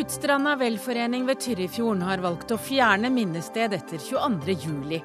Utstranda 0.00 0.56
velforening 0.56 1.26
ved 1.26 1.40
Tyrifjorden 1.42 2.02
har 2.06 2.22
valgt 2.24 2.52
å 2.54 2.56
fjerne 2.60 3.10
minnested 3.12 3.74
etter 3.76 4.00
22.07. 4.00 5.00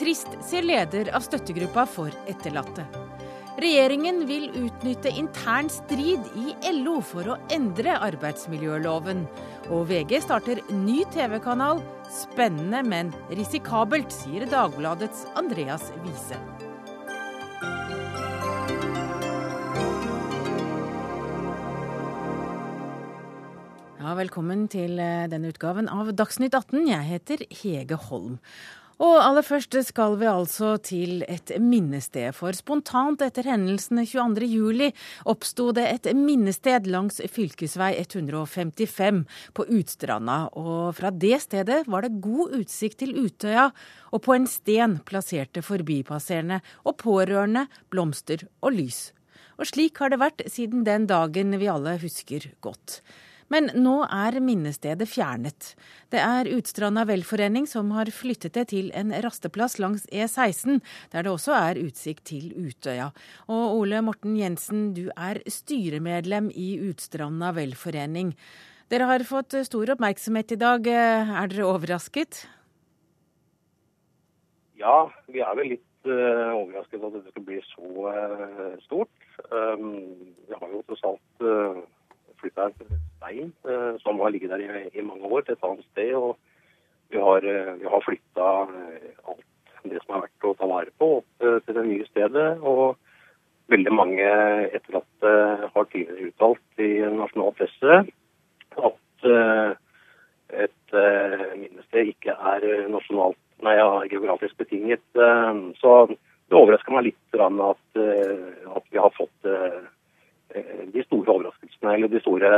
Trist, 0.00 0.32
sier 0.42 0.66
leder 0.66 1.12
av 1.14 1.22
støttegruppa 1.22 1.84
for 1.88 2.14
etterlatte. 2.30 2.86
Regjeringen 3.60 4.22
vil 4.28 4.48
utnytte 4.56 5.12
intern 5.12 5.68
strid 5.70 6.24
i 6.38 6.54
LO 6.72 6.96
for 7.04 7.28
å 7.34 7.36
endre 7.52 7.98
arbeidsmiljøloven. 8.08 9.26
Og 9.68 9.84
VG 9.90 10.16
starter 10.24 10.62
ny 10.72 11.02
TV-kanal. 11.12 11.82
Spennende, 12.10 12.80
men 12.86 13.12
risikabelt, 13.28 14.14
sier 14.22 14.48
Dagbladets 14.50 15.26
Andreas 15.38 15.92
Wiese. 16.00 16.40
Velkommen 24.16 24.64
til 24.66 24.98
eh, 24.98 25.28
denne 25.30 25.52
utgaven 25.52 25.86
av 25.86 26.08
Dagsnytt 26.18 26.54
18. 26.56 26.80
Jeg 26.88 27.06
heter 27.06 27.42
Hege 27.60 27.98
Holm. 28.08 28.40
Og 29.00 29.14
aller 29.22 29.44
først 29.46 29.76
skal 29.86 30.16
vi 30.18 30.26
altså 30.26 30.72
til 30.82 31.22
et 31.30 31.52
minnested. 31.62 32.34
For 32.34 32.56
spontant 32.56 33.22
etter 33.22 33.46
hendelsene 33.46 34.02
22.07 34.08 34.90
oppsto 35.30 35.68
det 35.76 35.86
et 35.92 36.10
minnested 36.16 36.90
langs 36.90 37.22
fylkesvei 37.22 37.92
155 38.02 39.22
på 39.54 39.68
Utstranda. 39.78 40.40
Og 40.58 40.90
fra 40.98 41.14
det 41.14 41.38
stedet 41.46 41.84
var 41.86 42.04
det 42.04 42.20
god 42.24 42.58
utsikt 42.58 43.00
til 43.04 43.14
Utøya, 43.14 43.70
og 44.10 44.26
på 44.26 44.34
en 44.34 44.50
sten 44.50 44.98
plasserte 45.06 45.62
forbipasserende 45.62 46.60
og 46.82 46.98
pårørende 47.04 47.68
blomster 47.94 48.48
og 48.58 48.74
lys. 48.80 49.10
Og 49.60 49.70
slik 49.70 50.02
har 50.02 50.10
det 50.10 50.20
vært 50.24 50.46
siden 50.50 50.84
den 50.88 51.06
dagen 51.06 51.60
vi 51.60 51.70
alle 51.70 51.98
husker 52.02 52.50
godt. 52.64 53.02
Men 53.50 53.70
nå 53.74 53.96
er 54.06 54.38
minnestedet 54.44 55.08
fjernet. 55.10 55.72
Det 56.12 56.20
er 56.22 56.50
Utstranda 56.54 57.02
velforening 57.08 57.66
som 57.70 57.90
har 57.96 58.10
flyttet 58.14 58.54
det 58.54 58.68
til 58.70 58.92
en 58.94 59.10
rasteplass 59.24 59.80
langs 59.82 60.06
E16, 60.14 60.78
der 61.10 61.26
det 61.26 61.32
også 61.32 61.56
er 61.58 61.82
utsikt 61.82 62.28
til 62.30 62.52
Utøya. 62.54 63.10
Og 63.50 63.80
Ole 63.80 64.04
Morten 64.06 64.38
Jensen, 64.38 64.92
du 64.94 65.08
er 65.16 65.42
styremedlem 65.50 66.52
i 66.54 66.76
Utstranda 66.90 67.50
velforening. 67.58 68.36
Dere 68.90 69.10
har 69.10 69.26
fått 69.26 69.58
stor 69.66 69.94
oppmerksomhet 69.96 70.54
i 70.54 70.58
dag. 70.58 70.86
Er 70.86 71.50
dere 71.50 71.66
overrasket? 71.66 72.44
Ja, 74.80 75.10
vi 75.30 75.42
er 75.44 75.54
vel 75.58 75.74
litt 75.74 76.08
uh, 76.08 76.56
overrasket 76.56 77.02
at 77.04 77.16
det 77.18 77.28
skal 77.28 77.44
bli 77.46 77.58
så 77.68 78.10
uh, 78.14 78.76
stort. 78.86 79.12
Um, 79.50 79.90
vi 80.48 80.56
har 80.56 80.72
jo 80.72 80.80
tross 80.88 81.02
alt 81.10 81.44
uh, 81.44 81.82
flytta 82.40 82.68
en 82.68 83.00
stein 83.18 83.52
eh, 83.68 83.92
som 84.02 84.20
har 84.20 84.30
ligget 84.30 84.50
der 84.50 84.62
i, 84.64 84.88
i, 84.92 85.04
mange 85.04 85.28
år, 85.28 85.44
til 85.44 85.56
et 85.56 85.66
annet 85.66 85.86
sted. 85.92 86.14
og 86.14 86.38
Vi 87.10 87.18
har, 87.18 87.44
eh, 87.44 87.74
vi 87.80 87.86
har 87.92 88.06
flytta 88.06 88.48
eh, 88.80 89.12
alt 89.28 89.46
det 89.84 90.00
som 90.04 90.16
er 90.16 90.26
verdt 90.26 90.48
å 90.48 90.56
ta 90.58 90.68
vare 90.68 90.92
på, 91.00 91.12
opp 91.20 91.44
til 91.64 91.76
det 91.76 91.86
nye 91.86 92.08
stedet. 92.10 92.48
og 92.60 92.98
Veldig 93.70 93.92
mange 93.94 94.26
etterlatte 94.74 95.30
har 95.72 95.86
tidligere 95.92 96.32
uttalt 96.32 96.82
i 96.82 96.90
nasjonal 97.14 97.54
presse 97.54 98.00
at 98.90 99.26
et 100.50 100.94
minnested 101.54 102.10
ikke 102.10 102.34
er 102.34 102.66
nasjonalt, 102.90 103.38
nei, 103.62 103.76
ja, 103.78 104.02
geografisk 104.10 104.58
betinget. 104.58 105.04
Så 105.78 105.92
det 106.10 106.58
overrasker 106.58 106.96
meg 106.96 107.06
litt 107.12 107.38
at, 107.38 108.02
at 108.02 108.90
vi 108.90 108.98
har 108.98 109.14
fått 109.14 109.50
de 110.50 111.02
store 111.06 111.34
overraskelsene 111.36 111.94
eller 111.94 112.10
de 112.10 112.20
store 112.22 112.48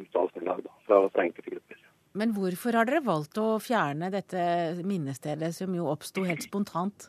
uttalelsene 0.00 0.42
i 0.42 0.48
dag 0.48 0.66
fra, 0.86 1.00
fra 1.08 1.24
enkelte 1.24 1.54
grupper. 1.54 1.78
Men 2.18 2.32
hvorfor 2.34 2.74
har 2.74 2.88
dere 2.88 3.04
valgt 3.06 3.38
å 3.38 3.60
fjerne 3.62 4.10
dette 4.10 4.42
minnestedet, 4.82 5.52
som 5.54 5.74
jo 5.76 5.86
oppsto 5.92 6.24
helt 6.26 6.42
spontant? 6.42 7.06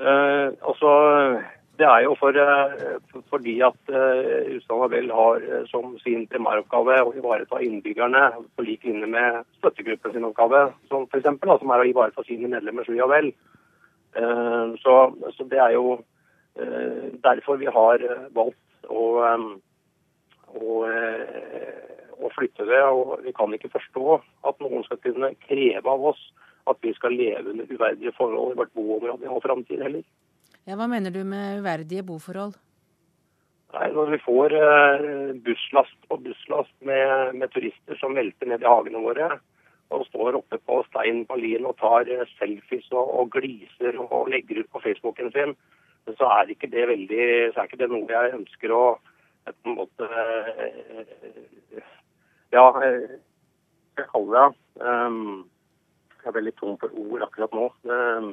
Eh, 0.00 0.48
altså, 0.64 0.90
Det 1.76 1.86
er 1.86 2.04
jo 2.04 2.14
for, 2.14 2.30
uh, 2.30 3.22
fordi 3.30 3.56
at 3.66 3.90
uh, 3.90 4.90
Vel 4.90 5.10
har 5.10 5.40
som 5.66 5.96
sin 5.98 6.26
primæroppgave 6.30 7.00
å 7.02 7.12
ivareta 7.18 7.58
innbyggerne 7.58 8.30
på 8.54 8.62
lik 8.62 8.84
linje 8.86 9.08
med 9.10 9.42
støttegruppen 9.58 10.12
sin 10.14 10.24
oppgave, 10.24 10.72
som 10.88 11.08
f.eks. 11.10 11.26
som 11.42 11.74
er 11.74 11.82
å 11.82 11.88
ivareta 11.90 12.22
sine 12.22 12.48
medlemmer 12.48 12.86
så 12.86 12.94
ja 12.94 13.10
vel. 13.10 13.32
Så, 14.14 14.94
så 15.34 15.44
det 15.50 15.58
er 15.58 15.72
jo 15.74 15.98
Eh, 15.98 16.13
derfor 17.24 17.56
vi 17.56 17.66
har 17.66 18.04
eh, 18.04 18.26
valgt 18.34 18.88
å, 18.88 19.04
å, 20.54 20.74
eh, 20.88 22.10
å, 22.18 22.30
flytte 22.36 22.66
det. 22.68 22.82
Og 22.84 23.16
vi 23.24 23.34
kan 23.36 23.54
ikke 23.54 23.72
forstå 23.74 24.18
at 24.50 24.60
noen 24.62 24.84
skal 24.86 25.00
kunne 25.04 25.34
kreve 25.46 25.90
av 25.90 26.10
oss 26.12 26.20
at 26.70 26.78
vi 26.80 26.94
skal 26.96 27.16
leve 27.16 27.50
under 27.52 27.68
uverdige 27.68 28.14
forhold 28.16 28.54
i 28.54 28.60
vårt 28.62 28.72
boområde 28.76 29.26
i 29.26 29.32
all 29.32 29.42
framtid 29.44 29.82
heller. 29.84 30.04
Ja, 30.64 30.78
Hva 30.80 30.88
mener 30.88 31.12
du 31.12 31.20
med 31.28 31.60
uverdige 31.60 32.04
boforhold? 32.06 32.54
Nei, 33.74 33.88
Når 33.92 34.12
vi 34.14 34.20
får 34.22 34.52
busslast 35.44 36.06
på 36.08 36.16
busslast 36.22 36.72
med, 36.86 37.34
med 37.34 37.50
turister 37.52 37.98
som 38.00 38.14
velter 38.14 38.48
ned 38.48 38.62
i 38.62 38.70
hagene 38.70 39.02
våre, 39.02 39.26
og 39.92 40.06
står 40.06 40.38
oppe 40.38 40.56
på 40.62 40.78
stein 40.86 41.24
på 41.28 41.36
lien 41.36 41.66
og 41.68 41.74
tar 41.82 42.08
selfies 42.38 42.86
og, 42.94 43.02
og 43.02 43.34
gliser 43.34 43.98
og 44.00 44.30
legger 44.32 44.62
ut 44.62 44.70
på 44.72 44.80
Facebooken 44.86 45.34
sin, 45.34 45.52
så 46.12 46.28
er 46.36 46.52
ikke 46.52 46.70
det 46.72 46.88
veldig, 46.88 47.26
så 47.54 47.60
er 47.60 47.68
ikke 47.68 47.80
det 47.80 47.90
noe 47.92 48.10
jeg 48.10 48.34
ønsker 48.38 48.74
å 48.74 48.84
på 49.44 49.70
en 49.70 49.76
måte 49.76 50.08
Ja, 52.54 52.64
jeg 52.80 54.06
kaller 54.10 54.34
det 54.36 54.84
um, 54.84 55.44
Jeg 56.22 56.30
er 56.30 56.36
veldig 56.38 56.54
tom 56.60 56.76
for 56.80 56.92
ord 56.96 57.24
akkurat 57.26 57.56
nå. 57.56 57.66
Um, 57.84 58.30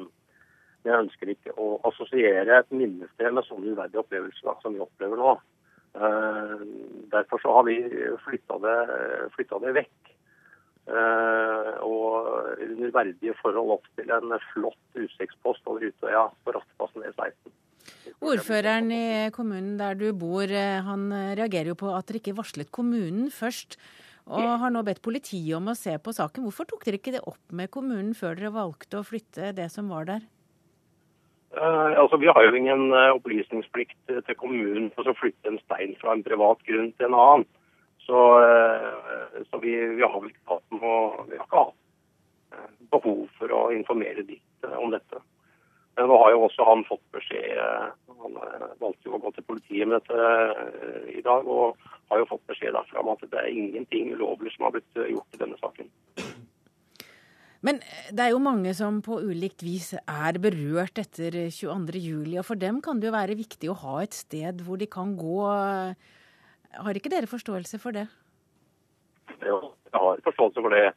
jeg 0.88 0.98
ønsker 0.98 1.32
ikke 1.34 1.56
å 1.60 1.74
assosiere 1.90 2.62
et 2.62 2.72
minnested 2.74 3.36
med 3.36 3.46
sånne 3.46 3.74
uverdige 3.74 4.02
opplevelser 4.02 4.62
som 4.64 4.78
vi 4.78 4.82
opplever 4.82 5.20
nå. 5.20 5.34
Uh, 5.92 6.64
derfor 7.12 7.44
så 7.44 7.58
har 7.58 7.68
vi 7.68 7.76
flytta 8.24 8.62
det, 8.64 8.78
det, 9.36 9.74
vekk. 9.82 10.11
Uh, 10.90 11.78
og 11.86 12.58
under 12.66 12.90
verdige 12.96 13.36
forhold 13.38 13.76
opp 13.78 13.84
til 14.00 14.10
en 14.12 14.34
flott 14.50 14.98
utsiktspost 14.98 15.68
over 15.70 15.86
Utøya 15.86 16.24
på 16.42 16.56
Rasteplassen 16.56 17.06
E16. 17.06 17.54
Ordføreren 18.22 18.90
i 18.94 19.06
kommunen 19.34 19.76
der 19.78 19.96
du 19.98 20.08
bor, 20.18 20.46
eh, 20.46 20.82
han 20.86 21.08
eh, 21.16 21.34
reagerer 21.38 21.72
jo 21.72 21.78
på 21.78 21.90
at 21.94 22.06
dere 22.10 22.20
ikke 22.20 22.36
varslet 22.38 22.70
kommunen 22.74 23.32
først, 23.34 23.78
og 24.30 24.46
har 24.62 24.74
nå 24.74 24.84
bedt 24.86 25.02
politiet 25.02 25.56
om 25.58 25.72
å 25.72 25.78
se 25.78 25.96
på 25.98 26.14
saken. 26.14 26.46
Hvorfor 26.46 26.70
tok 26.70 26.86
dere 26.86 27.00
ikke 27.00 27.16
det 27.16 27.24
opp 27.26 27.42
med 27.58 27.72
kommunen 27.74 28.14
før 28.18 28.38
dere 28.38 28.54
valgte 28.54 29.00
å 29.00 29.06
flytte 29.08 29.54
det 29.58 29.70
som 29.74 29.90
var 29.90 30.06
der? 30.10 30.28
Uh, 31.58 31.98
altså, 32.00 32.20
Vi 32.22 32.30
har 32.30 32.46
jo 32.46 32.54
ingen 32.56 32.94
opplysningsplikt 32.94 33.98
til 34.12 34.38
kommunen 34.38 34.92
for 34.96 35.10
å 35.10 35.18
flytte 35.18 35.50
en 35.52 35.60
stein 35.66 35.98
fra 36.02 36.14
en 36.14 36.24
privat 36.26 36.62
grunn 36.70 36.94
til 36.94 37.10
en 37.10 37.18
annen. 37.18 37.50
Så, 38.02 38.22
uh, 38.42 39.42
så 39.50 39.60
vi, 39.62 39.76
vi, 39.98 40.02
har 40.04 40.26
ikke 40.28 40.56
hatt 40.56 40.78
noe, 40.78 41.42
hatt 41.54 41.76
behov 42.92 43.28
for 43.38 43.54
å 43.56 43.62
informere 43.76 44.26
ditt 44.28 44.72
om 44.78 44.92
dette. 44.92 45.22
Men 45.98 46.08
nå 46.08 46.18
har 46.22 46.32
jo 46.34 46.46
også 46.48 46.66
han 46.68 46.84
fått 46.88 47.04
beskjed 47.16 47.58
Han 48.22 48.38
eh, 48.40 48.68
valgte 48.80 49.10
jo 49.10 49.18
å 49.18 49.22
gå 49.24 49.32
til 49.36 49.48
politiet 49.48 49.90
med 49.90 50.00
dette 50.00 50.28
eh, 50.28 51.10
i 51.18 51.24
dag, 51.26 51.48
og 51.48 51.78
har 52.12 52.22
jo 52.22 52.30
fått 52.30 52.46
beskjed 52.52 52.76
derfra 52.78 53.04
om 53.04 53.12
at 53.14 53.26
det 53.28 53.40
er 53.40 53.52
ingenting 53.52 54.14
ulovlig 54.16 54.54
som 54.56 54.68
har 54.68 54.76
blitt 54.78 55.02
eh, 55.02 55.12
gjort 55.12 55.36
i 55.36 55.42
denne 55.42 55.60
saken. 55.60 55.92
Men 57.62 57.78
det 58.10 58.24
er 58.24 58.32
jo 58.34 58.42
mange 58.42 58.74
som 58.74 59.04
på 59.06 59.20
ulikt 59.22 59.62
vis 59.62 59.92
er 60.00 60.40
berørt 60.42 60.98
etter 60.98 61.36
22.07, 61.54 62.40
og 62.40 62.48
for 62.48 62.58
dem 62.58 62.80
kan 62.82 63.02
det 63.02 63.12
jo 63.12 63.14
være 63.14 63.38
viktig 63.38 63.70
å 63.70 63.78
ha 63.84 64.00
et 64.02 64.18
sted 64.18 64.64
hvor 64.66 64.82
de 64.82 64.90
kan 64.90 65.14
gå. 65.20 65.44
Har 66.80 66.96
ikke 66.98 67.12
dere 67.12 67.28
forståelse 67.28 67.80
for 67.84 67.96
det? 67.96 68.08
Jo, 69.44 69.74
jeg 69.92 70.00
har 70.00 70.24
forståelse 70.24 70.64
for 70.64 70.74
det. 70.74 70.92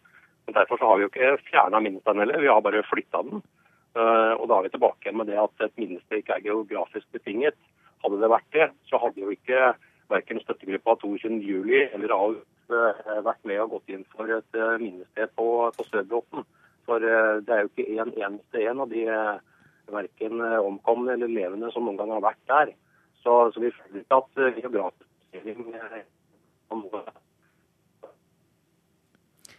Men 0.46 0.54
derfor 0.54 0.78
har 0.80 0.96
vi 0.96 1.06
jo 1.06 1.10
ikke 1.10 1.36
fjerna 1.48 1.80
minnesteinen 1.80 2.40
vi 2.40 2.50
har 2.52 2.60
bare 2.62 2.84
flytta 2.86 3.22
den. 3.26 3.42
Eh, 3.94 4.32
og 4.40 4.48
da 4.50 4.58
er 4.58 4.66
vi 4.66 4.74
tilbake 4.74 5.12
med 5.14 5.30
det 5.30 5.38
at 5.38 5.64
et 5.66 5.76
minneste 5.78 6.18
ikke 6.18 6.36
er 6.36 6.46
geografisk 6.46 7.06
betinget. 7.14 7.56
Hadde 8.02 8.20
det 8.20 8.30
vært 8.30 8.50
det, 8.52 8.66
så 8.90 8.98
hadde 9.00 9.22
jo 9.22 9.30
ikke 9.32 9.72
verken 10.10 10.42
støttegruppa 10.42 10.96
22.07 11.00 11.94
eller 11.94 12.14
AUF 12.16 12.74
eh, 12.74 13.22
vært 13.24 13.46
med 13.48 13.62
og 13.64 13.76
gått 13.76 13.94
inn 13.94 14.04
for 14.12 14.28
et 14.34 14.58
eh, 14.58 14.76
minnested 14.82 15.32
på, 15.38 15.48
på 15.78 15.88
Sørbråten. 15.88 16.44
For 16.84 17.00
det 17.00 17.48
er 17.48 17.62
jo 17.62 17.70
ikke 17.70 18.02
en 18.02 18.10
eneste 18.12 18.60
en 18.60 18.82
av 18.84 18.90
de 18.90 19.06
verken 19.88 20.42
omkomne 20.42 21.14
eller 21.14 21.30
levende 21.32 21.70
som 21.72 21.86
noen 21.86 21.96
gang 21.96 22.10
har 22.12 22.20
vært 22.26 22.42
der. 22.50 22.72
Så, 23.22 23.38
så 23.54 23.62
vi 23.62 23.70
føler 23.72 24.02
ikke 24.02 24.18
at 24.20 24.58
geografisk 24.58 25.06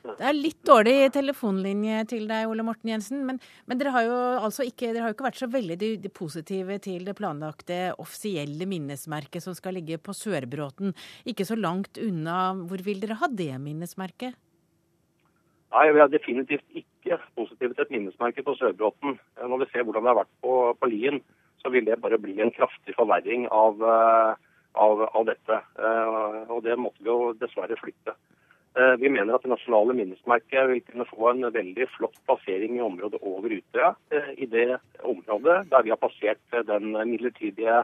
Det 0.06 0.22
er 0.22 0.36
litt 0.38 0.62
dårlig 0.68 1.10
telefonlinje 1.16 2.04
til 2.12 2.28
deg, 2.30 2.46
Ole 2.50 2.64
Morten 2.66 2.92
Jensen. 2.92 3.24
Men, 3.26 3.40
men 3.66 3.80
dere, 3.80 3.94
har 3.96 4.06
jo 4.06 4.18
altså 4.46 4.66
ikke, 4.68 4.92
dere 4.94 5.08
har 5.08 5.16
ikke 5.16 5.26
vært 5.26 5.42
så 5.42 5.50
veldig 5.52 5.78
de, 5.82 5.90
de 6.04 6.12
positive 6.14 6.78
til 6.86 7.08
det 7.08 7.16
planlagte 7.18 7.80
offisielle 8.02 8.68
minnesmerket 8.70 9.44
som 9.44 9.58
skal 9.58 9.76
ligge 9.80 9.98
på 9.98 10.14
Sørbråten. 10.16 10.94
Ikke 11.26 11.48
så 11.48 11.58
langt 11.58 11.98
unna. 12.02 12.54
Hvor 12.70 12.86
vil 12.86 13.02
dere 13.02 13.18
ha 13.22 13.32
det 13.32 13.52
minnesmerket? 13.64 14.38
Nei, 15.76 15.88
Vi 15.92 16.04
er 16.06 16.12
definitivt 16.14 16.82
ikke 16.84 17.20
positive 17.36 17.74
til 17.74 17.88
et 17.88 17.96
minnesmerke 17.98 18.46
på 18.46 18.56
Sørbråten. 18.60 19.18
Når 19.42 19.66
vi 19.66 19.72
ser 19.72 19.84
hvordan 19.84 20.06
det 20.06 20.14
har 20.14 20.22
vært 20.22 20.36
på, 20.46 20.54
på 20.80 20.92
Lien, 20.94 21.20
så 21.66 21.72
vil 21.74 21.88
det 21.90 21.98
bare 22.04 22.22
bli 22.22 22.38
en 22.40 22.54
kraftig 22.54 22.94
forverring 22.96 23.50
av, 23.50 23.82
eh, 23.82 24.45
av, 24.76 25.02
av 25.02 25.26
dette. 25.26 25.60
Eh, 25.80 26.48
og 26.52 26.64
det 26.66 26.78
måtte 26.80 27.04
vi 27.04 27.12
jo 27.12 27.34
dessverre 27.40 27.78
flytte. 27.80 28.16
Eh, 28.76 28.96
vi 29.02 29.12
mener 29.12 29.36
at 29.36 29.46
det 29.46 29.52
nasjonale 29.54 29.96
minnesmerket 29.98 30.70
vil 30.72 30.82
kunne 30.88 31.08
få 31.10 31.30
en 31.32 31.48
veldig 31.56 31.88
flott 31.96 32.18
plassering 32.28 32.78
i 32.78 32.84
området 32.84 33.22
over 33.24 33.56
Utøya. 33.56 33.94
Eh, 34.12 34.34
I 34.44 34.50
det 34.52 34.68
området 35.04 35.62
der 35.72 35.86
vi 35.86 35.94
har 35.94 36.02
passert 36.02 36.60
den 36.68 36.92
midlertidige 36.96 37.84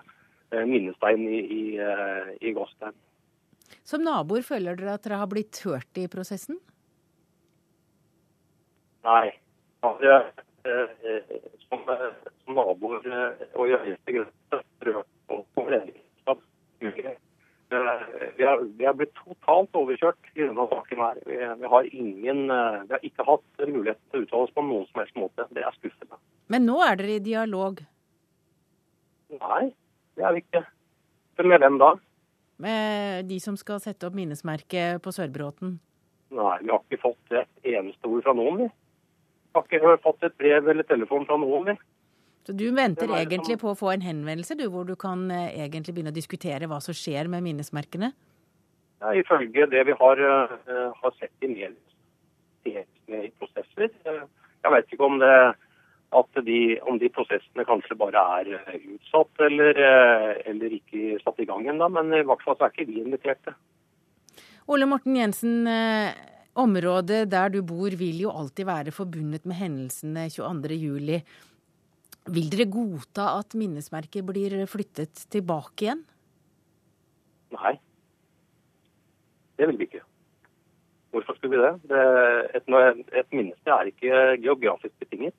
minnesteinen 0.52 1.30
i, 1.32 1.40
i, 1.40 1.64
i 2.44 2.52
Gåstein. 2.52 2.92
Som 3.88 4.04
naboer 4.04 4.44
føler 4.44 4.76
dere 4.76 4.98
at 4.98 5.06
dere 5.06 5.22
har 5.22 5.30
blitt 5.32 5.62
hørt 5.64 5.96
i 5.96 6.10
prosessen? 6.12 6.58
Nei. 9.08 9.32
Som, 9.80 9.96
som 11.72 12.52
naboer 12.60 13.08
og 13.56 13.64
i 13.64 13.80
høyeste 13.80 14.18
grad 14.18 14.60
rørt 14.84 15.08
over 15.32 15.80
vi 16.82 18.44
har, 18.46 18.78
vi 18.78 18.86
har, 18.86 18.96
blitt 19.00 19.14
totalt 19.16 19.78
overkjørt 19.80 20.32
i 20.36 20.44
denne 20.44 20.66
saken. 20.74 21.00
her. 21.00 21.20
Vi, 21.26 21.38
vi, 21.62 21.70
har 21.74 21.90
ingen, 21.94 22.44
eh, 22.52 22.82
vi 22.88 22.96
har 22.96 23.06
ikke 23.08 23.28
hatt 23.28 23.64
mulighet 23.68 24.00
til 24.12 24.20
å 24.20 24.26
uttale 24.26 24.48
oss 24.48 24.56
på 24.56 24.66
noen 24.66 24.88
som 24.90 25.02
helst 25.02 25.20
måte. 25.20 25.48
Det 25.56 25.64
er 25.64 25.78
skuffende. 25.78 26.20
Men 26.52 26.68
nå 26.68 26.82
er 26.84 27.00
dere 27.00 27.16
i 27.16 27.24
dialog? 27.24 27.80
Nei, 29.32 29.64
det 30.20 30.26
er 30.28 30.36
vi 30.36 30.44
ikke. 30.44 30.66
Med 31.42 31.64
hvem 31.64 31.80
da? 31.82 31.94
Med 32.62 33.26
de 33.32 33.40
som 33.42 33.56
skal 33.58 33.80
sette 33.82 34.06
opp 34.06 34.18
minnesmerket 34.18 35.02
på 35.02 35.14
Sørbråten? 35.16 35.80
Nei, 36.36 36.58
vi 36.62 36.70
har 36.70 36.84
ikke 36.84 37.02
fått 37.02 37.34
et 37.40 37.72
eneste 37.72 38.08
ord 38.08 38.28
fra 38.28 38.36
noen, 38.38 38.60
vi. 38.62 38.68
Vi 39.52 39.58
har 39.58 39.66
ikke 39.68 39.96
fått 40.04 40.28
et 40.28 40.36
brev 40.40 40.70
eller 40.72 40.86
telefon 40.88 41.26
fra 41.28 41.40
noen, 41.40 41.72
vi. 41.72 41.76
Så 42.46 42.56
du 42.58 42.66
venter 42.74 43.12
egentlig 43.14 43.60
på 43.62 43.70
å 43.72 43.78
få 43.78 43.92
en 43.94 44.04
henvendelse 44.06 44.58
du, 44.58 44.66
hvor 44.74 44.86
du 44.88 44.96
kan 45.00 45.28
eh, 45.30 45.54
egentlig 45.68 45.94
begynne 45.94 46.14
å 46.14 46.16
diskutere 46.16 46.70
hva 46.70 46.80
som 46.82 46.96
skjer 46.98 47.30
med 47.30 47.46
minnesmerkene? 47.46 48.12
Ja, 49.02 49.14
Ifølge 49.18 49.68
det 49.70 49.84
vi 49.86 49.98
har, 49.98 50.22
uh, 50.22 50.94
har 50.94 51.14
sett 51.18 51.46
i 51.46 51.50
mediene 51.50 52.86
i 53.18 53.30
prosesser. 53.42 53.94
Uh, 54.06 54.26
jeg 54.62 54.74
vet 54.74 54.94
ikke 54.94 55.06
om, 55.06 55.20
det, 55.22 55.36
de, 56.46 56.60
om 56.90 56.98
de 57.02 57.10
prosessene 57.14 57.66
kanskje 57.66 57.98
bare 57.98 58.26
er 58.40 58.52
utsatt 58.78 59.46
eller, 59.46 59.78
uh, 59.78 60.34
eller 60.50 60.78
ikke 60.78 61.22
satt 61.22 61.42
i 61.42 61.50
gang 61.50 61.70
ennå, 61.70 61.90
men 61.94 62.14
i 62.14 62.26
hvert 62.26 62.46
fall 62.46 62.58
så 62.58 62.68
er 62.68 62.74
ikke 62.74 62.90
vi 62.90 63.02
inviterte. 63.06 63.54
Ole 64.70 64.86
Morten 64.90 65.18
Jensen, 65.18 65.56
området 66.62 67.24
der 67.32 67.50
du 67.54 67.64
bor 67.66 67.94
vil 67.98 68.22
jo 68.22 68.34
alltid 68.34 68.70
være 68.70 68.94
forbundet 68.96 69.50
med 69.50 69.58
hendelsene 69.58 70.28
22.07. 70.30 71.26
Vil 72.30 72.52
dere 72.54 72.70
godta 72.70 73.32
at 73.40 73.56
minnesmerket 73.58 74.26
blir 74.28 74.54
flyttet 74.70 75.24
tilbake 75.34 75.88
igjen? 75.88 76.04
Nei, 77.56 77.74
det 79.62 79.68
vil 79.70 79.78
vi 79.78 79.86
ikke. 79.90 80.00
Hvorfor 81.14 81.36
skulle 81.38 81.58
vi 81.58 81.62
det? 81.62 81.74
det 81.92 82.04
et, 82.58 83.10
et 83.20 83.34
minnested 83.36 83.74
er 83.76 83.90
ikke 83.92 84.22
geografisk 84.42 84.94
betinget. 85.04 85.36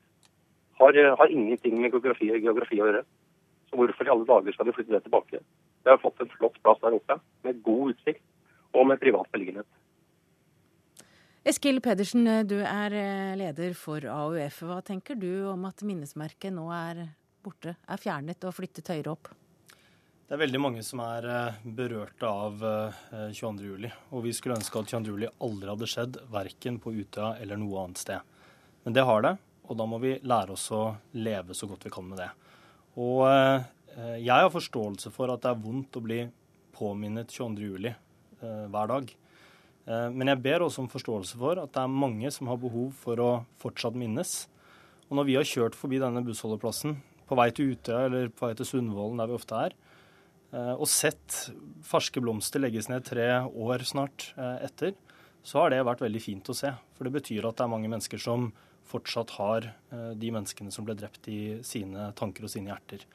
Har, 0.79 0.95
har 1.19 1.33
ingenting 1.33 1.81
med 1.81 1.91
geografi, 1.91 2.29
geografi, 2.31 2.79
å 2.79 2.87
gjøre. 2.87 3.01
Så 3.67 3.79
hvorfor 3.79 4.07
i 4.07 4.13
alle 4.13 4.27
dager 4.29 4.55
skal 4.55 4.69
vi 4.69 4.75
flytte 4.77 4.95
det 4.95 5.01
tilbake? 5.07 5.41
Vi 5.83 5.91
har 5.91 5.99
fått 5.99 6.23
en 6.23 6.31
flott 6.37 6.55
plass 6.63 6.79
der 6.85 6.95
oppe, 6.95 7.17
med 7.43 7.59
god 7.65 7.91
utsikt 7.95 8.23
og 8.71 8.87
med 8.87 9.01
privat 9.01 9.27
beliggenhet. 9.35 9.67
Eskil 11.43 11.81
Pedersen, 11.83 12.23
du 12.47 12.61
er 12.63 12.93
eh, 12.95 13.33
leder 13.35 13.73
for 13.75 13.99
AUF. 14.07 14.61
Hva 14.63 14.77
tenker 14.79 15.17
du 15.19 15.43
om 15.51 15.65
at 15.67 15.81
minnesmerket 15.83 16.53
nå 16.55 16.69
er 16.71 17.01
borte, 17.43 17.73
er 17.83 17.99
fjernet 17.99 18.45
og 18.47 18.53
flyttet 18.55 18.87
høyere 18.87 19.11
opp? 19.11 19.27
Det 20.23 20.37
er 20.37 20.39
veldig 20.39 20.61
mange 20.63 20.85
som 20.87 21.01
er 21.03 21.25
eh, 21.27 21.57
berørte 21.67 22.29
av 22.29 22.63
22.07. 23.35 23.73
Eh, 23.89 23.97
og 24.15 24.23
vi 24.23 24.31
skulle 24.37 24.55
ønske 24.55 24.79
at 24.79 24.93
22.07 24.93 25.25
aldri 25.43 25.71
hadde 25.73 25.89
skjedd, 25.91 26.21
verken 26.31 26.77
på 26.79 26.93
Utøya 26.95 27.33
eller 27.43 27.59
noe 27.59 27.81
annet 27.81 27.99
sted. 28.05 28.39
Men 28.87 28.95
det 28.95 29.03
har 29.11 29.27
det, 29.27 29.33
og 29.67 29.79
da 29.81 29.87
må 29.91 29.99
vi 29.99 30.13
lære 30.23 30.55
oss 30.55 30.69
å 30.71 30.85
leve 31.19 31.57
så 31.59 31.67
godt 31.67 31.83
vi 31.89 31.91
kan 31.91 32.07
med 32.07 32.23
det. 32.23 32.29
Og 33.03 33.27
jeg 34.19 34.31
har 34.31 34.51
forståelse 34.51 35.11
for 35.13 35.31
at 35.33 35.43
det 35.43 35.51
er 35.51 35.59
vondt 35.63 35.99
å 35.99 36.03
bli 36.03 36.21
påminnet 36.75 37.35
22.07. 37.35 37.91
hver 38.71 38.91
dag. 38.91 39.13
Eh, 39.83 40.09
men 40.15 40.31
jeg 40.31 40.41
ber 40.43 40.63
også 40.63 40.83
om 40.83 40.91
forståelse 40.91 41.39
for 41.39 41.59
at 41.59 41.73
det 41.75 41.83
er 41.83 41.95
mange 42.03 42.31
som 42.31 42.49
har 42.51 42.59
behov 42.61 42.93
for 43.03 43.19
å 43.19 43.31
fortsatt 43.61 43.97
minnes. 43.99 44.43
Og 45.09 45.17
når 45.19 45.27
vi 45.27 45.37
har 45.37 45.47
kjørt 45.47 45.77
forbi 45.77 45.99
denne 46.01 46.23
bussholdeplassen 46.25 46.97
på 47.27 47.37
vei 47.39 47.49
til 47.55 47.73
Utøya 47.73 48.07
eller 48.07 48.31
på 48.31 48.47
vei 48.47 48.53
til 48.59 48.69
Sundvolden, 48.69 49.19
der 49.19 49.31
vi 49.31 49.37
ofte 49.37 49.59
er, 49.67 49.75
eh, 50.55 50.73
og 50.73 50.87
sett 50.91 51.49
ferske 51.85 52.23
blomster 52.23 52.63
legges 52.63 52.89
ned 52.91 53.05
tre 53.07 53.29
år 53.47 53.83
snart 53.87 54.31
eh, 54.37 54.67
etter, 54.69 54.95
så 55.43 55.59
har 55.59 55.73
det 55.73 55.83
vært 55.83 56.05
veldig 56.05 56.23
fint 56.23 56.47
å 56.47 56.55
se. 56.55 56.71
For 56.95 57.03
det 57.07 57.17
betyr 57.17 57.49
at 57.49 57.59
det 57.59 57.65
er 57.65 57.73
mange 57.73 57.91
mennesker 57.91 58.21
som 58.21 58.53
fortsatt 58.87 59.31
har 59.39 59.65
de 60.19 60.29
menneskene 60.31 60.71
som 60.71 60.85
ble 60.85 60.93
drept 60.99 61.27
i 61.31 61.57
sine 61.65 62.09
tanker 62.19 62.45
og 62.45 62.51
sine 62.51 62.69
hjerter. 62.69 63.05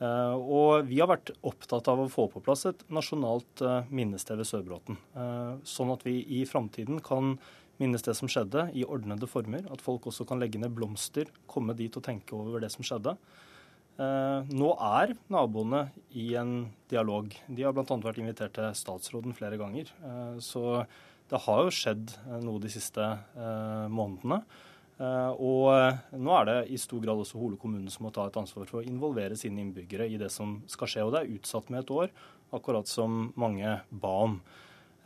Eh, 0.00 0.34
og 0.34 0.86
vi 0.88 1.00
har 1.02 1.10
vært 1.10 1.34
opptatt 1.44 1.88
av 1.92 2.00
å 2.00 2.08
få 2.08 2.24
på 2.32 2.40
plass 2.44 2.64
et 2.70 2.86
nasjonalt 2.92 3.60
eh, 3.64 3.90
minnested 3.92 4.40
ved 4.40 4.48
Sørbråten. 4.48 4.96
Eh, 5.12 5.58
sånn 5.68 5.92
at 5.92 6.06
vi 6.06 6.22
i 6.40 6.46
framtiden 6.48 7.02
kan 7.04 7.34
minnes 7.80 8.04
det 8.04 8.14
som 8.16 8.28
skjedde, 8.28 8.68
i 8.76 8.84
ordnede 8.84 9.28
former. 9.28 9.66
At 9.72 9.84
folk 9.84 10.08
også 10.08 10.26
kan 10.28 10.40
legge 10.40 10.60
ned 10.60 10.72
blomster, 10.76 11.28
komme 11.48 11.76
dit 11.76 11.94
og 11.96 12.04
tenke 12.04 12.36
over 12.36 12.64
det 12.64 12.72
som 12.72 12.84
skjedde. 12.84 13.16
Nå 14.00 14.68
er 14.80 15.10
naboene 15.28 15.80
i 16.16 16.30
en 16.40 16.70
dialog. 16.88 17.34
De 17.52 17.64
har 17.66 17.74
bl.a. 17.76 17.84
vært 18.00 18.20
invitert 18.22 18.54
til 18.56 18.70
statsråden 18.76 19.34
flere 19.36 19.58
ganger. 19.60 19.90
Så 20.40 20.62
det 21.28 21.40
har 21.44 21.66
jo 21.66 21.74
skjedd 21.74 22.14
noe 22.44 22.62
de 22.62 22.70
siste 22.72 23.04
månedene. 23.92 24.40
Eh, 25.00 25.34
og 25.40 25.70
eh, 25.72 26.00
nå 26.20 26.32
er 26.36 26.48
det 26.48 26.56
i 26.74 26.78
stor 26.80 27.00
grad 27.00 27.22
også 27.22 27.40
Hole 27.40 27.56
kommune 27.60 27.88
som 27.92 28.04
må 28.04 28.12
ta 28.12 28.26
et 28.28 28.36
ansvar 28.36 28.68
for 28.68 28.82
å 28.82 28.86
involvere 28.86 29.38
sine 29.38 29.62
innbyggere 29.62 30.08
i 30.10 30.18
det 30.20 30.28
som 30.32 30.58
skal 30.68 30.90
skje. 30.92 31.04
Og 31.06 31.14
det 31.14 31.22
er 31.22 31.38
utsatt 31.38 31.70
med 31.72 31.82
et 31.82 31.94
år, 31.94 32.10
akkurat 32.56 32.90
som 32.90 33.30
mange 33.40 33.78
ba 33.88 34.10
om. 34.26 34.34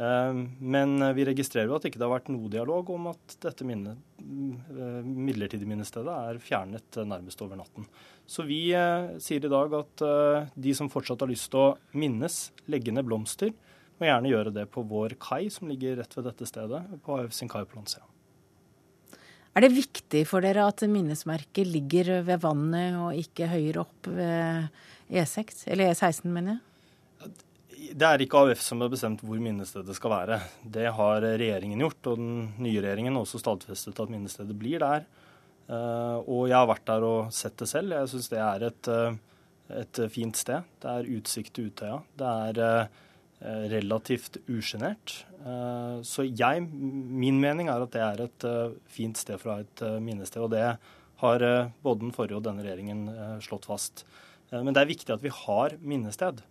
Eh, 0.02 0.40
men 0.74 0.96
vi 1.14 1.26
registrerer 1.28 1.70
jo 1.70 1.76
at 1.76 1.86
det 1.86 1.92
ikke 1.92 2.02
har 2.02 2.14
vært 2.16 2.32
noe 2.34 2.50
dialog 2.50 2.90
om 2.90 3.06
at 3.12 3.36
dette 3.44 3.66
minne, 3.68 3.94
midlertidige 4.18 5.70
minnestedet 5.70 6.16
er 6.32 6.42
fjernet 6.42 6.98
nærmest 7.06 7.44
over 7.46 7.60
natten. 7.60 7.86
Så 8.26 8.42
vi 8.48 8.64
sier 9.20 9.44
i 9.44 9.52
dag 9.52 9.76
at 9.76 10.02
de 10.56 10.72
som 10.74 10.88
fortsatt 10.90 11.20
har 11.22 11.30
lyst 11.30 11.50
til 11.52 11.60
å 11.60 11.98
minnes, 12.00 12.38
legge 12.72 12.94
ned 12.94 13.04
blomster, 13.06 13.52
må 14.00 14.08
gjerne 14.08 14.32
gjøre 14.32 14.54
det 14.56 14.64
på 14.74 14.82
vår 14.88 15.14
kai, 15.22 15.44
som 15.52 15.68
ligger 15.70 16.00
rett 16.00 16.18
ved 16.18 16.26
dette 16.32 16.48
stedet, 16.50 16.82
på 17.04 17.20
AUF 17.20 17.36
sin 17.36 17.52
kai 17.52 17.62
på 17.68 17.78
Lonsea. 17.78 18.02
Er 19.54 19.62
det 19.62 19.75
viktig 19.76 20.25
for 20.26 20.42
dere 20.42 20.66
at 20.66 20.82
minnesmerket 20.90 21.68
ligger 21.70 22.25
ved 22.26 22.42
vannet 22.42 22.96
og 22.99 23.18
ikke 23.18 23.46
høyere 23.52 23.84
opp 23.84 24.08
ved 24.11 24.70
E6, 25.14 25.68
eller 25.70 25.92
E16, 25.92 26.26
mener 26.26 26.56
jeg? 26.56 26.62
Det 27.94 28.06
er 28.08 28.23
ikke 28.25 28.40
AUF 28.40 28.62
som 28.64 28.80
har 28.82 28.90
bestemt 28.90 29.23
hvor 29.23 29.38
minnestedet 29.38 29.94
skal 29.94 30.11
være. 30.11 30.40
Det 30.62 30.88
har 30.96 31.23
regjeringen 31.23 31.84
gjort, 31.84 32.00
og 32.11 32.18
den 32.18 32.32
nye 32.64 32.80
regjeringen 32.80 33.14
har 33.14 33.26
også 33.26 33.42
stadfestet 33.42 34.00
at 34.02 34.11
minnestedet 34.11 34.56
blir 34.58 34.82
der. 34.82 35.06
Eh, 35.64 36.18
og 36.28 36.49
jeg 36.50 36.58
har 36.58 36.68
vært 36.68 36.87
der 36.88 37.06
og 37.06 37.32
sett 37.34 37.56
det 37.61 37.68
selv. 37.70 37.94
Jeg 37.94 38.11
syns 38.12 38.30
det 38.32 38.40
er 38.42 38.66
et, 38.68 38.90
eh, 38.90 39.18
et, 39.80 40.02
fint 40.12 40.37
sted. 40.37 40.66
Det 40.82 40.90
er 40.90 41.12
utsikt 41.16 41.54
til 41.56 41.70
Utøya. 41.70 42.00
Det 42.18 42.32
er 42.49 42.62
eh, 42.64 43.02
relativt 43.44 44.38
usjenert. 44.48 45.24
Eh, 45.44 45.96
så 46.06 46.24
jeg, 46.24 46.64
min 46.72 47.40
mening 47.42 47.68
er 47.68 47.84
at 47.84 47.92
det 47.92 48.02
er 48.04 48.22
et 48.24 48.46
eh, 48.48 48.76
fint 48.88 49.18
sted 49.20 49.40
for 49.40 49.50
å 49.50 49.56
ha 49.58 49.64
et 49.64 49.82
eh, 49.84 49.98
minnested. 50.02 50.40
Og 50.44 50.52
det 50.54 50.64
har 51.24 51.44
både 51.84 52.00
den 52.00 52.14
forrige 52.14 52.40
og 52.40 52.44
denne 52.44 52.64
regjeringen 52.64 53.06
slått 53.40 53.68
fast. 53.70 54.02
Men 54.50 54.74
det 54.74 54.82
er 54.82 54.88
viktig 54.90 55.12
at 55.14 55.22
vi 55.22 55.30
har 55.32 55.76
minnested. 55.80 56.42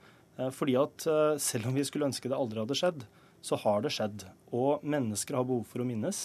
Fordi 0.55 0.73
at 0.79 1.03
selv 1.43 1.67
om 1.69 1.75
vi 1.75 1.83
skulle 1.85 2.07
ønske 2.07 2.31
det 2.31 2.39
aldri 2.39 2.63
hadde 2.63 2.77
skjedd, 2.79 3.03
så 3.43 3.59
har 3.59 3.83
det 3.83 3.91
skjedd. 3.93 4.23
Og 4.55 4.81
mennesker 4.87 5.37
har 5.37 5.45
behov 5.45 5.67
for 5.69 5.83
å 5.83 5.85
minnes. 5.85 6.23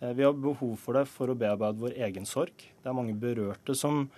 Vi 0.00 0.26
har 0.26 0.34
behov 0.34 0.72
for 0.80 0.98
det 0.98 1.04
for 1.12 1.30
å 1.30 1.36
bearbeide 1.38 1.84
vår 1.84 1.94
egen 2.08 2.26
sorg. 2.26 2.56
Det 2.56 2.90
er 2.90 2.96
mange 2.96 3.14
berørte 3.20 3.76
som 3.78 4.08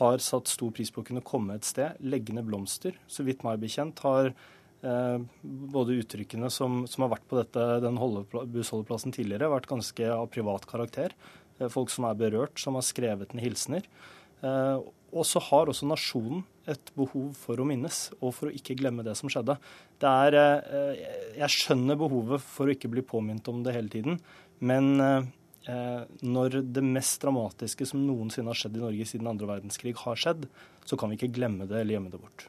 har 0.00 0.18
satt 0.24 0.50
stor 0.50 0.72
pris 0.74 0.90
på 0.90 1.04
å 1.04 1.06
kunne 1.06 1.22
komme 1.22 1.60
et 1.60 1.68
sted, 1.68 2.00
legge 2.02 2.34
ned 2.34 2.48
blomster. 2.48 2.98
Så 3.06 3.28
vidt 3.28 3.44
meg 3.46 3.62
bekjent 3.62 4.00
har 4.08 4.32
både 4.80 5.98
uttrykkene 6.00 6.48
som, 6.52 6.84
som, 6.88 7.04
har 7.04 7.12
vært 7.12 7.26
på 7.28 7.36
dette, 7.36 7.64
den 7.84 7.98
bussholdeplassen 8.00 9.12
tidligere, 9.12 9.48
har 9.48 9.58
vært 9.58 9.68
ganske 9.68 10.06
av 10.14 10.30
privat 10.32 10.64
karakter. 10.70 11.12
Folk 11.68 11.92
som 11.92 12.06
er 12.08 12.16
berørt, 12.16 12.56
som 12.62 12.78
har 12.78 12.86
skrevet 12.86 13.34
ned 13.36 13.44
hilsener. 13.44 13.84
Og 14.40 15.26
så 15.28 15.42
har 15.50 15.68
også 15.68 15.88
nasjonen 15.90 16.46
et 16.70 16.92
behov 16.96 17.34
for 17.36 17.60
å 17.60 17.66
minnes, 17.68 18.06
og 18.22 18.32
for 18.38 18.48
å 18.48 18.54
ikke 18.56 18.78
glemme 18.80 19.04
det 19.04 19.18
som 19.20 19.28
skjedde. 19.28 19.58
Det 20.00 20.14
er, 20.28 20.38
jeg 21.42 21.56
skjønner 21.58 22.00
behovet 22.00 22.40
for 22.40 22.64
å 22.64 22.72
ikke 22.72 22.88
bli 22.94 23.04
påminnet 23.04 23.52
om 23.52 23.60
det 23.66 23.76
hele 23.76 23.92
tiden, 23.92 24.16
men 24.64 24.96
Eh, 25.68 26.04
når 26.24 26.62
det 26.72 26.82
mest 26.84 27.20
dramatiske 27.20 27.84
som 27.88 28.00
noensinne 28.06 28.48
har 28.48 28.56
skjedd 28.56 28.78
i 28.78 28.84
Norge 28.84 29.06
siden 29.10 29.28
andre 29.28 29.48
verdenskrig, 29.50 29.92
har 30.06 30.16
skjedd, 30.16 30.46
så 30.88 30.96
kan 30.96 31.12
vi 31.12 31.18
ikke 31.18 31.34
glemme 31.36 31.68
det 31.68 31.82
eller 31.82 31.98
gjemme 31.98 32.12
det 32.12 32.20
bort. 32.22 32.46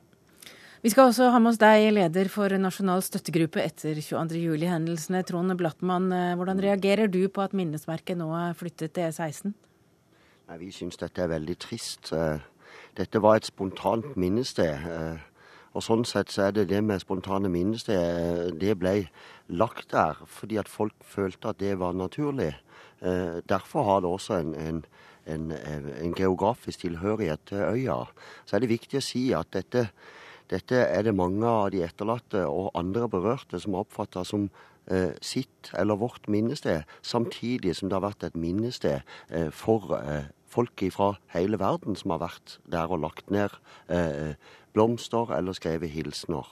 Vi 0.81 0.89
skal 0.89 1.11
også 1.11 1.27
ha 1.29 1.37
med 1.37 1.51
oss 1.51 1.59
deg, 1.61 1.91
leder 1.93 2.29
for 2.33 2.53
Nasjonal 2.57 3.03
støttegruppe 3.05 3.61
etter 3.61 3.99
22.07-hendelsene. 4.01 5.21
Trond 5.29 5.53
Blattmann, 5.59 6.07
eh, 6.11 6.35
hvordan 6.39 6.61
reagerer 6.63 7.11
du 7.11 7.27
på 7.29 7.43
at 7.43 7.53
minnesmerket 7.53 8.17
nå 8.17 8.31
er 8.33 8.57
flyttet 8.57 8.95
til 8.95 9.11
E16? 9.11 9.53
Nei, 10.49 10.57
vi 10.57 10.71
syns 10.73 10.97
dette 10.97 11.21
er 11.21 11.29
veldig 11.29 11.57
trist. 11.61 12.09
Eh, 12.17 12.41
dette 12.97 13.21
var 13.21 13.37
et 13.37 13.45
spontant 13.45 14.17
minnested. 14.17 15.21
Og 15.71 15.85
Sånn 15.85 16.01
sett 16.03 16.33
så 16.33 16.49
er 16.49 16.55
det 16.55 16.65
det 16.71 16.81
med 16.83 16.99
spontane 16.99 17.49
minnested. 17.51 18.57
Det 18.59 18.73
ble 18.79 18.95
lagt 19.47 19.93
der 19.93 20.17
fordi 20.27 20.57
at 20.59 20.71
folk 20.71 20.95
følte 21.05 21.53
at 21.53 21.61
det 21.61 21.77
var 21.79 21.93
naturlig. 21.95 22.55
Eh, 23.01 23.39
derfor 23.47 23.85
har 23.87 24.01
det 24.01 24.09
også 24.09 24.41
en, 24.41 24.55
en, 24.55 24.81
en, 25.25 25.53
en, 25.53 26.13
geografisk 26.17 26.83
tilhørighet 26.83 27.45
til 27.45 27.63
øya. 27.69 28.01
Så 28.45 28.55
er 28.55 28.65
det 28.65 28.73
viktig 28.73 28.99
å 28.99 29.05
si 29.05 29.23
at 29.37 29.53
dette, 29.55 29.87
dette 30.51 30.83
er 30.83 31.05
det 31.07 31.15
mange 31.15 31.47
av 31.47 31.71
de 31.71 31.83
etterlatte 31.85 32.43
og 32.47 32.73
andre 32.77 33.07
berørte 33.11 33.59
som 33.61 33.77
har 33.77 33.85
oppfatta 33.85 34.25
som 34.27 34.49
eh, 34.91 35.15
sitt 35.23 35.71
eller 35.79 35.99
vårt 36.01 36.27
minnested, 36.27 36.83
samtidig 37.01 37.75
som 37.77 37.89
det 37.89 37.97
har 37.97 38.07
vært 38.09 38.27
et 38.27 38.39
minnested 38.39 39.01
eh, 39.29 39.49
for 39.55 39.95
eh, 40.01 40.27
folk 40.51 40.83
fra 40.91 41.13
hele 41.31 41.59
verden 41.59 41.95
som 41.95 42.11
har 42.15 42.25
vært 42.25 42.57
der 42.67 42.91
og 42.91 43.05
lagt 43.05 43.31
ned 43.31 43.55
eh, 43.87 44.35
blomster 44.75 45.31
eller 45.37 45.55
skrevet 45.55 45.93
hilsener. 45.93 46.47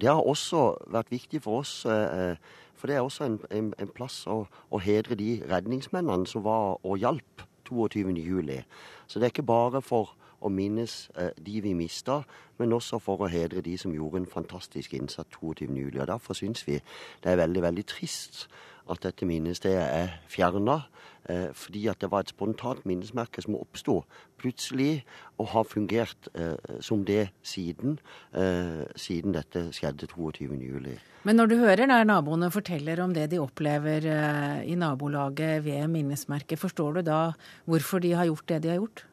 Det 0.00 0.08
har 0.08 0.20
også 0.20 0.74
vært 0.92 1.12
viktig 1.12 1.42
for 1.44 1.64
oss 1.64 1.84
eh, 1.88 2.36
for 2.80 2.88
det 2.88 2.96
er 2.96 3.04
også 3.04 3.26
en, 3.26 3.40
en, 3.52 3.74
en 3.76 3.92
plass 3.92 4.22
å, 4.30 4.46
å, 4.72 4.80
hedre 4.80 5.18
de 5.20 5.42
redningsmennene 5.48 6.28
som 6.28 6.46
var 6.46 6.78
og 6.80 6.96
hjalp 6.96 7.44
22.07. 7.68 8.62
Så 9.06 9.20
det 9.20 9.28
er 9.28 9.34
ikke 9.34 9.44
bare 9.44 9.82
for 9.84 10.14
å 10.40 10.50
minnes 10.52 11.10
eh, 11.16 11.30
de 11.36 11.60
vi 11.64 11.74
mista, 11.76 12.22
men 12.58 12.72
også 12.76 13.00
for 13.02 13.24
å 13.24 13.30
hedre 13.30 13.62
de 13.64 13.76
som 13.80 13.94
gjorde 13.94 14.22
en 14.22 14.30
fantastisk 14.30 14.94
innsats 14.94 15.38
22.07. 15.40 16.00
Derfor 16.06 16.38
syns 16.38 16.66
vi 16.68 16.80
det 17.22 17.32
er 17.32 17.40
veldig, 17.40 17.62
veldig 17.68 17.86
trist 17.88 18.46
at 18.90 19.04
dette 19.04 19.28
minnestedet 19.28 19.84
er 19.84 20.16
fjerna. 20.30 20.82
Eh, 21.28 21.50
fordi 21.52 21.84
at 21.90 22.00
det 22.00 22.08
var 22.10 22.24
et 22.24 22.32
spontant 22.32 22.80
minnesmerke 22.88 23.42
som 23.44 23.58
oppsto 23.58 24.00
plutselig, 24.40 25.04
og 25.38 25.50
har 25.52 25.66
fungert 25.68 26.30
eh, 26.32 26.56
som 26.80 27.04
det 27.04 27.28
siden, 27.44 27.98
eh, 28.32 28.88
siden 28.96 29.36
dette 29.36 29.66
skjedde 29.76 30.08
22.07. 30.08 30.96
Men 31.28 31.36
når 31.36 31.52
du 31.52 31.56
hører 31.60 31.84
der 31.84 32.08
naboene 32.08 32.48
forteller 32.50 33.02
om 33.04 33.12
det 33.14 33.28
de 33.34 33.42
opplever 33.42 34.08
eh, 34.08 34.64
i 34.72 34.78
nabolaget 34.80 35.60
ved 35.64 35.86
minnesmerket, 35.92 36.58
forstår 36.58 36.98
du 36.98 37.06
da 37.10 37.20
hvorfor 37.68 38.00
de 38.00 38.16
har 38.16 38.30
gjort 38.30 38.48
det 38.48 38.62
de 38.64 38.72
har 38.72 38.80
gjort? 38.80 39.04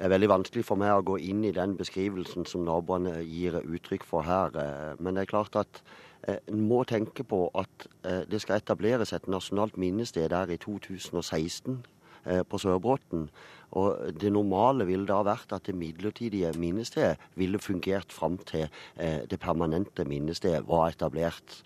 Er 0.00 0.08
veldig 0.08 0.30
vanskelig 0.32 0.64
for 0.64 0.80
meg 0.80 0.94
å 0.96 1.04
gå 1.04 1.18
inn 1.20 1.42
i 1.44 1.52
den 1.52 1.74
beskrivelsen 1.76 2.46
som 2.48 2.64
naboene 2.64 3.18
gir 3.20 3.58
uttrykk 3.60 4.06
for 4.08 4.24
her. 4.24 4.54
Eh, 4.56 4.94
men 4.98 5.14
det 5.14 5.26
er 5.26 5.34
klart 5.34 5.58
at 5.60 5.82
Eh, 6.28 6.36
en 6.48 6.66
må 6.68 6.82
tenke 6.84 7.24
på 7.24 7.46
at 7.56 7.86
eh, 8.04 8.26
det 8.28 8.42
skal 8.42 8.60
etableres 8.60 9.14
et 9.16 9.28
nasjonalt 9.30 9.78
minnested 9.80 10.28
der 10.32 10.52
i 10.52 10.58
2016 10.60 11.78
eh, 12.26 12.42
på 12.44 12.58
Sørbråten. 12.60 13.30
Og 13.78 14.16
det 14.18 14.32
normale 14.34 14.86
ville 14.88 15.06
da 15.06 15.20
vært 15.26 15.52
at 15.54 15.68
det 15.68 15.76
midlertidige 15.78 16.52
minnestedet 16.58 17.20
ville 17.38 17.60
fungert 17.62 18.12
fram 18.12 18.38
til 18.48 18.66
det 18.96 19.38
permanente 19.42 20.04
minnestedet 20.08 20.64
var 20.68 20.90
etablert. 20.90 21.60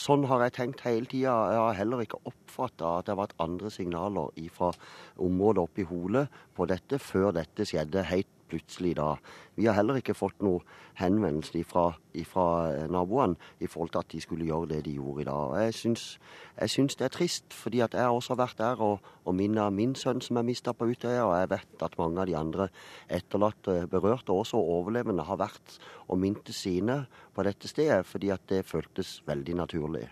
Sånn 0.00 0.24
har 0.30 0.46
jeg 0.46 0.56
tenkt 0.56 0.84
hele 0.86 1.10
tida. 1.10 1.34
Jeg 1.52 1.60
har 1.64 1.80
heller 1.80 2.04
ikke 2.04 2.22
oppfatta 2.28 2.96
at 2.98 3.08
det 3.08 3.14
har 3.14 3.22
vært 3.24 3.36
andre 3.42 3.72
signaler 3.74 4.32
fra 4.54 4.72
området 5.20 5.66
oppe 5.66 5.84
i 5.84 5.88
Hole 5.90 6.26
på 6.56 6.68
dette 6.70 7.00
før 7.02 7.34
dette 7.36 7.68
skjedde 7.68 8.06
helt 8.08 8.35
plutselig 8.50 8.96
da. 8.98 9.14
Vi 9.56 9.66
har 9.66 9.76
heller 9.78 9.98
ikke 10.00 10.16
fått 10.16 10.42
noen 10.44 10.64
henvendelse 10.96 11.62
fra, 11.68 11.92
eh, 12.72 12.86
naboene 12.88 13.36
i 13.60 13.66
forhold 13.66 13.90
til 13.92 13.98
at 13.98 14.08
de 14.12 14.20
skulle 14.20 14.46
gjøre 14.46 14.68
det 14.68 14.84
de 14.84 14.94
gjorde 14.96 15.20
i 15.20 15.24
dag. 15.24 15.54
Jeg 15.64 15.74
syns, 15.74 16.18
jeg 16.60 16.70
syns 16.70 16.96
det 16.96 17.04
er 17.04 17.16
trist, 17.16 17.52
fordi 17.52 17.80
at 17.80 17.94
jeg 17.94 18.08
også 18.08 18.34
har 18.34 18.46
vært 18.46 18.58
der 18.58 18.80
og, 18.80 19.00
og 19.24 19.34
minnet 19.34 19.72
min 19.72 19.94
sønn 19.94 20.20
som 20.20 20.36
er 20.36 20.42
mista 20.42 20.72
på 20.72 20.88
Utøya, 20.88 21.24
og 21.24 21.40
jeg 21.40 21.50
vet 21.50 21.82
at 21.82 21.98
mange 21.98 22.20
av 22.20 22.26
de 22.26 22.36
andre 22.36 22.68
etterlatte, 23.08 23.88
berørte 23.88 24.30
og 24.30 24.44
også 24.44 24.56
overlevende 24.56 25.24
har 25.24 25.36
vært 25.36 25.78
og 26.08 26.18
minnet 26.18 26.54
sine 26.54 27.06
på 27.34 27.42
dette 27.42 27.68
stedet, 27.68 28.06
fordi 28.06 28.30
at 28.30 28.46
det 28.48 28.66
føltes 28.66 29.22
veldig 29.26 29.54
naturlig. 29.54 30.08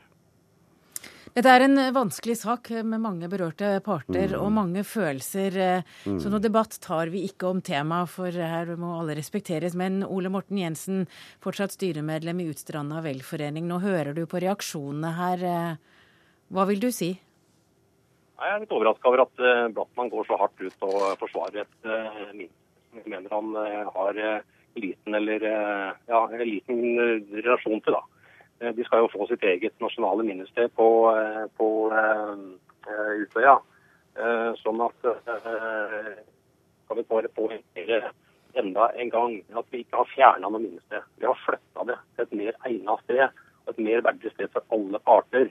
Dette 1.34 1.50
er 1.50 1.64
en 1.64 1.80
vanskelig 1.90 2.36
sak 2.38 2.68
med 2.86 3.00
mange 3.02 3.26
berørte 3.26 3.66
parter 3.82 4.36
mm. 4.36 4.38
og 4.38 4.52
mange 4.54 4.84
følelser. 4.86 5.56
Mm. 6.06 6.20
Så 6.22 6.30
noe 6.30 6.38
debatt 6.38 6.76
tar 6.78 7.10
vi 7.10 7.24
ikke 7.26 7.48
om 7.50 7.62
temaet, 7.64 8.12
for 8.12 8.30
her 8.30 8.70
må 8.78 8.92
alle 9.00 9.16
respekteres. 9.18 9.74
Men 9.74 10.04
Ole 10.06 10.30
Morten 10.30 10.60
Jensen, 10.62 11.08
fortsatt 11.42 11.74
styremedlem 11.74 12.44
i 12.44 12.46
Utstranda 12.52 13.02
velforening. 13.02 13.66
Nå 13.66 13.80
hører 13.82 14.14
du 14.14 14.22
på 14.30 14.44
reaksjonene 14.46 15.10
her. 15.18 15.44
Hva 16.54 16.68
vil 16.70 16.86
du 16.86 16.92
si? 16.94 17.10
Jeg 17.18 18.54
er 18.54 18.62
litt 18.62 18.78
overraska 18.78 19.10
over 19.10 19.24
at 19.24 19.42
eh, 19.42 19.66
Blattmann 19.74 20.14
går 20.14 20.30
så 20.30 20.38
hardt 20.38 20.62
ut 20.62 20.86
og 20.86 21.02
forsvarer 21.18 21.64
et 21.64 21.92
minst. 22.38 22.58
Jeg 22.94 23.10
mener 23.10 23.32
han 23.34 23.54
har 23.90 24.18
liten 24.78 25.16
eller 25.18 25.42
ja, 25.42 26.26
liten 26.46 26.84
relasjon 27.34 27.82
til. 27.82 27.96
da. 27.96 28.13
Eh, 28.60 28.74
de 28.74 28.84
skal 28.86 29.04
jo 29.04 29.12
få 29.12 29.26
sitt 29.28 29.44
eget 29.46 29.74
nasjonale 29.82 30.26
minnested 30.26 30.72
på, 30.78 30.88
eh, 31.16 31.46
på 31.58 31.68
uh, 31.90 33.14
Utøya. 33.20 33.58
Sånn 34.60 34.78
at 34.84 35.06
kan 36.86 36.98
vi 37.00 37.02
bare 37.08 37.30
poengtere 37.34 38.12
enda 38.54 38.86
en 38.94 39.10
gang 39.10 39.32
at 39.58 39.66
vi 39.74 39.80
ikke 39.82 39.98
har 39.98 40.10
fjerna 40.12 40.50
noe 40.52 40.62
minnested. 40.62 41.02
Vi 41.18 41.26
har 41.26 41.40
flytta 41.42 41.86
det 41.88 41.96
til 42.14 42.22
et 42.22 42.36
mer 42.38 42.60
egnet 42.68 43.02
sted 43.02 43.24
og 43.26 43.72
et 43.72 43.80
mer 43.88 44.04
verdig 44.06 44.30
sted 44.36 44.52
for 44.54 44.76
alle 44.76 45.00
parter. 45.02 45.50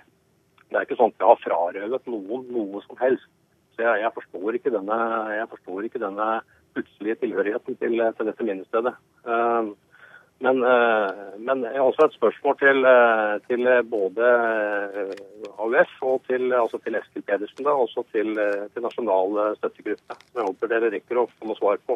Det 0.69 0.79
er 0.79 0.87
ikke 0.87 0.99
sånn 1.01 1.11
at 1.11 1.19
vi 1.19 1.27
har 1.27 1.41
frarøvet 1.43 2.07
noen 2.13 2.47
noe 2.55 2.83
som 2.85 3.01
helst. 3.01 3.27
Så 3.75 3.83
jeg, 3.83 4.03
jeg, 4.05 4.15
forstår, 4.15 4.55
ikke 4.55 4.73
denne, 4.77 4.99
jeg 5.33 5.49
forstår 5.51 5.89
ikke 5.89 6.03
denne 6.05 6.29
plutselige 6.77 7.19
tilhørigheten 7.25 7.79
til, 7.81 7.99
til 8.17 8.29
dette 8.29 8.47
minnestedet. 8.47 8.95
Uh, 9.27 9.73
men, 10.43 10.59
eh, 10.63 11.11
men, 11.39 11.61
jeg 11.63 11.79
har 11.79 11.85
også 11.87 12.09
et 12.09 12.17
spørsmål 12.17 12.57
til, 12.59 12.83
eh, 12.89 13.35
til 13.47 13.67
både 13.87 14.31
eh, 14.99 15.13
AUF 15.55 15.93
og 16.03 16.25
til, 16.27 16.51
altså 16.57 16.81
til 16.83 16.97
Eskil 16.99 17.23
Pedersen, 17.23 17.63
da, 17.63 17.71
også 17.71 18.03
til, 18.11 18.35
til 18.73 18.83
Nasjonal 18.83 19.55
støttegruppe. 19.61 20.17
Som 20.25 20.41
jeg 20.41 20.49
håper 20.49 20.73
dere 20.73 20.91
rekker 20.97 21.21
å 21.21 21.29
få 21.31 21.47
noe 21.47 21.59
svar 21.61 21.79
på. 21.87 21.95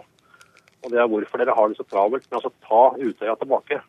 Og 0.85 0.93
Det 0.93 1.01
er 1.01 1.11
hvorfor 1.11 1.43
dere 1.43 1.57
har 1.59 1.67
det 1.67 1.79
så 1.81 1.87
travelt 1.91 2.31
med 2.31 2.47
å 2.47 2.53
ta 2.69 2.81
Utøya 2.95 3.35
tilbake. 3.35 3.81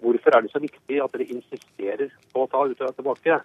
Hvorfor 0.00 0.32
er 0.32 0.40
det 0.40 0.54
så 0.54 0.64
viktig 0.64 1.04
at 1.04 1.12
dere 1.12 1.28
insisterer 1.36 2.16
på 2.32 2.46
å 2.46 2.48
ta 2.48 2.64
Utøya 2.64 2.92
tilbake? 2.96 3.40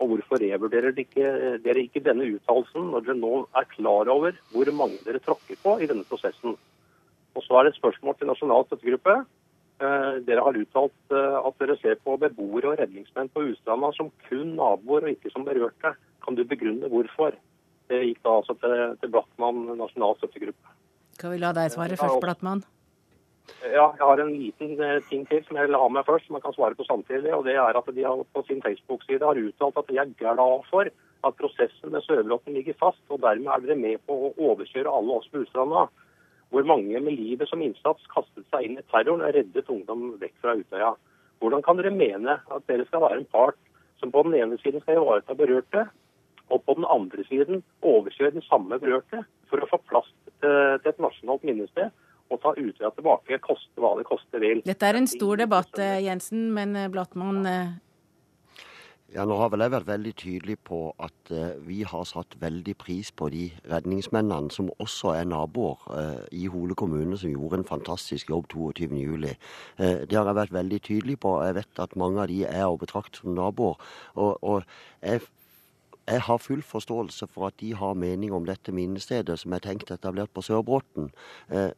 Og 0.00 0.12
hvorfor 0.12 0.44
revurderer 0.44 0.92
dere 0.92 1.08
ikke, 1.08 1.58
dere 1.64 1.86
ikke 1.86 2.04
denne 2.04 2.28
uttalelsen 2.36 2.92
når 2.92 3.08
dere 3.08 3.20
nå 3.24 3.34
er 3.56 3.72
klar 3.72 4.12
over 4.12 4.36
hvor 4.52 4.76
mange 4.76 5.00
dere 5.08 5.24
tråkker 5.24 5.56
på 5.64 5.78
i 5.80 5.88
denne 5.88 6.04
prosessen? 6.04 6.60
Og 7.32 7.44
så 7.46 7.56
er 7.56 7.64
det 7.64 7.78
et 7.78 7.80
spørsmål 7.80 8.16
til 8.18 8.28
Nasjonal 8.28 8.66
støttegruppe. 8.68 9.22
Eh, 9.80 10.14
dere 10.26 10.42
har 10.44 10.56
uttalt 10.60 11.14
eh, 11.16 11.36
at 11.40 11.62
dere 11.62 11.74
ser 11.80 11.94
på 12.04 12.18
beboere 12.20 12.74
og 12.74 12.80
redningsmenn 12.82 13.30
på 13.32 13.46
Ustranda 13.48 13.88
som 13.96 14.10
kun 14.26 14.50
naboer 14.58 15.06
og 15.06 15.14
ikke 15.14 15.32
som 15.32 15.46
berørte. 15.46 15.94
Kan 16.20 16.36
du 16.36 16.42
begrunne 16.44 16.90
hvorfor? 16.92 17.38
Det 17.88 18.00
gikk 18.04 18.20
da 18.26 18.34
altså 18.42 18.58
til, 18.60 18.74
til 19.00 19.12
Blattmann 19.14 19.62
nasjonal 19.78 20.18
støttegruppe. 20.18 20.74
Skal 21.16 21.32
vi 21.32 21.40
la 21.40 21.54
deg 21.56 21.72
svare 21.72 21.96
først, 21.96 22.20
Blattmann? 22.20 22.60
Ja, 23.64 23.86
jeg 23.96 24.04
har 24.04 24.20
en 24.20 24.34
liten 24.34 24.76
eh, 24.84 25.00
ting 25.08 25.24
til 25.30 25.40
som 25.46 25.56
jeg 25.56 25.70
vil 25.70 25.80
ha 25.80 25.88
med 25.96 26.04
først, 26.10 26.28
som 26.28 26.36
jeg 26.36 26.44
kan 26.44 26.58
svare 26.58 26.76
på 26.76 26.84
samtidig. 26.84 27.32
og 27.34 27.48
det 27.48 27.56
er 27.56 27.80
at 27.80 27.88
De 27.96 28.04
har 28.04 28.20
på 28.36 28.44
sin 28.50 28.60
Facebook-side 28.66 29.24
har 29.24 29.40
uttalt 29.46 29.80
at 29.80 29.88
de 29.88 29.96
er 29.96 30.12
glad 30.20 30.68
for 30.68 30.92
at 31.24 31.40
prosessen 31.40 31.96
med 31.96 32.04
Sørbråten 32.04 32.52
ligger 32.52 32.76
fast. 32.84 33.00
og 33.08 33.24
Dermed 33.24 33.48
er 33.48 33.64
dere 33.64 33.80
med 33.80 34.04
på 34.04 34.12
å 34.28 34.34
overkjøre 34.36 34.92
alle 34.92 35.16
oss 35.16 35.32
på 35.32 35.40
Ustranda 35.40 35.88
hvor 36.50 36.66
mange 36.66 37.00
med 37.00 37.14
livet 37.14 37.48
som 37.48 37.62
innsats 37.62 38.06
kastet 38.12 38.46
seg 38.50 38.66
inn 38.66 38.78
i 38.80 38.86
terroren 38.90 39.22
og 39.26 39.34
reddet 39.36 39.70
ungdom 39.70 40.14
vekk 40.20 40.36
fra 40.42 40.56
Utøya. 40.58 40.92
Hvordan 41.40 41.62
kan 41.64 41.78
dere 41.78 41.94
mene 41.94 42.36
at 42.42 42.66
dere 42.68 42.86
skal 42.88 43.04
være 43.04 43.22
en 43.22 43.30
part 43.32 43.58
som 44.02 44.12
på 44.12 44.24
den 44.26 44.36
ene 44.38 44.58
siden 44.60 44.82
skal 44.82 44.98
ivareta 44.98 45.36
berørte, 45.36 45.86
og 46.50 46.64
på 46.66 46.74
den 46.74 46.86
andre 46.90 47.24
siden 47.28 47.62
overkjøre 47.86 48.34
den 48.34 48.46
samme 48.48 48.80
berørte 48.82 49.22
for 49.50 49.62
å 49.62 49.68
få 49.70 49.78
plass 49.90 50.08
til 50.42 50.90
et 50.90 51.02
nasjonalt 51.02 51.46
minnested, 51.46 51.90
Og 52.30 52.38
ta 52.38 52.52
Utøya 52.54 52.92
tilbake, 52.94 53.40
koste 53.42 53.82
hva 53.82 53.96
det 53.98 54.04
koste 54.06 54.38
vil. 54.38 54.60
Dette 54.62 54.86
er 54.86 54.94
en 54.94 55.08
stor 55.10 55.40
debatt, 55.40 55.74
Jensen, 55.98 56.52
men 56.54 56.78
Blattmann 56.94 57.42
ja, 59.10 59.24
Nå 59.26 59.36
har 59.40 59.50
vel 59.50 59.64
jeg 59.64 59.72
vært 59.74 59.88
veldig 59.88 60.12
tydelig 60.18 60.54
på 60.66 60.78
at 61.02 61.32
eh, 61.34 61.56
vi 61.66 61.80
har 61.88 62.04
satt 62.06 62.36
veldig 62.38 62.76
pris 62.78 63.10
på 63.10 63.26
de 63.32 63.48
redningsmennene 63.70 64.54
som 64.54 64.70
også 64.78 65.16
er 65.16 65.26
naboer 65.26 65.82
eh, 65.96 66.22
i 66.42 66.44
Hole 66.52 66.76
kommune, 66.78 67.18
som 67.18 67.32
gjorde 67.32 67.60
en 67.60 67.66
fantastisk 67.66 68.30
jobb 68.30 68.46
22.07. 68.54 69.26
Eh, 69.26 70.06
det 70.06 70.14
har 70.14 70.30
jeg 70.30 70.38
vært 70.38 70.54
veldig 70.54 70.80
tydelig 70.86 71.18
på. 71.26 71.34
Jeg 71.42 71.58
vet 71.58 71.82
at 71.82 71.98
mange 71.98 72.22
av 72.22 72.30
de 72.30 72.44
er 72.46 72.68
å 72.68 72.78
betrakte 72.78 73.24
som 73.24 73.34
naboer. 73.34 73.82
Og, 74.14 74.38
og 74.42 74.62
jeg 75.02 75.26
jeg 76.10 76.24
har 76.26 76.40
full 76.42 76.62
forståelse 76.66 77.28
for 77.30 77.46
at 77.46 77.54
de 77.60 77.68
har 77.76 77.92
mening 77.94 78.32
om 78.34 78.42
dette 78.42 78.72
minnestedet 78.74 79.36
som 79.38 79.52
er 79.54 79.62
tenkt 79.62 79.92
etablert 79.94 80.32
på 80.34 80.42
Sørbråten. 80.42 81.12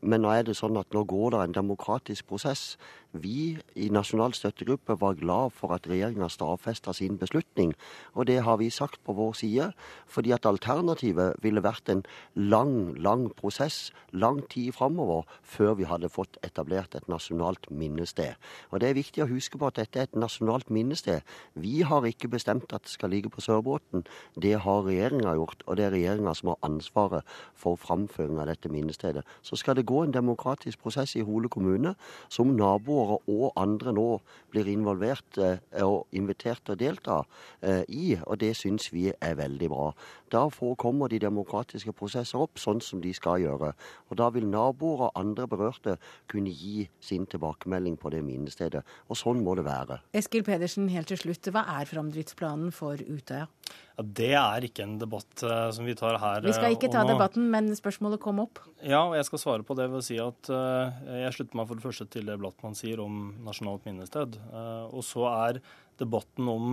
Men 0.00 0.22
nå 0.24 0.30
er 0.32 0.46
det 0.46 0.54
sånn 0.56 0.78
at 0.80 0.88
nå 0.94 1.02
går 1.10 1.34
det 1.34 1.40
en 1.42 1.56
demokratisk 1.58 2.30
prosess. 2.30 2.78
Vi 3.12 3.58
i 3.76 3.90
Nasjonal 3.92 4.32
støttegruppe 4.32 4.94
var 5.00 5.18
glad 5.20 5.50
for 5.52 5.74
at 5.74 5.84
regjeringa 5.84 6.30
stadfesta 6.32 6.94
sin 6.96 7.18
beslutning, 7.20 7.74
og 8.16 8.26
det 8.26 8.38
har 8.42 8.56
vi 8.56 8.70
sagt 8.70 9.02
på 9.04 9.12
vår 9.12 9.32
side. 9.36 9.66
Fordi 10.06 10.32
at 10.32 10.46
alternativet 10.48 11.36
ville 11.42 11.60
vært 11.62 11.90
en 11.92 12.00
lang, 12.34 12.96
lang 12.96 13.26
prosess, 13.36 13.92
lang 14.12 14.40
tid 14.48 14.72
framover, 14.72 15.26
før 15.42 15.74
vi 15.74 15.84
hadde 15.84 16.08
fått 16.08 16.38
etablert 16.42 16.96
et 16.96 17.08
nasjonalt 17.08 17.68
minnested. 17.70 18.40
Og 18.70 18.80
det 18.80 18.88
er 18.88 18.96
viktig 18.96 19.24
å 19.26 19.28
huske 19.28 19.60
på 19.60 19.68
at 19.68 19.76
dette 19.76 20.00
er 20.00 20.08
et 20.08 20.16
nasjonalt 20.16 20.70
minnested. 20.72 21.20
Vi 21.52 21.82
har 21.84 22.08
ikke 22.08 22.32
bestemt 22.32 22.72
at 22.72 22.88
det 22.88 22.94
skal 22.94 23.12
ligge 23.12 23.28
på 23.28 23.44
Sørbråten. 23.44 24.06
Det 24.40 24.54
har 24.64 24.86
regjeringa 24.88 25.36
gjort, 25.36 25.66
og 25.66 25.76
det 25.76 25.84
er 25.84 25.96
regjeringa 25.98 26.32
som 26.38 26.54
har 26.54 26.62
ansvaret 26.64 27.28
for 27.52 27.76
framføring 27.76 28.40
av 28.40 28.48
dette 28.48 28.72
minnestedet. 28.72 29.26
Så 29.44 29.60
skal 29.60 29.76
det 29.76 29.84
gå 29.86 30.00
en 30.00 30.16
demokratisk 30.16 30.80
prosess 30.80 31.12
i 31.20 31.26
Hole 31.28 31.52
kommune 31.52 31.92
som 32.32 32.56
naboer 32.56 33.01
beboere 33.02 33.18
og 33.26 33.52
andre 33.56 33.92
nå 33.92 34.20
blir 34.52 34.68
involvert 34.68 35.38
eh, 35.38 35.58
og 35.82 36.06
invitert 36.12 36.62
til 36.64 36.74
å 36.74 36.78
delta 36.78 37.18
eh, 37.62 37.82
i, 37.88 38.16
og 38.26 38.38
det 38.40 38.54
syns 38.56 38.90
vi 38.92 39.10
er 39.12 39.36
veldig 39.38 39.68
bra. 39.72 39.92
Da 40.32 40.46
forekommer 40.52 41.08
de 41.08 41.20
demokratiske 41.22 41.92
prosesser 41.92 42.40
opp 42.40 42.58
sånn 42.58 42.80
som 42.80 43.02
de 43.02 43.12
skal 43.12 43.42
gjøre. 43.42 43.72
Og 44.10 44.18
da 44.20 44.30
vil 44.32 44.48
naboer 44.48 45.08
og 45.08 45.18
andre 45.18 45.48
berørte 45.48 45.98
kunne 46.30 46.50
gi 46.50 46.88
sin 47.00 47.26
tilbakemelding 47.26 47.98
på 48.00 48.12
det 48.12 48.22
minnestedet. 48.24 48.84
Og 49.08 49.18
sånn 49.18 49.42
må 49.44 49.56
det 49.58 49.66
være. 49.66 50.00
Eskil 50.16 50.44
Pedersen, 50.44 50.88
helt 50.92 51.10
til 51.12 51.20
slutt. 51.20 51.52
Hva 51.52 51.66
er 51.78 51.88
framdriftsplanen 51.88 52.72
for 52.72 53.00
Utøya? 53.00 53.48
Ja, 53.96 54.04
Det 54.20 54.32
er 54.38 54.66
ikke 54.66 54.86
en 54.86 54.96
debatt 55.00 55.44
uh, 55.44 55.68
som 55.74 55.86
vi 55.88 55.94
tar 55.98 56.16
her. 56.20 56.44
Vi 56.46 56.54
skal 56.56 56.76
ikke 56.76 56.90
ta 56.92 57.04
debatten, 57.08 57.48
men 57.52 57.70
spørsmålet 57.76 58.22
kom 58.22 58.40
opp. 58.44 58.62
Ja, 58.80 59.02
og 59.04 59.16
jeg 59.18 59.26
skal 59.28 59.42
svare 59.42 59.66
på 59.66 59.76
det 59.78 59.88
ved 59.92 60.00
å 60.00 60.06
si 60.06 60.16
at 60.22 60.52
uh, 60.52 61.02
jeg 61.24 61.36
slutter 61.36 61.60
meg 61.60 61.68
for 61.68 61.78
det 61.78 61.86
første 61.86 62.08
til 62.12 62.30
det 62.30 62.38
Blattmann 62.40 62.78
sier 62.78 63.02
om 63.04 63.20
nasjonalt 63.44 63.84
minnested. 63.88 64.38
Uh, 64.48 64.88
og 64.88 65.04
så 65.06 65.28
er 65.32 65.60
debatten 66.00 66.48
om 66.48 66.72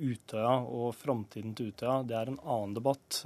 Utøya 0.00 0.54
og 0.64 0.94
framtiden 0.98 1.52
til 1.54 1.68
Utøya, 1.70 2.00
det 2.08 2.16
er 2.18 2.32
en 2.32 2.40
annen 2.40 2.72
debatt. 2.74 3.20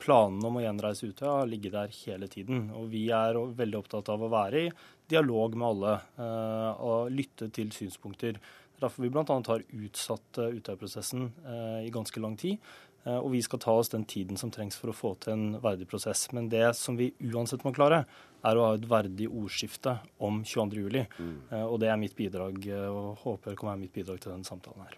Planene 0.00 0.46
om 0.46 0.56
å 0.56 0.62
gjenreise 0.62 1.10
Utøya 1.10 1.34
har 1.40 1.50
ligget 1.50 1.74
der 1.74 1.92
hele 2.06 2.30
tiden. 2.32 2.70
Og 2.78 2.86
vi 2.94 3.02
er 3.12 3.36
veldig 3.58 3.80
opptatt 3.82 4.08
av 4.14 4.24
å 4.24 4.30
være 4.32 4.62
i 4.62 4.70
dialog 5.10 5.58
med 5.58 5.68
alle 5.68 5.96
og 6.86 7.10
lytte 7.12 7.50
til 7.58 7.74
synspunkter. 7.74 8.38
Derfor 8.80 9.02
vi 9.02 9.10
bl.a. 9.10 9.24
har 9.26 9.64
utsatt 9.66 10.38
utøyeprosessen 10.38 10.58
Utøya-prosessen 10.58 11.24
uh, 11.46 11.80
i 11.86 11.90
ganske 11.94 12.22
lang 12.22 12.36
tid. 12.38 12.62
Uh, 13.06 13.18
og 13.18 13.32
vi 13.32 13.42
skal 13.42 13.62
ta 13.62 13.74
oss 13.78 13.90
den 13.90 14.04
tiden 14.08 14.38
som 14.38 14.52
trengs 14.54 14.78
for 14.78 14.92
å 14.92 14.96
få 14.96 15.14
til 15.22 15.34
en 15.34 15.58
verdig 15.62 15.88
prosess. 15.90 16.28
Men 16.36 16.50
det 16.52 16.70
som 16.78 16.98
vi 16.98 17.10
uansett 17.32 17.66
må 17.66 17.74
klare, 17.74 18.04
er 18.46 18.58
å 18.58 18.68
ha 18.68 18.78
et 18.78 18.86
verdig 18.86 19.26
ordskifte 19.26 19.96
om 20.22 20.44
22.07. 20.46 21.04
Mm. 21.18 21.36
Og 21.64 21.76
det 21.82 21.90
er 21.90 21.98
mitt 21.98 22.14
bidrag, 22.14 22.62
og 22.86 23.24
håper 23.24 23.50
det 23.50 23.58
kan 23.58 23.72
være 23.72 23.80
mitt 23.80 23.94
bidrag 23.96 24.20
til 24.22 24.30
denne 24.30 24.46
samtalen 24.46 24.84
her. 24.86 24.94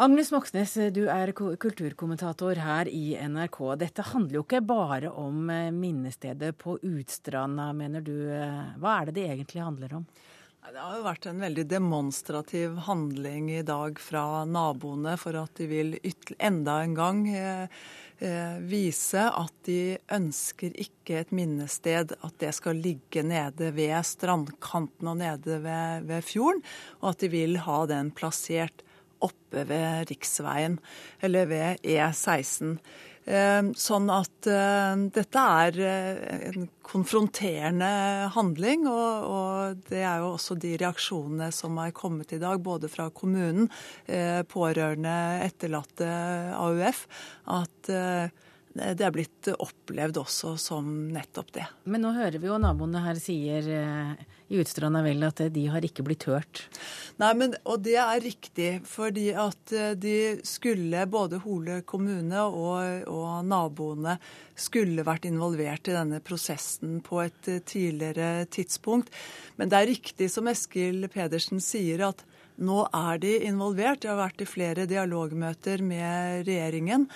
Agnes 0.00 0.30
Moxnes, 0.32 0.78
du 0.96 1.02
er 1.12 1.34
kulturkommentator 1.36 2.56
her 2.56 2.88
i 2.88 3.18
NRK. 3.20 3.58
Dette 3.82 4.06
handler 4.14 4.38
jo 4.38 4.46
ikke 4.46 4.62
bare 4.64 5.10
om 5.12 5.52
minnestedet 5.76 6.54
på 6.56 6.78
Utstranda, 6.88 7.66
mener 7.76 8.00
du. 8.00 8.14
Hva 8.80 8.94
er 8.96 9.10
det 9.10 9.18
det 9.18 9.26
egentlig 9.34 9.60
handler 9.60 9.98
om? 10.00 10.08
Det 10.60 10.76
har 10.76 10.98
jo 10.98 11.04
vært 11.06 11.24
en 11.26 11.40
veldig 11.40 11.62
demonstrativ 11.70 12.74
handling 12.84 13.46
i 13.48 13.62
dag 13.66 13.96
fra 13.98 14.44
naboene 14.44 15.14
for 15.18 15.38
at 15.40 15.56
de 15.56 15.66
vil 15.70 15.94
enda 16.36 16.74
en 16.84 16.92
gang 16.98 17.22
eh, 17.32 17.78
eh, 18.20 18.58
vise 18.68 19.24
at 19.24 19.54
de 19.66 19.96
ønsker 20.12 20.76
ikke 20.84 21.22
et 21.22 21.32
minnested, 21.34 22.12
at 22.12 22.36
det 22.44 22.52
skal 22.58 22.76
ligge 22.76 23.24
nede 23.24 23.72
ved 23.72 23.96
strandkanten 24.04 25.10
og 25.10 25.18
nede 25.22 25.62
ved, 25.64 26.06
ved 26.12 26.28
fjorden, 26.28 26.60
og 27.00 27.14
at 27.14 27.24
de 27.24 27.32
vil 27.32 27.56
ha 27.64 27.80
den 27.88 28.12
plassert 28.12 28.84
oppe 29.24 29.64
ved 29.64 30.12
riksveien, 30.12 30.76
eller 31.24 31.48
ved 31.48 31.88
E16. 31.88 32.76
Eh, 33.28 33.62
sånn 33.76 34.08
at 34.10 34.48
uh, 34.48 34.96
dette 35.12 35.42
er 35.64 35.76
uh, 35.76 36.20
en 36.48 36.68
konfronterende 36.82 37.90
handling, 38.34 38.86
og, 38.88 39.82
det 39.90 40.00
er 40.00 40.22
jo 40.24 40.32
også 40.38 40.56
de 40.58 40.72
reaksjonene 40.80 41.50
som 41.54 41.76
er 41.84 41.92
kommet 41.94 42.32
i 42.32 42.40
dag, 42.40 42.62
både 42.64 42.88
fra 42.90 43.10
kommunen, 43.12 43.68
uh, 44.08 44.40
pårørende, 44.48 45.16
etterlatte, 45.44 46.08
AUF, 46.56 47.04
at 47.60 47.92
det 48.70 49.02
er 49.02 49.14
blitt 49.14 49.48
opplevd 49.50 50.20
også 50.20 50.54
som 50.60 50.86
nettopp 51.10 51.50
det. 51.56 51.66
Men 51.90 52.04
nå 52.04 52.12
hører 52.14 52.38
vi 52.38 52.46
jo 52.50 52.58
naboene 52.60 53.02
her 53.02 53.18
sier 53.18 53.66
eh, 53.66 54.12
i 54.50 54.58
Utstranda 54.58 55.02
vel 55.06 55.22
at 55.26 55.40
de 55.54 55.64
har 55.70 55.84
ikke 55.86 56.04
blitt 56.06 56.26
hørt. 56.26 56.64
Nei, 57.22 57.30
men, 57.38 57.54
og 57.62 57.84
det 57.86 57.96
er 58.02 58.22
riktig. 58.24 58.70
Fordi 58.88 59.28
at 59.38 59.74
eh, 59.76 59.92
de 59.98 60.16
skulle, 60.46 61.04
både 61.10 61.40
Hole 61.44 61.80
kommune 61.88 62.42
og, 62.48 63.06
og 63.10 63.46
naboene, 63.46 64.16
skulle 64.60 65.06
vært 65.06 65.28
involvert 65.30 65.88
i 65.88 65.96
denne 65.96 66.20
prosessen 66.24 66.98
på 67.06 67.22
et 67.22 67.52
eh, 67.52 67.62
tidligere 67.62 68.48
tidspunkt. 68.50 69.14
Men 69.60 69.70
det 69.70 69.78
er 69.78 69.90
riktig 69.92 70.30
som 70.32 70.50
Eskil 70.50 71.06
Pedersen 71.12 71.62
sier, 71.62 72.08
at 72.10 72.26
nå 72.60 72.84
er 72.94 73.20
de 73.22 73.32
involvert. 73.48 74.02
De 74.02 74.10
har 74.10 74.18
vært 74.20 74.44
i 74.44 74.48
flere 74.48 74.86
dialogmøter 74.90 75.82
med 75.84 76.44
regjeringen. 76.48 77.06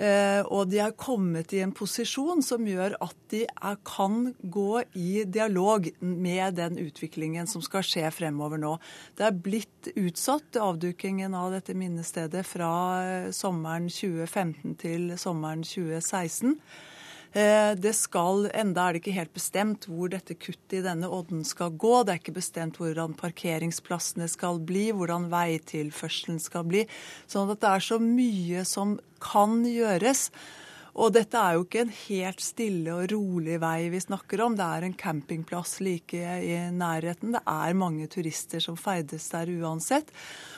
Eh, 0.00 0.40
og 0.46 0.70
de 0.72 0.80
er 0.84 0.94
kommet 0.96 1.52
i 1.56 1.62
en 1.64 1.74
posisjon 1.76 2.44
som 2.44 2.66
gjør 2.68 2.96
at 3.04 3.16
de 3.32 3.42
er, 3.48 3.78
kan 3.86 4.30
gå 4.40 4.82
i 4.96 5.24
dialog 5.28 5.88
med 6.00 6.56
den 6.60 6.78
utviklingen 6.80 7.48
som 7.50 7.64
skal 7.64 7.84
skje 7.86 8.06
fremover 8.14 8.60
nå. 8.60 8.76
Det 9.18 9.26
er 9.28 9.42
blitt 9.48 9.90
utsatt, 9.96 10.56
avdukingen 10.60 11.36
av 11.36 11.52
dette 11.56 11.76
minnestedet, 11.76 12.46
fra 12.48 12.72
eh, 13.02 13.28
sommeren 13.36 13.90
2015 13.92 14.78
til 14.80 15.12
sommeren 15.20 15.66
2016. 15.66 16.56
Eh, 17.32 17.72
det 17.78 17.92
skal, 17.94 18.48
Enda 18.58 18.88
er 18.88 18.96
det 18.96 19.04
ikke 19.04 19.14
helt 19.14 19.34
bestemt 19.36 19.86
hvor 19.86 20.10
dette 20.10 20.34
kuttet 20.34 20.80
i 20.80 20.82
denne 20.82 21.06
odden 21.14 21.44
skal 21.46 21.76
gå. 21.78 22.00
Det 22.02 22.14
er 22.14 22.22
ikke 22.22 22.38
bestemt 22.40 22.80
hvordan 22.80 23.14
parkeringsplassene 23.18 24.26
skal 24.30 24.58
bli, 24.66 24.88
hvordan 24.90 25.28
veitilførselen 25.30 26.40
skal 26.42 26.66
bli. 26.66 26.86
Sånn 27.30 27.52
at 27.52 27.62
det 27.62 27.70
er 27.70 27.86
så 27.86 28.00
mye 28.02 28.64
som 28.66 28.98
kan 29.22 29.62
gjøres. 29.68 30.28
Og 30.98 31.14
dette 31.14 31.38
er 31.38 31.54
jo 31.54 31.62
ikke 31.62 31.84
en 31.84 31.94
helt 31.94 32.42
stille 32.42 32.96
og 32.96 33.12
rolig 33.12 33.60
vei 33.62 33.86
vi 33.92 34.02
snakker 34.02 34.42
om. 34.42 34.58
Det 34.58 34.66
er 34.66 34.88
en 34.88 34.98
campingplass 34.98 35.78
like 35.86 36.18
i 36.18 36.56
nærheten. 36.74 37.36
Det 37.36 37.44
er 37.46 37.78
mange 37.78 38.10
turister 38.10 38.62
som 38.64 38.78
ferdes 38.80 39.30
der 39.30 39.54
uansett. 39.60 40.10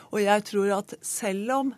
Og 0.09 0.25
jeg 0.25 0.49
tror 0.49 0.79
at 0.81 0.97
selv 1.05 1.53
om 1.59 1.75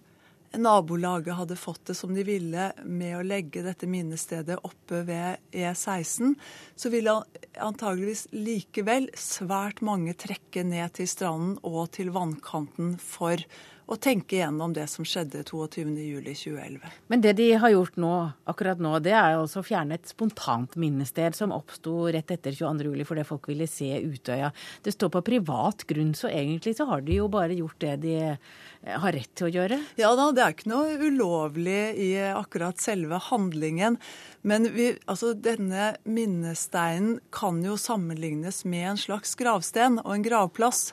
nabolaget 0.61 1.37
hadde 1.39 1.57
fått 1.59 1.87
det 1.91 1.97
som 1.99 2.15
de 2.15 2.25
ville 2.27 2.71
med 2.85 3.17
å 3.19 3.25
legge 3.27 3.65
dette 3.65 3.89
minnestedet 3.91 4.59
oppe 4.67 5.03
ved 5.09 5.43
E16, 5.53 6.35
så 6.77 6.93
ville 6.93 7.17
antageligvis 7.63 8.27
likevel 8.35 9.11
svært 9.19 9.83
mange 9.85 10.17
trekke 10.19 10.65
ned 10.67 10.97
til 10.99 11.11
stranden 11.11 11.57
og 11.63 11.93
til 11.97 12.13
vannkanten 12.15 12.97
for 13.03 13.43
og 13.85 14.01
tenke 14.01 14.39
igjennom 14.39 14.73
det 14.77 14.87
som 14.89 15.05
skjedde 15.05 15.43
22.07.2011. 15.45 16.85
Men 17.13 17.25
det 17.25 17.35
de 17.37 17.51
har 17.61 17.73
gjort 17.75 17.99
nå, 18.01 18.13
akkurat 18.49 18.81
nå, 18.81 18.95
det 19.05 19.13
er 19.13 19.37
altså 19.37 19.61
å 19.61 19.67
fjerne 19.67 19.99
et 19.99 20.09
spontant 20.09 20.77
minnested 20.81 21.37
som 21.37 21.53
oppsto 21.53 22.07
rett 22.15 22.33
etter 22.33 22.57
22.07. 22.57 23.05
fordi 23.09 23.27
folk 23.29 23.49
ville 23.51 23.69
se 23.69 23.91
Utøya. 24.05 24.53
Det 24.85 24.95
står 24.95 25.13
på 25.13 25.25
privat 25.27 25.85
grunn, 25.91 26.15
så 26.17 26.31
egentlig 26.33 26.77
så 26.79 26.89
har 26.89 27.05
de 27.05 27.19
jo 27.21 27.29
bare 27.33 27.59
gjort 27.59 27.77
det 27.85 27.97
de 28.07 28.15
eh, 28.33 28.39
har 28.89 29.17
rett 29.17 29.33
til 29.37 29.49
å 29.51 29.53
gjøre? 29.53 29.81
Ja 30.01 30.15
da, 30.17 30.31
det 30.33 30.45
er 30.45 30.57
ikke 30.57 30.73
noe 30.73 30.97
ulovlig 31.01 31.83
i 32.01 32.11
akkurat 32.31 32.81
selve 32.81 33.21
handlingen. 33.29 33.99
Men 34.43 34.71
vi, 34.73 34.95
altså, 35.05 35.35
denne 35.37 35.95
minnesteinen 36.09 37.19
kan 37.35 37.61
jo 37.65 37.77
sammenlignes 37.81 38.65
med 38.69 38.95
en 38.95 39.05
slags 39.05 39.37
gravsten 39.41 40.01
og 40.05 40.17
en 40.17 40.27
gravplass. 40.27 40.89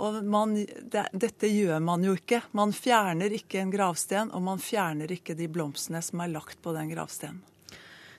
Og 0.00 0.22
man, 0.24 0.56
det, 0.64 1.04
dette 1.12 1.50
gjør 1.52 1.82
man 1.84 2.04
jo 2.06 2.16
ikke. 2.16 2.40
Man 2.56 2.72
fjerner 2.72 3.36
ikke 3.36 3.60
en 3.60 3.72
gravsten, 3.72 4.32
og 4.32 4.42
man 4.48 4.62
fjerner 4.62 5.12
ikke 5.12 5.36
de 5.36 5.50
blomstene 5.52 6.00
som 6.04 6.24
er 6.24 6.32
lagt 6.32 6.62
på 6.64 6.72
den 6.76 6.92
gravstenen. 6.94 7.42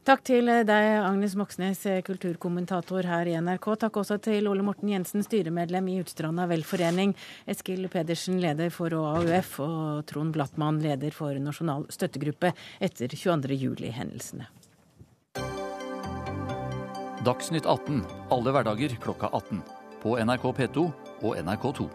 Takk 0.02 0.24
til 0.26 0.48
deg, 0.66 0.88
Agnes 0.98 1.36
Moxnes, 1.38 1.84
kulturkommentator 2.08 3.06
her 3.06 3.30
i 3.30 3.36
NRK. 3.38 3.68
Takk 3.84 4.00
også 4.02 4.16
til 4.26 4.48
Ole 4.50 4.64
Morten 4.66 4.90
Jensen, 4.90 5.22
styremedlem 5.22 5.92
i 5.94 6.00
Utstranda 6.02 6.48
velforening, 6.50 7.14
Eskil 7.46 7.86
Pedersen, 7.94 8.40
leder 8.42 8.74
for 8.74 8.96
AUF, 8.98 9.60
og 9.62 10.02
Trond 10.10 10.34
Blattmann, 10.34 10.82
leder 10.82 11.14
for 11.14 11.38
Nasjonal 11.38 11.86
støttegruppe 11.94 12.50
etter 12.82 13.14
22.07-hendelsene. 13.14 14.50
Dagsnytt 17.22 17.70
18 17.70 18.02
alle 18.34 18.58
hverdager 18.58 18.98
klokka 19.06 19.30
18. 19.30 19.62
På 20.02 20.18
NRK 20.18 20.50
P2 20.58 20.88
og 21.24 21.38
NRK2. 21.38 21.90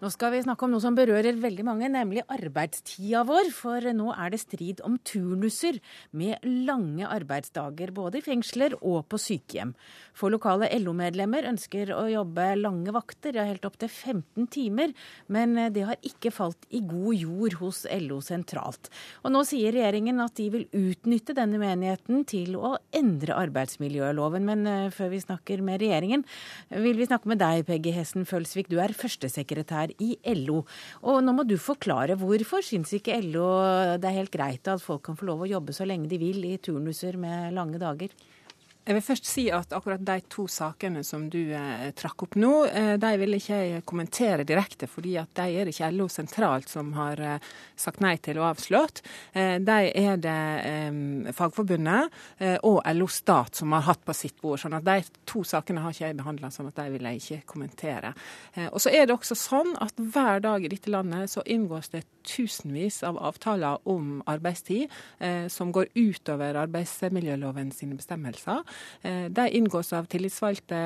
Nå 0.00 0.08
skal 0.08 0.30
vi 0.32 0.38
snakke 0.40 0.64
om 0.64 0.70
noe 0.72 0.80
som 0.80 0.94
berører 0.96 1.36
veldig 1.36 1.64
mange, 1.66 1.88
nemlig 1.92 2.22
arbeidstida 2.32 3.20
vår. 3.28 3.50
For 3.52 3.84
nå 3.92 4.14
er 4.14 4.30
det 4.32 4.38
strid 4.40 4.78
om 4.86 4.94
turnuser 5.04 5.76
med 6.16 6.40
lange 6.46 7.04
arbeidsdager, 7.04 7.92
både 7.92 8.22
i 8.22 8.24
fengsler 8.24 8.78
og 8.80 9.02
på 9.12 9.20
sykehjem. 9.20 9.74
For 10.16 10.32
lokale 10.32 10.70
LO-medlemmer 10.80 11.44
ønsker 11.50 11.92
å 11.92 12.06
jobbe 12.08 12.46
lange 12.56 12.94
vakter, 12.96 13.36
ja 13.36 13.44
helt 13.44 13.66
opptil 13.68 13.90
15 13.92 14.48
timer. 14.48 14.94
Men 15.28 15.58
det 15.74 15.84
har 15.90 16.00
ikke 16.00 16.32
falt 16.32 16.64
i 16.72 16.80
god 16.80 17.20
jord 17.20 17.58
hos 17.60 17.82
LO 18.00 18.22
sentralt. 18.24 18.88
Og 19.20 19.36
nå 19.36 19.44
sier 19.44 19.76
regjeringen 19.76 20.24
at 20.24 20.32
de 20.40 20.48
vil 20.56 20.64
utnytte 20.80 21.36
denne 21.36 21.60
menigheten 21.60 22.24
til 22.24 22.56
å 22.56 22.72
endre 22.96 23.36
arbeidsmiljøloven. 23.36 24.48
Men 24.48 24.64
eh, 24.64 24.88
før 24.96 25.12
vi 25.12 25.20
snakker 25.26 25.60
med 25.66 25.84
regjeringen, 25.84 26.24
vil 26.72 26.96
vi 26.96 27.12
snakke 27.12 27.34
med 27.34 27.44
deg, 27.44 27.68
Peggy 27.68 27.92
Hessen 28.00 28.24
Følsvik. 28.24 28.72
Du 28.72 28.80
er 28.80 28.96
førstesekretær 28.96 29.89
i 29.98 30.14
LO. 30.40 30.62
Og 31.04 31.20
nå 31.24 31.34
må 31.36 31.46
du 31.48 31.56
forklare 31.60 32.18
hvorfor 32.20 32.64
syns 32.64 32.92
ikke 32.96 33.20
LO 33.26 33.48
det 34.00 34.10
er 34.10 34.18
helt 34.20 34.34
greit 34.34 34.68
at 34.70 34.82
folk 34.84 35.04
kan 35.08 35.18
få 35.18 35.30
lov 35.30 35.44
å 35.44 35.50
jobbe 35.50 35.74
så 35.76 35.88
lenge 35.88 36.10
de 36.10 36.20
vil 36.20 36.44
i 36.48 36.58
turnuser 36.62 37.18
med 37.20 37.54
lange 37.56 37.80
dager? 37.82 38.14
Jeg 38.90 38.96
vil 38.96 39.04
først 39.06 39.28
si 39.30 39.42
at 39.54 39.70
akkurat 39.70 40.02
de 40.02 40.16
to 40.26 40.48
sakene 40.50 41.04
som 41.06 41.28
du 41.30 41.52
eh, 41.54 41.92
trakk 41.94 42.24
opp 42.24 42.32
nå, 42.42 42.64
eh, 42.66 42.96
de 42.98 43.10
vil 43.20 43.36
ikke 43.36 43.58
jeg 43.60 43.82
kommentere 43.86 44.42
direkte, 44.42 44.88
fordi 44.90 45.12
at 45.20 45.30
de 45.38 45.44
er 45.46 45.68
det 45.68 45.76
ikke 45.76 45.92
LO 45.94 46.08
sentralt 46.10 46.66
som 46.72 46.90
har 46.96 47.22
eh, 47.22 47.44
sagt 47.78 48.02
nei 48.02 48.16
til 48.18 48.40
og 48.40 48.48
avslått. 48.48 48.98
Eh, 49.30 49.60
de 49.62 49.76
er 49.94 50.18
det 50.18 50.40
eh, 50.66 51.30
Fagforbundet 51.38 52.18
eh, 52.42 52.56
og 52.66 52.80
LO 52.96 53.06
Stat 53.06 53.60
som 53.60 53.76
har 53.76 53.86
hatt 53.92 54.02
på 54.02 54.16
sitt 54.16 54.40
bord. 54.42 54.58
sånn 54.58 54.74
at 54.80 54.88
de 54.88 55.06
to 55.22 55.44
sakene 55.46 55.86
har 55.86 55.94
ikke 55.94 56.08
jeg 56.08 56.18
behandla, 56.18 56.50
sånn 56.50 56.72
at 56.72 56.82
de 56.82 56.88
vil 56.96 57.06
jeg 57.06 57.22
ikke 57.22 57.40
kommentere. 57.54 58.10
og 58.72 58.80
så 58.82 58.90
er 58.90 59.06
det 59.06 59.14
også 59.14 59.38
sånn 59.38 59.70
at 59.78 59.94
hver 60.02 60.42
dag 60.42 60.64
i 60.66 60.72
dette 60.72 60.90
landet 60.90 61.30
så 61.30 61.46
inngås 61.46 61.92
det 61.94 62.02
tusenvis 62.26 63.04
av 63.06 63.22
avtaler 63.22 63.78
om 63.88 64.18
arbeidstid 64.28 64.90
som 65.52 65.70
går 65.72 65.88
utover 65.94 66.58
arbeidsmiljøloven 66.64 67.70
sine 67.74 67.96
bestemmelser. 67.96 68.64
Eh, 69.02 69.26
de 69.32 69.46
inngås 69.56 69.92
av 69.96 70.08
tillitsvalgte 70.10 70.80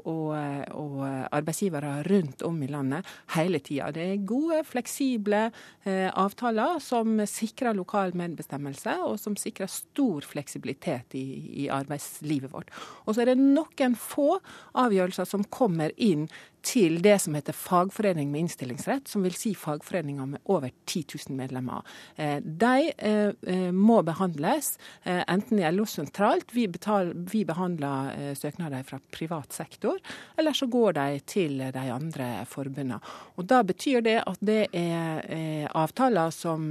og, 0.00 0.34
og, 0.74 0.96
arbeidsgivere 1.30 2.00
rundt 2.06 2.42
om 2.46 2.58
i 2.62 2.68
landet 2.70 3.06
hele 3.36 3.60
tida. 3.62 3.90
Det 3.94 4.06
er 4.06 4.24
gode, 4.28 4.62
fleksible 4.68 5.46
eh, 5.84 6.08
avtaler 6.10 6.78
som 6.82 7.20
sikrer 7.28 7.76
lokal 7.78 8.14
medbestemmelse, 8.18 8.96
og 9.06 9.18
som 9.22 9.36
sikrer 9.38 9.70
stor 9.70 10.26
fleksibilitet 10.26 11.16
i, 11.18 11.26
i 11.64 11.68
arbeidslivet 11.72 12.52
vårt. 12.52 12.72
Og 13.06 13.14
så 13.14 13.24
er 13.24 13.32
det 13.32 13.40
noen 13.40 13.96
få 13.98 14.40
avgjørelser 14.80 15.28
som 15.28 15.46
kommer 15.50 15.94
inn 15.96 16.28
til 16.62 17.00
det 17.02 17.16
som 17.22 17.34
heter 17.36 17.56
fagforening 17.56 18.30
med 18.30 18.46
innstillingsrett, 18.46 19.08
som 19.08 19.24
vil 19.24 19.34
si 19.36 19.54
fagforeninger 19.54 20.26
med 20.26 20.40
over 20.52 20.70
10 20.86 21.04
000 21.28 21.36
medlemmer. 21.38 21.86
Eh, 22.16 22.38
de 22.40 22.92
eh, 22.96 23.32
eh, 23.46 23.70
må 23.72 24.00
behandles 24.06 24.72
enten 25.04 25.58
i 25.60 25.66
LO 25.72 25.84
sentralt, 25.88 26.52
vi, 26.52 26.66
betaler, 26.68 27.14
vi 27.14 27.42
behandler 27.44 28.34
søknader 28.38 28.82
fra 28.86 28.98
privat 29.12 29.52
sektor, 29.52 29.98
eller 30.38 30.54
så 30.56 30.66
går 30.70 30.92
de 30.98 31.20
til 31.26 31.58
de 31.72 31.84
andre 31.92 32.30
forbundene. 32.48 33.00
Og 33.36 33.46
Da 33.50 33.62
betyr 33.66 34.00
det 34.04 34.18
at 34.26 34.38
det 34.44 34.68
er 34.76 35.66
avtaler 35.76 36.30
som 36.34 36.68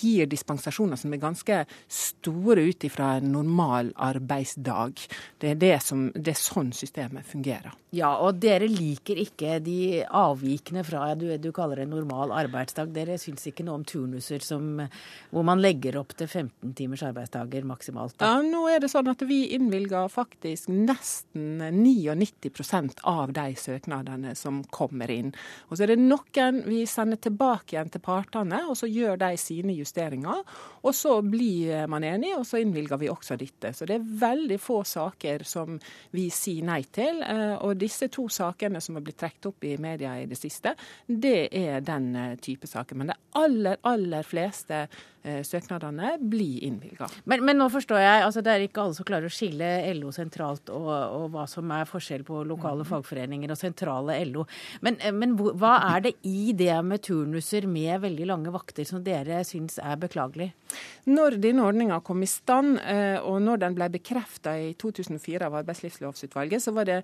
gir 0.00 0.30
dispensasjoner 0.30 1.00
som 1.00 1.14
er 1.14 1.22
ganske 1.22 1.62
store 1.88 2.68
ut 2.68 2.86
ifra 2.86 3.16
en 3.16 3.32
normal 3.32 3.92
arbeidsdag. 3.96 5.02
Det 5.38 5.54
er, 5.54 5.60
det, 5.60 5.74
som, 5.82 6.08
det 6.14 6.34
er 6.34 6.40
sånn 6.40 6.72
systemet 6.76 7.26
fungerer. 7.26 7.74
Ja, 7.94 8.08
og 8.18 8.40
dere 8.42 8.66
liker 8.66 9.18
ikke 9.22 9.60
de 9.62 10.02
avvikene 10.04 10.82
fra 10.84 11.12
du, 11.14 11.28
du 11.38 11.52
kaller 11.54 11.78
det 11.78 11.86
normal 11.86 12.32
arbeidsdag. 12.34 12.90
Dere 12.90 13.14
syns 13.20 13.46
ikke 13.46 13.62
noe 13.62 13.78
om 13.78 13.84
turnuser 13.86 14.42
som, 14.42 14.80
hvor 15.30 15.46
man 15.46 15.62
legger 15.62 16.00
opp 16.00 16.16
til 16.18 16.26
15 16.26 16.74
timers 16.76 17.04
arbeidsdager 17.06 17.62
maksimalt? 17.68 18.18
Ja, 18.18 18.40
nå 18.42 18.64
er 18.72 18.82
det 18.82 18.90
sånn 18.90 19.06
at 19.12 19.22
vi 19.28 19.44
innvilger 19.54 20.10
faktisk 20.10 20.72
nesten 20.72 21.62
99% 21.78 23.04
av 23.06 23.36
de 23.36 23.46
søknadene 23.62 24.34
som 24.34 24.64
kommer 24.74 25.12
inn. 25.14 25.30
Og 25.70 25.78
så 25.78 25.86
er 25.86 25.94
det 25.94 26.00
noen 26.02 26.64
vi 26.66 26.82
sender 26.90 27.22
tilbake 27.22 27.76
igjen 27.76 27.94
til 27.94 28.02
partene, 28.02 28.64
og 28.66 28.74
så 28.82 28.90
gjør 28.90 29.22
de 29.22 29.30
sine 29.38 29.78
justeringer. 29.78 30.42
Og 30.82 30.94
så 30.94 31.20
blir 31.22 31.86
man 31.90 32.04
enig, 32.06 32.34
og 32.34 32.44
så 32.50 32.58
innvilger 32.64 32.98
vi 32.98 33.14
også 33.14 33.38
dette. 33.38 33.70
Så 33.76 33.86
det 33.86 34.00
er 34.00 34.12
veldig 34.26 34.58
få 34.58 34.82
saker 34.86 35.46
som 35.46 35.78
vi 36.16 36.26
sier 36.34 36.66
nei 36.66 36.82
til. 36.90 37.22
Eh, 37.22 37.54
og 37.62 37.75
disse 37.78 38.08
to 38.12 38.26
sakene 38.32 38.80
som 38.82 38.98
har 38.98 39.04
blitt 39.06 39.18
trukket 39.20 39.50
opp 39.50 39.64
i 39.64 39.76
media 39.80 40.16
i 40.20 40.26
det 40.30 40.38
siste, 40.38 40.74
det 41.06 41.48
er 41.54 41.84
den 41.84 42.14
eh, 42.16 42.38
type 42.42 42.68
saker. 42.68 42.96
Men 42.96 43.12
det 43.12 43.18
aller, 43.36 43.78
aller 43.86 44.26
fleste 44.26 44.86
eh, 45.22 45.42
søknadene 45.46 46.16
blir 46.20 46.64
innvilga. 46.66 47.08
Men, 47.24 47.44
men, 47.46 47.58
nå 47.60 47.68
forstår 47.72 48.00
jeg, 48.02 48.24
altså 48.26 48.42
det 48.44 48.52
er 48.52 48.66
ikke 48.66 48.84
alle 48.84 48.96
som 48.98 49.08
klarer 49.08 49.30
å 49.30 49.36
skille 49.36 49.70
LO 49.98 50.12
sentralt 50.14 50.72
og, 50.74 50.88
og 50.88 51.28
hva 51.34 51.46
som 51.50 51.72
er 51.74 51.88
forskjell 51.88 52.24
på 52.26 52.42
lokale 52.48 52.86
mm. 52.86 52.90
fagforeninger 52.90 53.52
og 53.52 53.60
sentrale 53.60 54.18
LO. 54.30 54.46
Men, 54.86 55.00
eh, 55.00 55.14
men, 55.14 55.36
hva 55.36 55.76
er 55.94 56.06
det 56.08 56.14
i 56.26 56.52
det 56.56 56.76
med 56.86 57.04
turnuser 57.06 57.68
med 57.70 58.00
veldig 58.06 58.30
lange 58.32 58.54
vakter 58.54 58.88
som 58.88 59.04
dere 59.04 59.42
syns 59.46 59.80
er 59.82 60.00
beklagelig? 60.00 60.50
Når 61.06 61.38
denne 61.42 61.64
ordninga 61.66 62.00
kom 62.04 62.24
i 62.24 62.28
stand, 62.28 62.80
og 63.22 63.36
når 63.40 63.60
den 63.62 63.76
ble 63.76 63.86
bekrefta 63.94 64.56
i 64.58 64.72
2004 64.78 65.46
av 65.46 65.54
Arbeidslivslovsutvalget, 65.60 66.64
så 66.64 66.74
var 66.74 66.88
det 66.88 66.96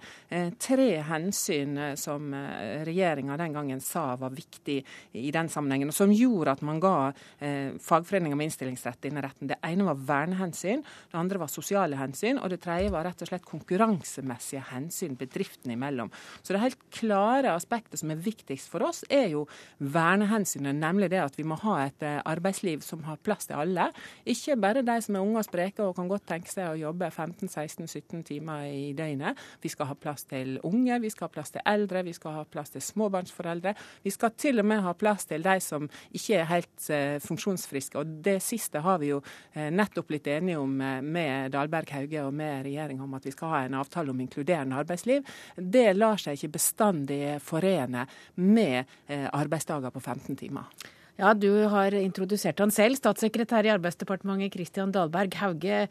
tre 0.63 0.89
hensyn 1.07 1.77
eh, 1.79 1.95
som 1.99 2.33
eh, 2.35 2.83
regjeringa 2.87 3.37
den 3.41 3.55
gangen 3.57 3.81
sa 3.83 4.15
var 4.21 4.35
viktig 4.35 4.79
i 5.19 5.31
den 5.35 5.51
sammenhengen, 5.51 5.91
og 5.91 5.97
som 5.97 6.13
gjorde 6.15 6.55
at 6.57 6.63
man 6.67 6.81
ga 6.83 6.95
eh, 7.43 7.75
fagforeninger 7.83 8.39
med 8.39 8.51
innstillingsrett 8.51 9.03
denne 9.03 9.25
retten. 9.25 9.51
Det 9.51 9.59
ene 9.67 9.87
var 9.89 10.01
vernehensyn, 10.13 10.85
det 11.11 11.19
andre 11.19 11.43
var 11.43 11.53
sosiale 11.53 11.99
hensyn, 11.99 12.39
og 12.39 12.53
det 12.53 12.61
tredje 12.65 12.93
var 12.95 13.07
rett 13.09 13.25
og 13.25 13.31
slett 13.31 13.49
konkurransemessige 13.49 14.63
hensyn 14.71 15.19
bedriftene 15.19 15.77
imellom. 15.77 16.13
Så 16.43 16.55
det 16.55 16.63
helt 16.63 16.87
klare 16.95 17.55
aspektet 17.57 18.01
som 18.01 18.13
er 18.15 18.23
viktigst 18.23 18.71
for 18.73 18.87
oss, 18.87 19.03
er 19.11 19.29
jo 19.35 19.47
vernehensynet, 19.83 20.79
nemlig 20.79 21.11
det 21.13 21.23
at 21.25 21.39
vi 21.39 21.47
må 21.49 21.59
ha 21.65 21.81
et 21.87 22.03
arbeidsliv 22.03 22.83
som 22.87 23.03
har 23.07 23.21
plass 23.23 23.49
til 23.49 23.59
alle. 23.59 23.89
Ikke 24.29 24.57
bare 24.61 24.85
de 24.87 24.99
som 25.03 25.19
er 25.19 25.25
unge 25.25 25.43
og 25.43 25.49
spreke 25.49 25.85
og 25.85 25.97
kan 25.99 26.11
godt 26.11 26.29
tenke 26.31 26.53
seg 26.53 26.71
å 26.71 26.79
jobbe 26.79 27.11
15-16-17 27.11 28.25
timer 28.29 28.67
i 28.69 28.93
døgnet. 28.97 29.39
Vi 29.63 29.71
skal 29.73 29.91
ha 29.91 29.99
plass 29.99 30.27
til 30.31 30.52
unge, 30.67 30.99
vi 31.03 31.11
skal 31.13 31.29
ha 31.29 31.33
plass 31.33 31.55
til 31.55 31.65
eldre, 31.69 32.03
vi 32.07 32.15
skal 32.17 32.37
ha 32.39 32.45
plass 32.49 32.75
til 32.75 32.85
småbarnsforeldre. 32.85 33.75
Vi 34.05 34.13
skal 34.15 34.35
til 34.37 34.63
og 34.63 34.69
med 34.69 34.83
ha 34.85 34.95
plass 34.99 35.27
til 35.31 35.45
de 35.45 35.57
som 35.65 35.89
ikke 36.13 36.39
er 36.41 36.49
helt 36.51 36.89
uh, 36.91 37.19
funksjonsfriske. 37.25 37.99
Og 38.01 38.17
det 38.25 38.39
siste 38.45 38.83
har 38.85 39.01
vi 39.03 39.13
jo 39.13 39.21
uh, 39.23 39.69
nettopp 39.73 40.11
blitt 40.13 40.31
enige 40.33 40.61
om 40.61 40.75
uh, 40.81 40.99
med 41.03 41.53
Dahlberg 41.55 41.93
Hauge 41.97 42.25
og 42.27 42.35
med 42.37 42.67
regjeringa 42.69 43.07
om 43.07 43.19
at 43.19 43.29
vi 43.29 43.35
skal 43.35 43.55
ha 43.55 43.63
en 43.67 43.79
avtale 43.81 44.13
om 44.13 44.25
inkluderende 44.25 44.79
arbeidsliv. 44.83 45.27
Det 45.57 45.89
lar 45.97 46.21
seg 46.21 46.39
ikke 46.39 46.57
bestandig 46.59 47.23
forene 47.43 48.07
med 48.43 48.91
arbeidsdager 49.09 49.93
på 49.93 50.01
15 50.01 50.37
timer. 50.37 50.92
Ja, 51.21 51.35
Du 51.35 51.51
har 51.69 51.93
introdusert 51.93 52.59
han 52.63 52.71
selv, 52.73 52.97
statssekretær 52.97 53.67
i 53.69 53.73
Arbeidsdepartementet 53.75 54.55
Kristian 54.55 54.93
Dahlberg 54.95 55.35
Hauge. 55.43 55.83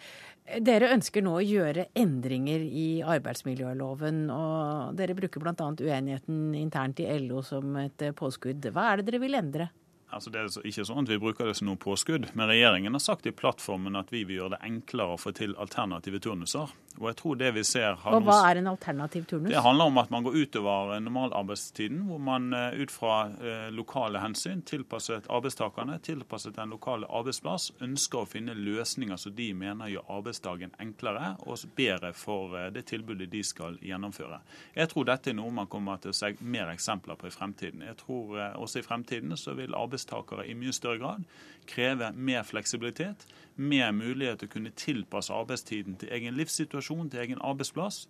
Dere 0.66 0.90
ønsker 0.96 1.22
nå 1.22 1.36
å 1.38 1.44
gjøre 1.46 1.86
endringer 1.96 2.64
i 2.66 2.88
arbeidsmiljøloven, 3.06 4.24
og 4.34 4.98
dere 4.98 5.16
bruker 5.16 5.44
bl.a. 5.44 5.54
uenigheten 5.54 6.56
internt 6.58 7.04
i 7.04 7.08
LO 7.22 7.44
som 7.46 7.78
et 7.84 8.08
påskudd. 8.18 8.66
Hva 8.74 8.90
er 8.90 9.00
det 9.00 9.12
dere 9.12 9.22
vil 9.22 9.38
endre? 9.38 9.70
Altså 10.12 10.32
det 10.34 10.42
er 10.42 10.68
ikke 10.68 10.86
sånn 10.88 11.06
at 11.06 11.12
Vi 11.12 11.20
bruker 11.22 11.48
det 11.48 11.56
som 11.60 11.70
noe 11.70 11.80
påskudd, 11.80 12.32
men 12.34 12.50
regjeringen 12.52 12.96
har 12.98 13.04
sagt 13.04 13.28
i 13.30 13.36
plattformen 13.36 14.00
at 14.00 14.12
vi 14.14 14.24
vil 14.28 14.42
gjøre 14.42 14.56
det 14.56 14.64
enklere 14.68 15.16
å 15.16 15.20
få 15.22 15.34
til 15.36 15.56
alternative 15.60 16.22
turnuser. 16.24 16.72
Og 17.00 17.08
jeg 17.08 17.18
tror 17.22 17.38
det 17.40 17.52
vi 17.56 17.64
ser... 17.66 17.96
Og 18.12 18.26
hva 18.28 18.38
er 18.50 18.60
en 18.60 18.68
alternativ 18.72 19.24
turnus? 19.30 19.52
Det 19.54 19.64
handler 19.64 19.92
om 19.92 20.00
at 20.02 20.12
man 20.12 20.26
går 20.26 20.36
utover 20.42 21.00
normalarbeidstiden, 21.00 22.02
hvor 22.10 22.20
man 22.22 22.52
eh, 22.58 22.82
ut 22.84 22.92
fra 22.92 23.16
eh, 23.32 23.70
lokale 23.74 24.20
hensyn, 24.22 24.64
tilpasset 24.68 25.30
arbeidstakerne, 25.32 25.98
tilpasset 26.04 26.58
den 26.58 26.74
lokale 26.76 27.08
arbeidsplass, 27.08 27.70
ønsker 27.84 28.24
å 28.24 28.30
finne 28.30 28.56
løsninger 28.58 29.20
som 29.22 29.36
de 29.38 29.48
mener 29.58 29.94
gjør 29.94 30.12
arbeidsdagen 30.18 30.76
enklere 30.84 31.36
og 31.46 31.64
bedre 31.78 32.12
for 32.18 32.58
eh, 32.60 32.70
det 32.76 32.86
tilbudet 32.92 33.30
de 33.32 33.44
skal 33.46 33.80
gjennomføre. 33.82 34.42
Jeg 34.76 34.92
tror 34.92 35.08
dette 35.08 35.32
er 35.32 35.40
noe 35.40 35.56
man 35.56 35.72
kommer 35.72 36.02
til 36.04 36.12
å 36.12 36.18
se 36.18 36.34
mer 36.44 36.74
eksempler 36.74 37.20
på 37.20 37.32
i 37.32 37.34
fremtiden. 37.34 37.86
Jeg 37.88 38.02
tror 38.04 38.36
også 38.60 38.82
i 38.82 38.86
fremtiden 38.86 39.38
så 39.40 39.56
vil 39.58 39.76
arbeidstakere 40.02 40.48
i 40.50 40.56
mye 40.56 40.74
større 40.74 41.00
grad 41.00 41.24
krever 41.68 42.12
mer 42.14 42.44
fleksibilitet, 42.44 43.28
mer 43.56 43.92
mulighet 43.92 44.40
til 44.40 44.50
å 44.50 44.52
kunne 44.52 44.72
tilpasse 44.76 45.34
arbeidstiden 45.34 45.98
til 45.98 46.10
egen 46.12 46.36
livssituasjon, 46.36 47.10
til 47.10 47.20
egen 47.22 47.42
arbeidsplass. 47.42 48.08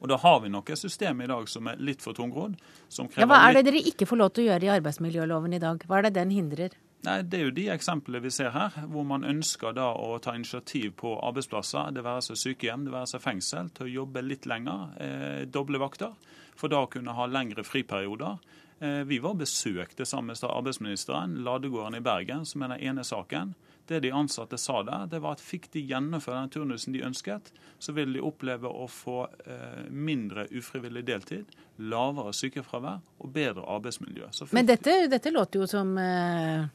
Og 0.00 0.08
da 0.08 0.16
har 0.16 0.40
vi 0.42 0.48
nok 0.50 0.70
et 0.70 0.78
system 0.78 1.20
i 1.22 1.26
dag 1.26 1.48
som 1.48 1.68
er 1.68 1.78
litt 1.78 2.02
for 2.02 2.12
tungrodd. 2.12 2.56
Ja, 3.16 3.26
hva 3.26 3.48
er 3.48 3.54
det 3.54 3.66
dere 3.68 3.84
ikke 3.86 4.06
får 4.06 4.18
lov 4.18 4.32
til 4.34 4.44
å 4.44 4.50
gjøre 4.50 4.66
i 4.66 4.74
arbeidsmiljøloven 4.74 5.54
i 5.54 5.62
dag? 5.62 5.86
Hva 5.86 5.98
er 5.98 6.08
det 6.08 6.16
den 6.18 6.34
hindrer? 6.34 6.74
Nei, 7.06 7.22
Det 7.22 7.38
er 7.38 7.44
jo 7.44 7.54
de 7.54 7.68
eksemplene 7.70 8.24
vi 8.24 8.30
ser 8.34 8.50
her, 8.50 8.74
hvor 8.90 9.04
man 9.06 9.24
ønsker 9.24 9.72
da 9.76 9.92
å 9.94 10.18
ta 10.18 10.34
initiativ 10.34 10.96
på 10.98 11.14
arbeidsplasser, 11.22 11.94
det 11.94 12.02
være 12.02 12.24
seg 12.26 12.40
sykehjem, 12.40 12.84
det 12.84 12.92
være 12.92 13.12
seg 13.12 13.22
fengsel, 13.22 13.70
til 13.70 13.86
å 13.86 13.94
jobbe 14.00 14.24
litt 14.26 14.46
lenger, 14.46 14.88
eh, 14.98 15.44
doble 15.46 15.78
vakter, 15.78 16.16
for 16.56 16.68
da 16.68 16.82
å 16.82 16.90
kunne 16.90 17.14
ha 17.14 17.26
lengre 17.26 17.62
friperioder. 17.62 18.40
Eh, 18.78 18.88
vi 19.08 19.18
var 19.18 19.34
besøkte 19.34 20.04
sammen 20.04 20.34
med 20.34 20.50
arbeidsministeren, 20.50 21.38
Ladegården 21.44 21.94
i 21.94 22.00
Bergen, 22.04 22.44
som 22.44 22.62
er 22.62 22.74
den 22.74 22.84
ene 22.90 23.04
saken. 23.04 23.54
Det 23.86 24.00
de 24.02 24.10
ansatte 24.12 24.58
sa 24.58 24.80
der, 24.82 25.06
det 25.06 25.20
var 25.22 25.36
at 25.36 25.44
fikk 25.44 25.70
de 25.72 25.84
gjennomføre 25.86 26.42
den 26.42 26.50
turnusen 26.50 26.92
de 26.92 27.04
ønsket, 27.06 27.52
så 27.78 27.94
ville 27.94 28.18
de 28.18 28.24
oppleve 28.24 28.68
å 28.68 28.88
få 28.90 29.28
eh, 29.46 29.84
mindre 29.90 30.48
ufrivillig 30.50 31.04
deltid, 31.06 31.54
lavere 31.78 32.34
sykefravær 32.34 32.98
og 33.22 33.30
bedre 33.32 33.62
arbeidsmiljø. 33.76 34.32
Men 34.50 34.66
dette, 34.66 35.06
dette 35.12 35.30
låter 35.30 35.62
jo 35.62 35.70
som 35.70 35.94
eh 35.98 36.66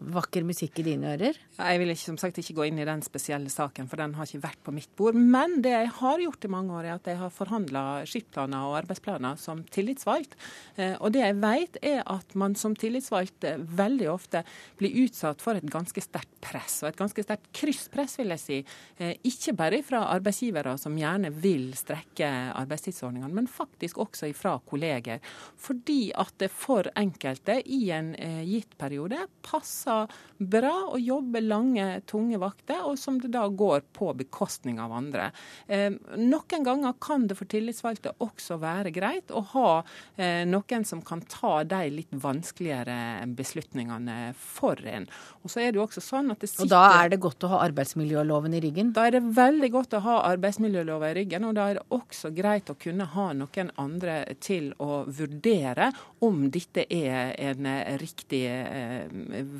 vakker 0.00 0.44
musikk 0.46 0.80
i 0.80 0.84
dine 0.86 1.12
ører? 1.14 1.36
Jeg 1.60 1.80
vil 1.80 1.92
ikke, 1.92 2.06
som 2.06 2.18
sagt 2.20 2.38
ikke 2.40 2.56
gå 2.56 2.66
inn 2.70 2.80
i 2.80 2.86
den 2.88 3.02
spesielle 3.04 3.50
saken, 3.52 3.88
for 3.90 4.00
den 4.00 4.14
har 4.16 4.28
ikke 4.28 4.46
vært 4.46 4.62
på 4.64 4.74
mitt 4.74 4.90
bord. 4.98 5.16
Men 5.16 5.58
det 5.64 5.74
jeg 5.74 5.90
har 5.98 6.22
gjort 6.24 6.46
i 6.46 6.52
mange 6.52 6.76
år, 6.76 6.88
er 6.88 6.96
at 6.96 7.10
jeg 7.10 7.20
har 7.20 7.34
forhandla 7.34 7.82
skiftplaner 8.08 8.68
og 8.68 8.78
arbeidsplaner 8.80 9.40
som 9.40 9.62
tillitsvalgt. 9.74 10.36
Eh, 10.76 10.96
og 10.98 11.12
det 11.14 11.24
jeg 11.24 11.36
vet, 11.42 11.78
er 11.92 12.00
at 12.08 12.34
man 12.40 12.56
som 12.58 12.76
tillitsvalgt 12.78 13.46
eh, 13.48 13.60
veldig 13.60 14.08
ofte 14.12 14.42
blir 14.80 14.96
utsatt 15.04 15.44
for 15.44 15.58
et 15.58 15.68
ganske 15.70 16.04
sterkt 16.04 16.32
press, 16.40 16.80
og 16.82 16.90
et 16.90 17.00
ganske 17.00 17.26
sterkt 17.26 17.50
krysspress, 17.56 18.16
vil 18.22 18.34
jeg 18.34 18.44
si. 18.44 18.60
Eh, 18.98 19.14
ikke 19.28 19.56
bare 19.58 19.82
fra 19.86 20.06
arbeidsgivere 20.14 20.76
som 20.80 20.96
gjerne 20.98 21.32
vil 21.44 21.70
strekke 21.78 22.30
arbeidstidsordningene, 22.56 23.34
men 23.36 23.50
faktisk 23.50 24.00
også 24.00 24.32
fra 24.36 24.56
kolleger. 24.64 25.20
Fordi 25.60 26.00
at 26.18 26.32
det 26.40 26.50
for 26.54 26.88
enkelte 26.98 27.60
i 27.68 27.82
en 27.94 28.12
gitt 28.46 28.72
periode 28.80 29.18
passer 29.44 29.89
passer 29.90 30.28
bra 30.40 30.72
å 30.88 30.96
jobbe 30.98 31.42
lange, 31.44 32.00
tunge 32.08 32.38
vakter, 32.40 32.80
og 32.88 32.96
som 32.98 33.18
det 33.20 33.28
da 33.34 33.42
går 33.48 33.82
på 33.92 34.12
bekostning 34.16 34.78
av 34.80 34.92
andre. 34.96 35.30
Eh, 35.68 35.92
noen 36.16 36.64
ganger 36.64 36.94
kan 37.00 37.26
det 37.28 37.36
for 37.36 37.50
tillitsvalgte 37.50 38.14
også 38.24 38.56
være 38.62 38.92
greit 38.94 39.30
å 39.30 39.42
ha 39.52 39.82
eh, 40.16 40.46
noen 40.48 40.86
som 40.88 41.02
kan 41.04 41.20
ta 41.28 41.60
de 41.68 41.82
litt 41.92 42.14
vanskeligere 42.16 43.26
beslutningene 43.36 44.32
for 44.32 44.80
en. 44.88 45.08
Og 45.44 45.52
så 45.52 45.60
er 45.60 45.74
det 45.74 45.80
jo 45.80 45.84
også 45.84 46.04
sånn 46.04 46.32
at 46.32 46.40
det 46.40 46.48
sitter... 46.54 46.70
Og 46.70 46.72
da 46.72 47.02
er 47.02 47.12
det 47.12 47.20
godt 47.20 47.44
å 47.44 47.52
ha 47.52 47.60
arbeidsmiljøloven 47.66 48.56
i 48.56 48.62
ryggen? 48.64 48.94
Da 48.96 49.10
er 49.10 49.18
det 49.18 49.22
veldig 49.36 49.70
godt 49.76 49.98
å 49.98 50.02
ha 50.06 50.16
arbeidsmiljøloven 50.30 51.12
i 51.12 51.18
ryggen, 51.20 51.50
og 51.50 51.56
da 51.58 51.68
er 51.68 51.80
det 51.82 51.86
også 52.00 52.32
greit 52.32 52.72
å 52.72 52.78
kunne 52.80 53.10
ha 53.12 53.28
noen 53.36 53.74
andre 53.76 54.22
til 54.40 54.72
å 54.80 55.02
vurdere 55.04 55.92
om 56.24 56.46
dette 56.52 56.86
er 56.88 57.36
en 57.50 57.68
riktig 58.00 58.46
eh, 58.48 59.04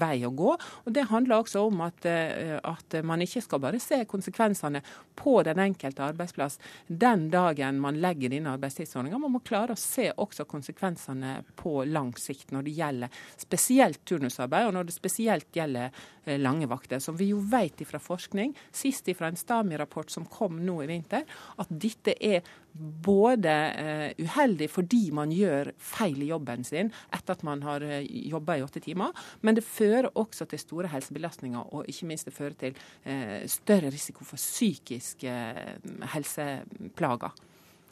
vei 0.01 0.20
å 0.27 0.35
gå. 0.37 0.55
Og 0.85 0.93
Det 0.93 1.07
handler 1.11 1.41
også 1.41 1.67
om 1.69 1.81
at, 1.87 2.05
eh, 2.07 2.59
at, 2.63 2.99
man 3.05 3.23
ikke 3.23 3.43
skal 3.43 3.63
bare 3.63 3.81
se 3.81 4.03
konsekvensene 4.05 4.83
på 5.17 5.43
den 5.47 5.59
enkelte 5.59 6.05
arbeidsplass 6.05 6.59
den 6.87 7.29
dagen 7.31 7.81
man 7.81 8.01
legger 8.01 8.33
inn 8.33 8.49
arbeidstidsordninga. 8.51 9.19
Man 9.19 9.33
må 9.37 9.43
klare 9.45 9.77
å 9.77 9.81
se 9.81 10.11
også 10.11 10.47
konsekvensene 10.51 11.41
på 11.57 11.85
lang 11.85 12.13
sikt 12.19 12.53
når 12.53 12.67
det 12.67 12.77
gjelder 12.79 13.21
spesielt 13.41 14.05
turnusarbeid, 14.05 14.69
og 14.69 14.75
når 14.75 14.89
det 14.89 14.97
spesielt 14.97 15.57
gjelder 15.57 15.91
eh, 16.25 16.39
lange 16.39 16.67
vakter. 16.71 16.99
Som 16.99 17.17
vi 17.17 17.31
jo 17.33 17.41
vet 17.41 17.81
fra 17.87 18.01
forskning, 18.03 18.55
sist 18.73 19.09
fra 19.17 19.31
en 19.31 19.39
STAMI-rapport 19.39 20.11
som 20.11 20.27
kom 20.27 20.59
nå 20.65 20.83
i 20.83 20.89
vinter, 20.91 21.25
at 21.57 21.71
dette 21.71 22.17
er 22.21 22.43
både 22.73 23.53
uh, 23.75 24.25
uheldig 24.25 24.69
fordi 24.71 25.03
man 25.15 25.33
gjør 25.35 25.73
feil 25.83 26.21
i 26.23 26.31
jobben 26.31 26.63
sin 26.67 26.93
etter 27.11 27.35
at 27.35 27.45
man 27.47 27.65
har 27.67 27.83
uh, 27.83 27.99
jobba 28.07 28.59
i 28.59 28.65
åtte 28.65 28.83
timer, 28.85 29.15
men 29.43 29.59
det 29.59 29.67
fører 29.67 30.10
også 30.19 30.47
til 30.51 30.63
store 30.63 30.91
helsebelastninger, 30.93 31.75
og 31.75 31.89
ikke 31.91 32.09
minst 32.11 32.29
det 32.29 32.35
fører 32.37 32.57
til 32.59 32.81
eh, 33.05 33.47
større 33.51 33.93
risiko 33.93 34.25
for 34.25 34.41
psykiske 34.41 35.31
eh, 35.31 35.95
helseplager. 36.15 37.33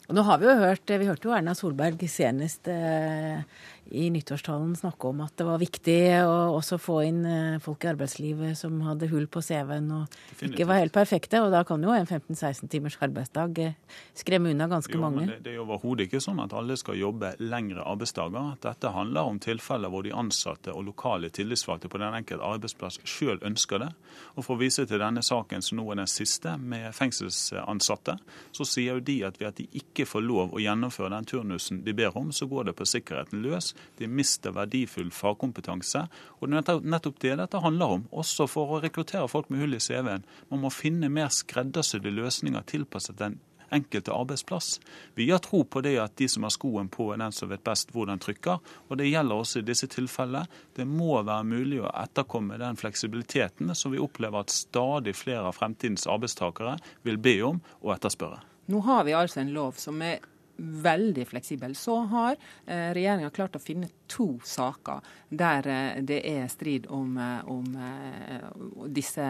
Og 0.09 0.15
nå 0.17 0.23
har 0.25 0.39
Vi 0.41 0.47
jo 0.47 0.55
hørt, 0.57 0.89
vi 0.89 1.05
hørte 1.05 1.27
jo 1.27 1.33
Erna 1.37 1.53
Solberg 1.53 2.01
senest 2.09 2.67
eh, 2.67 3.43
i 3.91 4.09
nyttårstalen 4.13 4.75
snakke 4.75 5.07
om 5.09 5.21
at 5.25 5.33
det 5.39 5.45
var 5.47 5.59
viktig 5.61 5.97
å 6.21 6.35
også 6.57 6.77
få 6.81 6.99
inn 7.07 7.23
eh, 7.25 7.57
folk 7.63 7.83
i 7.85 7.89
arbeidslivet 7.91 8.57
som 8.57 8.75
hadde 8.85 9.09
hull 9.11 9.25
på 9.31 9.41
CV-en 9.41 9.89
og 9.95 10.05
Definitivt. 10.11 10.53
ikke 10.53 10.67
var 10.69 10.81
helt 10.81 10.95
perfekte. 10.95 11.41
Og 11.43 11.49
da 11.53 11.63
kan 11.67 11.83
jo 11.83 11.93
en 11.95 12.05
15-16 12.05 12.69
timers 12.71 12.97
arbeidsdag 13.01 13.61
eh, 13.63 13.97
skremme 14.17 14.53
unna 14.53 14.69
ganske 14.71 14.93
jo, 14.93 15.01
mange. 15.01 15.25
Det, 15.31 15.39
det 15.47 15.55
er 15.55 15.63
overhodet 15.63 16.07
ikke 16.07 16.21
sånn 16.23 16.41
at 16.43 16.53
alle 16.57 16.77
skal 16.79 16.99
jobbe 16.99 17.33
lengre 17.41 17.85
arbeidsdager. 17.89 18.53
Dette 18.63 18.93
handler 18.93 19.31
om 19.31 19.41
tilfeller 19.41 19.93
hvor 19.93 20.05
de 20.05 20.13
ansatte 20.13 20.75
og 20.75 20.85
lokale 20.91 21.31
tillitsvalgte 21.33 21.89
på 21.89 22.01
den 22.01 22.19
enkelte 22.21 22.45
arbeidsplass 22.45 23.01
sjøl 23.07 23.41
ønsker 23.45 23.83
det. 23.85 23.91
Og 24.35 24.45
For 24.45 24.55
å 24.55 24.61
vise 24.61 24.85
til 24.89 25.01
denne 25.01 25.23
saken 25.25 25.65
som 25.65 25.81
nå 25.81 25.87
er 25.93 26.03
den 26.03 26.11
siste, 26.11 26.55
med 26.59 26.91
fengselsansatte, 26.95 28.17
så 28.55 28.65
sier 28.67 28.99
jo 28.99 29.05
de 29.05 29.19
at 29.27 29.39
ved 29.39 29.49
at 29.49 29.59
de 29.59 29.67
ikke 29.81 30.05
får 30.09 30.23
lov 30.25 30.53
å 30.53 30.61
gjennomføre 30.61 31.11
den 31.13 31.27
turnusen 31.29 31.83
de 31.85 31.93
ber 31.95 32.15
om, 32.19 32.31
så 32.35 32.47
går 32.49 32.69
det 32.69 32.77
på 32.77 32.87
sikkerheten 32.89 33.41
løs. 33.43 33.73
De 33.99 34.07
mister 34.07 34.55
verdifull 34.55 35.11
fagkompetanse. 35.13 36.05
Og 36.39 36.49
det 36.49 36.63
er 36.63 36.81
nettopp 36.83 37.19
det 37.23 37.35
dette 37.41 37.63
handler 37.63 37.99
om, 37.99 38.07
også 38.11 38.47
for 38.49 38.75
å 38.75 38.81
rekruttere 38.83 39.27
folk 39.31 39.51
med 39.51 39.63
hull 39.63 39.77
i 39.77 39.83
CV-en. 39.83 40.25
Man 40.49 40.63
må 40.63 40.73
finne 40.73 41.11
mer 41.13 41.31
skreddersydde 41.33 42.13
løsninger 42.15 42.67
tilpasset 42.69 43.19
den 43.19 43.39
enkelte 43.69 44.13
arbeidsplass. 44.13 44.81
Vi 45.15 45.31
har 45.31 45.37
tro 45.37 45.63
på 45.63 45.81
det 45.81 45.97
at 46.01 46.15
de 46.17 46.27
som 46.29 46.43
har 46.43 46.53
skoen 46.53 46.89
på, 46.89 47.11
er 47.13 47.21
den 47.21 47.35
som 47.35 47.51
vet 47.51 47.63
best 47.65 47.93
hvor 47.93 48.09
den 48.09 48.21
trykker. 48.21 48.59
Og 48.87 48.97
det 48.99 49.09
gjelder 49.09 49.43
også 49.43 49.61
i 49.61 49.67
disse 49.67 49.89
tilfellene. 49.91 50.47
Det 50.75 50.87
må 50.87 51.21
være 51.21 51.47
mulig 51.47 51.81
å 51.83 51.91
etterkomme 51.93 52.59
den 52.61 52.79
fleksibiliteten 52.79 53.73
som 53.75 53.93
vi 53.93 54.01
opplever 54.01 54.41
at 54.41 54.53
stadig 54.53 55.15
flere 55.17 55.49
av 55.49 55.57
fremtidens 55.59 56.07
arbeidstakere 56.09 56.77
vil 57.07 57.21
be 57.21 57.37
om 57.45 57.61
og 57.83 57.95
etterspørre. 57.97 58.41
Nå 58.69 58.83
har 58.85 59.05
vi 59.07 59.17
altså 59.17 59.41
en 59.41 59.53
lov 59.53 59.79
som 59.81 60.01
er 60.05 60.19
veldig 60.59 61.25
fleksibel. 61.27 61.75
Så 61.75 61.97
har 62.11 62.35
eh, 62.65 62.89
regjeringa 62.95 63.31
klart 63.33 63.57
å 63.57 63.63
finne 63.63 63.89
to 64.09 64.33
saker 64.43 65.03
der 65.29 65.67
eh, 65.69 66.01
det 66.05 66.19
er 66.27 66.47
strid 66.51 66.89
om, 66.93 67.17
eh, 67.17 67.49
om 67.49 67.65
eh, 67.75 68.47
disse 68.91 69.25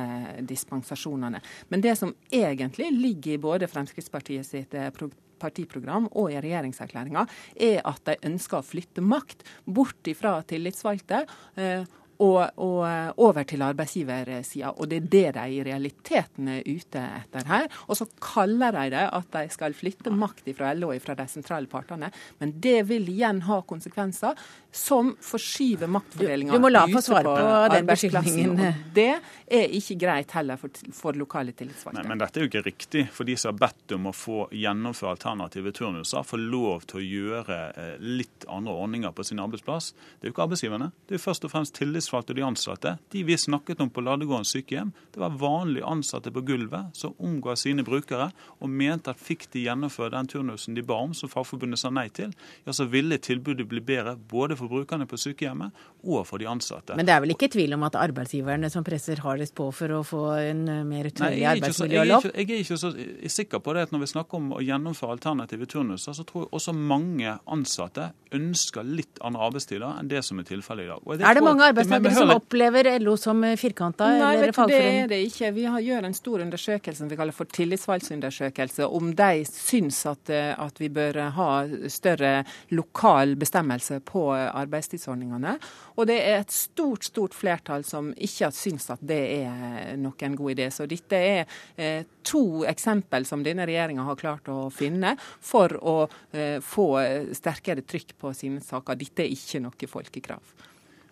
dispensasjonene. 0.47 1.41
Men 1.69 1.85
det 1.85 1.95
som 1.99 2.13
egentlig 2.31 2.91
ligger 2.95 3.35
i 3.35 3.41
både 3.41 3.69
Fremskrittspartiet 3.71 4.47
sitt 4.47 4.75
partiprogram 5.39 6.09
og 6.19 6.33
i 6.33 6.39
regjeringserklæringa, 6.43 7.25
er 7.55 7.79
at 7.87 8.03
de 8.09 8.17
ønsker 8.27 8.59
å 8.59 8.65
flytte 8.65 9.03
makt 9.03 9.45
bort 9.65 10.09
fra 10.19 10.39
tillitsvalgte 10.47 11.23
og, 12.19 12.39
og, 12.59 12.79
eh, 12.83 13.11
over 13.23 13.45
til 13.47 13.63
arbeidsgiversida. 13.63 14.73
Og 14.75 14.89
det 14.91 14.97
er 14.99 15.07
det 15.13 15.25
de 15.37 15.45
i 15.55 15.61
realiteten 15.63 16.49
er 16.51 16.65
ute 16.67 16.99
etter 17.21 17.47
her. 17.47 17.67
Og 17.87 17.95
så 17.95 18.07
kaller 18.19 18.75
de 18.75 18.89
det 18.91 19.05
at 19.15 19.29
de 19.35 19.43
skal 19.53 19.75
flytte 19.77 20.11
makt 20.11 20.49
fra 20.57 20.73
LO 20.75 20.91
og 20.91 20.99
fra 21.03 21.15
de 21.15 21.27
sentrale 21.31 21.69
partene. 21.71 22.11
Men 22.41 22.57
det 22.59 22.81
vil 22.89 23.07
igjen 23.13 23.43
ha 23.47 23.61
konsekvenser 23.67 24.35
som 24.71 25.13
forskyver 25.23 25.89
maktfordelinga 25.89 26.53
ut 26.53 26.61
på, 26.61 27.01
på 27.23 27.35
arbeidsplassen. 27.39 28.59
Det 28.93 29.13
er 29.47 29.71
ikke 29.79 29.97
greit 30.03 30.35
heller 30.35 30.59
for, 30.61 30.75
for 30.93 31.17
lokale 31.17 31.55
tillitsvalgte. 31.57 32.03
Men, 32.03 32.11
men, 32.11 32.21
dette 32.21 32.41
er 32.41 32.45
jo 32.45 32.51
ikke 32.51 32.65
riktig. 32.67 33.05
For 33.15 33.25
de 33.25 33.37
som 33.39 33.53
har 33.53 33.61
bedt 33.63 33.95
om 33.95 34.11
å 34.11 34.13
få 34.13 34.43
gjennomføre 34.53 35.15
alternative 35.15 35.73
turnuser, 35.79 36.27
får 36.27 36.43
lov 36.51 36.85
til 36.91 36.99
å 36.99 37.07
gjøre 37.07 37.61
eh, 37.71 37.95
litt 38.03 38.45
andre 38.51 38.75
ordninger 38.75 39.15
på 39.15 39.25
sin 39.25 39.41
arbeidsplass. 39.41 39.93
Det 40.19 40.27
er 40.27 40.33
jo 40.33 40.35
ikke 40.35 40.45
arbeidsgiverne. 40.49 40.91
Det 41.07 41.15
er 41.15 41.21
jo 41.21 41.25
først 41.29 41.47
og 41.47 41.55
fremst 41.55 41.79
tillitsvalgte 41.79 42.08
tillitsvalgte 42.09 42.33
og 42.33 42.37
de 42.37 42.45
ansatte, 42.45 42.97
de 43.11 43.23
vi 43.23 43.37
snakket 43.37 43.81
om 43.81 43.89
på 43.89 44.01
Ladegården 44.01 44.45
sykehjem, 44.45 44.91
det 45.13 45.19
var 45.21 45.35
vanlige 45.37 45.85
ansatte 45.85 46.31
på 46.31 46.41
gulvet 46.41 46.95
som 46.97 47.13
omga 47.19 47.55
sine 47.55 47.83
brukere 47.83 48.31
og 48.59 48.69
mente 48.69 49.11
at 49.11 49.19
fikk 49.19 49.49
de 49.53 49.65
gjennomføre 49.67 50.11
den 50.15 50.27
turnusen 50.27 50.75
de 50.75 50.83
ba 50.83 50.99
om, 51.03 51.13
som 51.13 51.29
Fagforbundet 51.29 51.79
sa 51.79 51.89
nei 51.89 52.09
til, 52.09 52.31
ja, 52.65 52.73
så 52.73 52.87
ville 52.89 53.17
tilbudet 53.17 53.67
bli 53.69 53.81
bedre 53.81 54.15
både 54.15 54.57
for 54.57 54.69
brukerne 54.69 55.07
på 55.07 55.17
sykehjemmet 55.17 55.71
og 56.03 56.25
for 56.27 56.39
de 56.39 56.47
ansatte. 56.49 56.95
Men 56.97 57.07
det 57.07 57.13
er 57.13 57.23
vel 57.23 57.35
ikke 57.35 57.51
tvil 57.51 57.75
om 57.77 57.85
at 57.87 57.97
arbeidsgiverne 57.99 58.69
som 58.71 58.85
presser 58.87 59.21
hardest 59.23 59.55
på 59.57 59.69
for 59.75 59.99
å 59.99 60.01
få 60.07 60.23
en 60.39 60.65
mer 60.87 61.11
tydelig 61.11 61.45
arbeidsmiljølov? 61.53 62.29
Jeg, 62.29 62.47
jeg 62.47 62.59
er 62.59 62.63
ikke 62.65 62.79
så 62.79 62.93
sikker 63.39 63.63
på 63.63 63.75
det 63.75 63.87
at 63.87 63.95
når 63.95 64.05
vi 64.05 64.11
snakker 64.13 64.39
om 64.39 64.53
å 64.57 64.63
gjennomføre 64.63 65.17
alternative 65.17 65.69
turnuser, 65.69 66.15
så 66.15 66.25
tror 66.27 66.47
jeg 66.47 66.53
også 66.59 66.75
mange 66.75 67.37
ansatte 67.49 68.11
ønsker 68.35 68.85
litt 68.85 69.19
andre 69.25 69.49
arbeidstider 69.49 69.99
enn 69.99 70.09
det 70.09 70.21
som 70.25 70.39
er 70.41 70.47
tilfellet 70.47 70.85
i 70.85 70.89
dag. 70.89 71.05
Det 71.19 71.27
er 71.27 71.37
det 71.37 71.43
mange 71.45 71.67
arbeidstakere 71.99 72.29
som 72.29 72.35
opplever 72.35 72.89
LO 72.99 73.15
som 73.17 73.43
firkanta 73.59 74.07
Nei, 74.17 74.31
eller 74.37 74.53
fagforening? 74.55 74.97
Det 74.97 75.03
er 75.03 75.11
det 75.11 75.19
ikke. 75.27 75.51
Vi 75.55 75.65
har, 75.65 75.83
gjør 75.83 76.07
en 76.09 76.17
stor 76.17 76.43
undersøkelse 76.45 77.03
som 77.03 77.11
vi 77.11 77.17
kaller 77.19 77.35
for 77.35 77.49
tillitsvalgsundersøkelse, 77.57 78.87
om 78.87 79.11
de 79.17 79.43
syns 79.49 80.01
at, 80.09 80.31
at, 80.33 80.79
vi 80.79 80.89
bør 80.93 81.19
ha 81.35 81.49
større 81.91 82.33
lokal 82.75 83.35
bestemmelse 83.39 83.99
på 84.07 84.29
arbeidstidsordningene. 84.33 85.57
Og 85.99 86.07
det 86.09 86.19
er 86.23 86.39
et 86.39 86.53
stort, 86.55 87.07
stort 87.09 87.35
flertall 87.35 87.83
som 87.87 88.13
ikke 88.15 88.51
syns 88.55 88.89
at 88.93 89.03
det 89.03 89.19
er 89.41 89.97
noen 89.99 90.37
god 90.39 90.55
idé. 90.55 90.69
Så 90.73 90.87
dette 90.89 91.19
er 91.19 91.59
eh, 91.75 92.07
to 92.23 92.63
eksempel 92.69 93.27
som 93.27 93.43
denne 93.43 93.67
regjeringa 93.67 94.05
har 94.07 94.19
klart 94.19 94.49
å 94.51 94.69
finne 94.73 95.15
for 95.19 95.75
å 95.79 95.97
eh, 96.31 96.57
få 96.63 96.89
sterkere 97.35 97.83
trykk 97.83 98.15
på 98.19 98.33
sine 98.37 98.63
saker. 98.63 98.99
Dette 98.99 99.25
er 99.25 99.35
ikke 99.35 99.63
noe 99.63 99.89
folkekrav. 99.89 100.68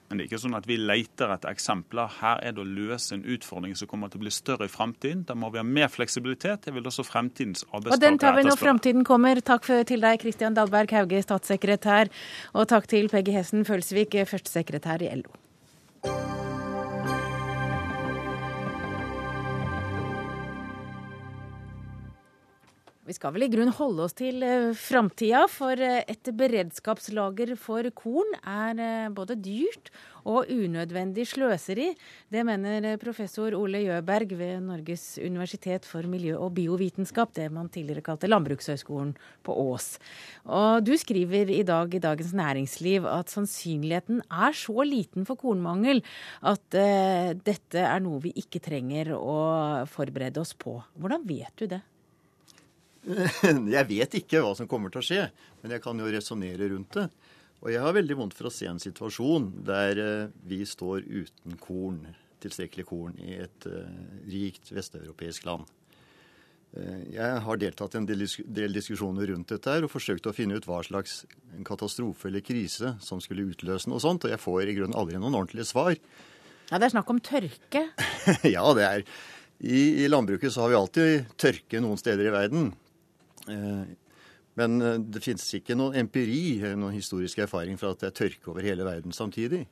Men 0.07 0.17
det 0.17 0.23
er 0.23 0.29
ikke 0.29 0.39
sånn 0.39 0.55
at 0.55 0.67
vi 0.69 0.77
leter 0.79 1.31
etter 1.33 1.51
eksempler. 1.51 2.11
Her 2.21 2.43
er 2.45 2.53
det 2.55 2.63
å 2.63 2.67
løse 2.67 3.15
en 3.17 3.25
utfordring 3.27 3.73
som 3.75 3.89
kommer 3.91 4.11
til 4.11 4.21
å 4.21 4.25
bli 4.25 4.31
større 4.31 4.69
i 4.69 4.71
fremtiden. 4.71 5.25
Da 5.27 5.35
må 5.35 5.49
vi 5.51 5.59
ha 5.59 5.65
mer 5.67 5.91
fleksibilitet. 5.91 6.63
Det 6.63 6.75
vil 6.75 6.87
også 6.87 7.03
fremtidens 7.07 7.65
arbeidstakere 7.67 7.97
Og 7.97 8.05
den 8.05 8.21
tar 8.23 8.37
vi 8.37 8.45
når 8.47 8.61
fremtiden 8.61 9.07
kommer. 9.07 9.41
Takk 9.43 9.67
til 9.89 10.05
deg, 10.05 10.21
Kristian 10.23 10.55
Dahlberg 10.55 10.95
Hauge, 10.95 11.19
statssekretær. 11.25 12.13
Og 12.55 12.69
takk 12.71 12.87
til 12.87 13.11
Peggy 13.11 13.35
Hessen 13.35 13.67
Følsvik, 13.67 14.15
førstesekretær 14.31 15.03
i 15.03 15.11
LO. 15.19 15.46
Vi 23.07 23.15
skal 23.15 23.31
vel 23.31 23.45
i 23.45 23.47
grunn 23.47 23.69
holde 23.71 24.03
oss 24.03 24.15
til 24.19 24.41
uh, 24.43 24.73
framtida, 24.75 25.45
for 25.47 25.79
uh, 25.79 26.01
et 26.11 26.27
beredskapslager 26.35 27.53
for 27.55 27.87
korn 27.95 28.35
er 28.41 28.81
uh, 28.81 29.13
både 29.15 29.37
dyrt 29.39 29.87
og 30.27 30.51
unødvendig 30.51 31.23
sløseri. 31.31 31.93
Det 32.27 32.43
mener 32.43 32.89
professor 32.99 33.55
Ole 33.55 33.85
Jøberg 33.85 34.35
ved 34.35 34.59
Norges 34.67 35.05
universitet 35.23 35.87
for 35.87 36.03
miljø- 36.03 36.35
og 36.35 36.51
biovitenskap, 36.59 37.31
det 37.39 37.47
man 37.47 37.71
tidligere 37.71 38.03
kalte 38.09 38.27
Landbrukshøgskolen 38.27 39.15
på 39.47 39.55
Ås. 39.55 39.93
Og 40.43 40.83
du 40.83 40.97
skriver 40.99 41.47
i 41.55 41.63
dag 41.63 41.95
i 41.95 42.03
Dagens 42.03 42.35
Næringsliv 42.35 43.07
at 43.07 43.31
sannsynligheten 43.31 44.25
er 44.27 44.51
så 44.51 44.83
liten 44.83 45.23
for 45.23 45.39
kornmangel 45.39 46.03
at 46.43 46.81
dette 47.47 47.87
er 47.87 48.03
noe 48.03 48.19
vi 48.27 48.35
ikke 48.43 48.59
trenger 48.67 49.15
å 49.15 49.37
forberede 49.87 50.43
oss 50.43 50.57
på. 50.59 50.81
Hvordan 50.99 51.23
vet 51.23 51.55
du 51.55 51.71
det? 51.71 51.85
Jeg 53.77 53.87
vet 53.87 54.19
ikke 54.19 54.41
hva 54.43 54.53
som 54.57 54.67
kommer 54.69 54.91
til 54.91 55.01
å 55.01 55.07
skje, 55.07 55.23
men 55.61 55.73
jeg 55.75 55.83
kan 55.83 55.99
jo 55.99 56.09
resonnere 56.11 56.69
rundt 56.73 56.97
det. 56.97 57.07
Og 57.63 57.71
jeg 57.73 57.81
har 57.81 57.95
veldig 57.95 58.17
vondt 58.19 58.35
for 58.37 58.49
å 58.49 58.53
se 58.53 58.67
en 58.69 58.81
situasjon 58.81 59.49
der 59.65 60.01
eh, 60.01 60.35
vi 60.45 60.61
står 60.67 61.07
uten 61.07 61.57
korn, 61.61 62.03
tilstrekkelig 62.43 62.85
korn, 62.85 63.15
i 63.17 63.39
et 63.41 63.65
uh, 63.65 63.87
rikt 64.29 64.69
vesteuropeisk 64.69 65.47
land. 65.47 65.65
Uh, 66.77 67.01
jeg 67.15 67.39
har 67.47 67.57
deltatt 67.63 67.95
i 67.95 68.01
en 68.03 68.05
del, 68.05 68.27
del 68.45 68.77
diskusjoner 68.77 69.31
rundt 69.31 69.55
dette 69.55 69.73
her 69.73 69.87
og 69.87 69.89
forsøkt 69.89 70.29
å 70.29 70.35
finne 70.37 70.59
ut 70.59 70.67
hva 70.69 70.83
slags 70.85 71.23
katastrofe 71.65 72.29
eller 72.29 72.45
krise 72.45 72.93
som 73.01 73.23
skulle 73.23 73.47
utløse 73.49 73.89
noe 73.89 74.03
sånt, 74.03 74.27
og 74.27 74.35
jeg 74.35 74.43
får 74.43 74.67
i 74.67 74.77
grunnen 74.77 74.99
aldri 74.99 75.17
noen 75.17 75.39
ordentlige 75.39 75.71
svar. 75.71 75.97
Ja, 76.69 76.77
Det 76.77 76.91
er 76.91 76.93
snakk 76.99 77.09
om 77.09 77.23
tørke? 77.25 77.87
ja, 78.55 78.65
det 78.77 78.85
er. 78.85 79.07
I, 79.57 80.03
I 80.05 80.11
landbruket 80.11 80.53
så 80.53 80.67
har 80.67 80.75
vi 80.75 80.77
alltid 80.77 81.37
tørke 81.41 81.81
noen 81.81 81.97
steder 81.97 82.29
i 82.29 82.35
verden. 82.37 82.75
Eh, 83.49 83.83
men 84.57 84.81
eh, 84.81 84.99
det 84.99 85.23
finnes 85.23 85.47
ikke 85.59 85.77
noen 85.77 85.97
empiri, 86.01 86.59
eh, 86.61 86.77
noen 86.79 86.95
historisk 86.95 87.43
erfaring 87.45 87.79
for 87.79 87.93
at 87.93 88.03
det 88.03 88.11
er 88.11 88.17
tørke 88.21 88.51
over 88.51 88.65
hele 88.65 88.87
verden 88.87 89.15
samtidig. 89.15 89.65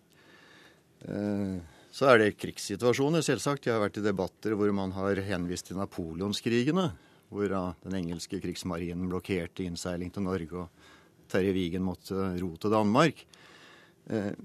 Så 1.95 2.07
er 2.09 2.17
det 2.17 2.37
krigssituasjoner, 2.39 3.21
selvsagt. 3.21 3.67
Jeg 3.67 3.75
har 3.75 3.83
vært 3.83 3.99
i 3.99 4.03
debatter 4.03 4.55
hvor 4.57 4.71
man 4.73 4.89
har 4.95 5.19
henvist 5.27 5.67
til 5.67 5.77
napoleonskrigene. 5.77 6.85
Hvor 7.29 7.51
den 7.51 7.97
engelske 7.99 8.39
krigsmarinen 8.41 9.11
blokkerte 9.11 9.67
innseiling 9.67 10.09
til 10.15 10.25
Norge, 10.25 10.63
og 10.63 11.29
Terje 11.29 11.53
Wigen 11.53 11.85
måtte 11.85 12.31
ro 12.39 12.49
til 12.57 12.73
Danmark. 12.73 13.21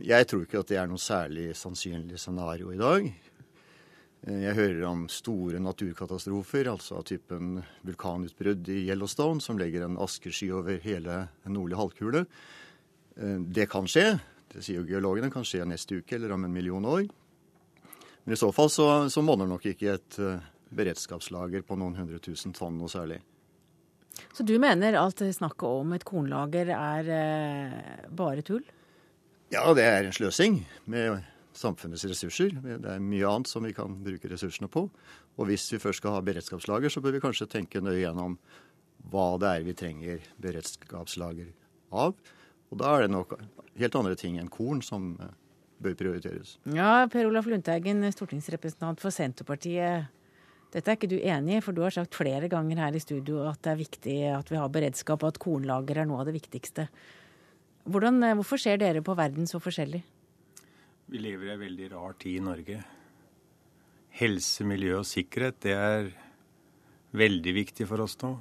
Jeg 0.05 0.29
tror 0.29 0.45
ikke 0.45 0.61
at 0.61 0.75
det 0.75 0.81
er 0.83 0.91
noe 0.91 1.01
særlig 1.01 1.47
sannsynlig 1.57 2.21
scenario 2.21 2.75
i 2.75 2.81
dag. 2.83 3.09
Eh, 4.27 4.43
jeg 4.45 4.57
hører 4.57 4.83
om 4.89 5.07
store 5.09 5.61
naturkatastrofer, 5.63 6.69
altså 6.73 6.99
av 7.01 7.07
typen 7.09 7.61
vulkanutbrudd 7.87 8.69
i 8.73 8.83
Yellowstone, 8.91 9.41
som 9.41 9.59
legger 9.61 9.87
en 9.87 9.99
askesky 10.01 10.51
over 10.53 10.81
hele 10.85 11.23
den 11.45 11.57
nordlige 11.57 11.81
halvkule. 11.81 12.25
Eh, 13.17 13.39
det 13.41 13.71
kan 13.73 13.89
skje. 13.89 14.19
Det 14.51 14.65
sier 14.67 14.81
jo 14.81 14.89
geologene. 14.89 15.31
kan 15.31 15.47
skje 15.47 15.65
neste 15.65 16.01
uke 16.01 16.17
eller 16.17 16.33
om 16.35 16.45
en 16.45 16.53
million 16.53 16.85
år. 16.85 17.07
Men 18.25 18.35
i 18.35 18.37
så 18.37 18.51
fall 18.53 18.69
så, 18.71 19.09
så 19.09 19.23
monner 19.25 19.49
nok 19.49 19.65
ikke 19.71 19.95
et 19.95 20.17
uh, 20.21 20.43
beredskapslager 20.75 21.63
på 21.63 21.79
noen 21.79 21.95
hundre 21.97 22.19
tusen 22.21 22.53
tonn 22.53 22.77
noe 22.77 22.91
særlig. 22.91 23.21
Så 24.35 24.45
du 24.45 24.59
mener 24.61 24.99
at 25.01 25.23
snakket 25.23 25.65
om 25.65 25.95
et 25.95 26.05
kornlager 26.05 26.75
er 26.75 27.09
bare 28.11 28.43
tull? 28.45 28.67
Ja, 29.55 29.65
det 29.75 29.87
er 29.87 30.05
en 30.05 30.13
sløsing 30.13 30.61
med 30.91 31.23
samfunnets 31.57 32.05
ressurser. 32.09 32.55
Det 32.63 32.91
er 32.91 33.03
mye 33.03 33.29
annet 33.29 33.51
som 33.51 33.65
vi 33.67 33.75
kan 33.77 33.97
bruke 34.05 34.31
ressursene 34.31 34.71
på. 34.71 34.87
Og 35.39 35.49
hvis 35.49 35.67
vi 35.75 35.81
først 35.83 36.03
skal 36.03 36.17
ha 36.17 36.25
beredskapslager, 36.25 36.93
så 36.93 37.03
bør 37.03 37.17
vi 37.17 37.23
kanskje 37.25 37.49
tenke 37.51 37.83
nøye 37.83 38.03
gjennom 38.03 38.37
hva 39.11 39.33
det 39.41 39.51
er 39.51 39.67
vi 39.67 39.75
trenger 39.77 40.31
beredskapslager 40.43 41.51
av. 41.91 42.15
Og 42.71 42.79
da 42.79 42.95
er 42.95 43.07
det 43.07 43.15
nok 43.15 43.35
helt 43.81 43.99
andre 43.99 44.17
ting 44.19 44.39
enn 44.39 44.51
korn 44.53 44.83
som 44.85 45.15
eh, 45.19 45.33
bør 45.83 45.97
prioriteres. 45.99 46.59
Ja, 46.77 47.07
Per 47.11 47.27
Olaf 47.27 47.49
Lundteigen, 47.51 48.05
stortingsrepresentant 48.15 49.03
for 49.03 49.15
Senterpartiet. 49.15 50.11
Dette 50.71 50.93
er 50.93 50.99
ikke 50.99 51.11
du 51.11 51.17
enig 51.19 51.57
i, 51.57 51.63
for 51.65 51.75
du 51.75 51.83
har 51.83 51.95
sagt 51.95 52.15
flere 52.15 52.47
ganger 52.51 52.79
her 52.85 52.95
i 52.95 53.03
studio 53.03 53.43
at 53.51 53.59
det 53.65 53.73
er 53.73 53.81
viktig 53.81 54.19
at 54.37 54.53
vi 54.53 54.61
har 54.61 54.71
beredskap, 54.71 55.25
og 55.25 55.35
at 55.35 55.43
kornlager 55.43 55.99
er 55.99 56.07
noe 56.07 56.23
av 56.23 56.31
det 56.31 56.37
viktigste. 56.37 56.87
Hvordan, 57.91 58.23
eh, 58.23 58.37
hvorfor 58.39 58.61
ser 58.61 58.79
dere 58.79 59.03
på 59.03 59.17
verden 59.19 59.51
så 59.51 59.59
forskjellig? 59.63 60.05
Vi 61.11 61.19
lever 61.19 61.49
i 61.49 61.51
en 61.51 61.59
veldig 61.59 61.87
rar 61.91 62.13
tid 62.23 62.37
i 62.39 62.43
Norge. 62.45 62.77
Helse, 64.15 64.63
miljø 64.63 65.01
og 65.01 65.09
sikkerhet, 65.11 65.57
det 65.65 65.73
er 65.75 66.11
veldig 67.19 67.55
viktig 67.57 67.87
for 67.91 68.05
oss 68.05 68.15
nå. 68.21 68.37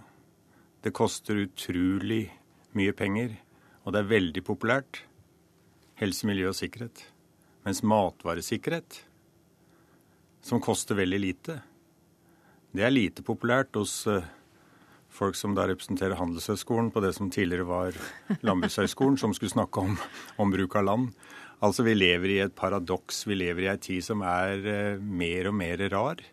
Det 0.86 0.94
koster 0.94 1.42
utrolig 1.48 2.28
mye 2.78 2.94
penger, 2.94 3.34
og 3.82 3.96
det 3.96 4.04
er 4.04 4.12
veldig 4.12 4.44
populært. 4.46 5.02
Helse, 5.98 6.30
miljø 6.30 6.52
og 6.52 6.60
sikkerhet. 6.60 7.02
Mens 7.66 7.82
matvaresikkerhet, 7.82 9.00
som 10.46 10.62
koster 10.62 11.02
veldig 11.02 11.22
lite, 11.26 11.58
det 12.78 12.86
er 12.86 12.94
lite 12.94 13.26
populært 13.26 13.82
hos 13.82 14.04
eh, 14.06 14.30
folk 15.10 15.38
som 15.38 15.56
da 15.58 15.66
representerer 15.70 16.18
Handelshøyskolen 16.20 16.92
på 16.94 17.04
det 17.04 17.14
som 17.18 17.32
tidligere 17.34 17.68
var 17.68 17.98
Landbrukshøyskolen, 18.46 19.18
som 19.20 19.34
skulle 19.36 19.54
snakke 19.54 19.84
om, 19.84 19.98
om 20.40 20.54
bruk 20.54 20.78
av 20.80 20.88
land. 20.88 21.12
Altså, 21.60 21.84
vi 21.84 21.98
lever 21.98 22.32
i 22.32 22.40
et 22.46 22.56
paradoks. 22.56 23.26
Vi 23.28 23.36
lever 23.36 23.66
i 23.66 23.72
ei 23.74 23.80
tid 23.84 24.06
som 24.06 24.24
er 24.24 24.64
eh, 24.64 25.02
mer 25.02 25.50
og 25.50 25.58
mer 25.60 25.84
rar. 25.92 26.24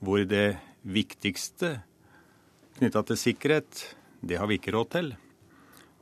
Hvor 0.00 0.24
det 0.24 0.56
viktigste 0.88 1.82
knytta 2.78 3.02
til 3.10 3.18
sikkerhet, 3.20 3.82
det 4.24 4.38
har 4.40 4.48
vi 4.48 4.56
ikke 4.60 4.72
råd 4.76 4.92
til. 4.94 5.12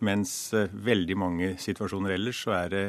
Mens 0.06 0.30
eh, 0.54 0.70
veldig 0.70 1.18
mange 1.18 1.52
situasjoner 1.62 2.14
ellers 2.14 2.44
så 2.44 2.54
er 2.60 2.72
det 2.72 2.86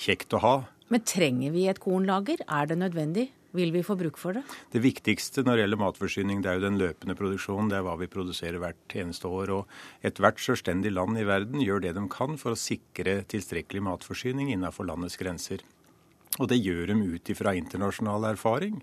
kjekt 0.00 0.36
å 0.36 0.42
ha. 0.44 0.54
Men 0.90 1.06
trenger 1.06 1.54
vi 1.54 1.68
et 1.70 1.80
kornlager? 1.80 2.42
Er 2.50 2.68
det 2.68 2.80
nødvendig? 2.82 3.30
Vil 3.56 3.72
vi 3.74 3.82
få 3.82 3.96
bruk 3.98 4.18
for 4.20 4.36
det? 4.36 4.44
Det 4.70 4.82
viktigste 4.84 5.42
når 5.42 5.56
det 5.56 5.62
gjelder 5.64 5.80
matforsyning, 5.82 6.42
det 6.42 6.50
er 6.52 6.58
jo 6.60 6.66
den 6.68 6.78
løpende 6.78 7.16
produksjonen. 7.18 7.70
Det 7.72 7.80
er 7.80 7.86
hva 7.86 7.96
vi 7.98 8.10
produserer 8.10 8.60
hvert 8.62 8.94
eneste 8.94 9.26
år. 9.26 9.50
Og 9.56 10.06
ethvert 10.06 10.38
selvstendig 10.42 10.92
land 10.94 11.18
i 11.18 11.26
verden 11.26 11.64
gjør 11.64 11.82
det 11.82 11.96
de 11.98 12.06
kan 12.12 12.38
for 12.38 12.54
å 12.54 12.60
sikre 12.60 13.20
tilstrekkelig 13.30 13.82
matforsyning 13.88 14.52
innenfor 14.54 14.86
landets 14.86 15.18
grenser. 15.18 15.64
Og 16.38 16.46
det 16.52 16.60
gjør 16.62 16.92
de 16.92 17.16
ut 17.16 17.32
ifra 17.34 17.56
internasjonal 17.58 18.28
erfaring. 18.30 18.78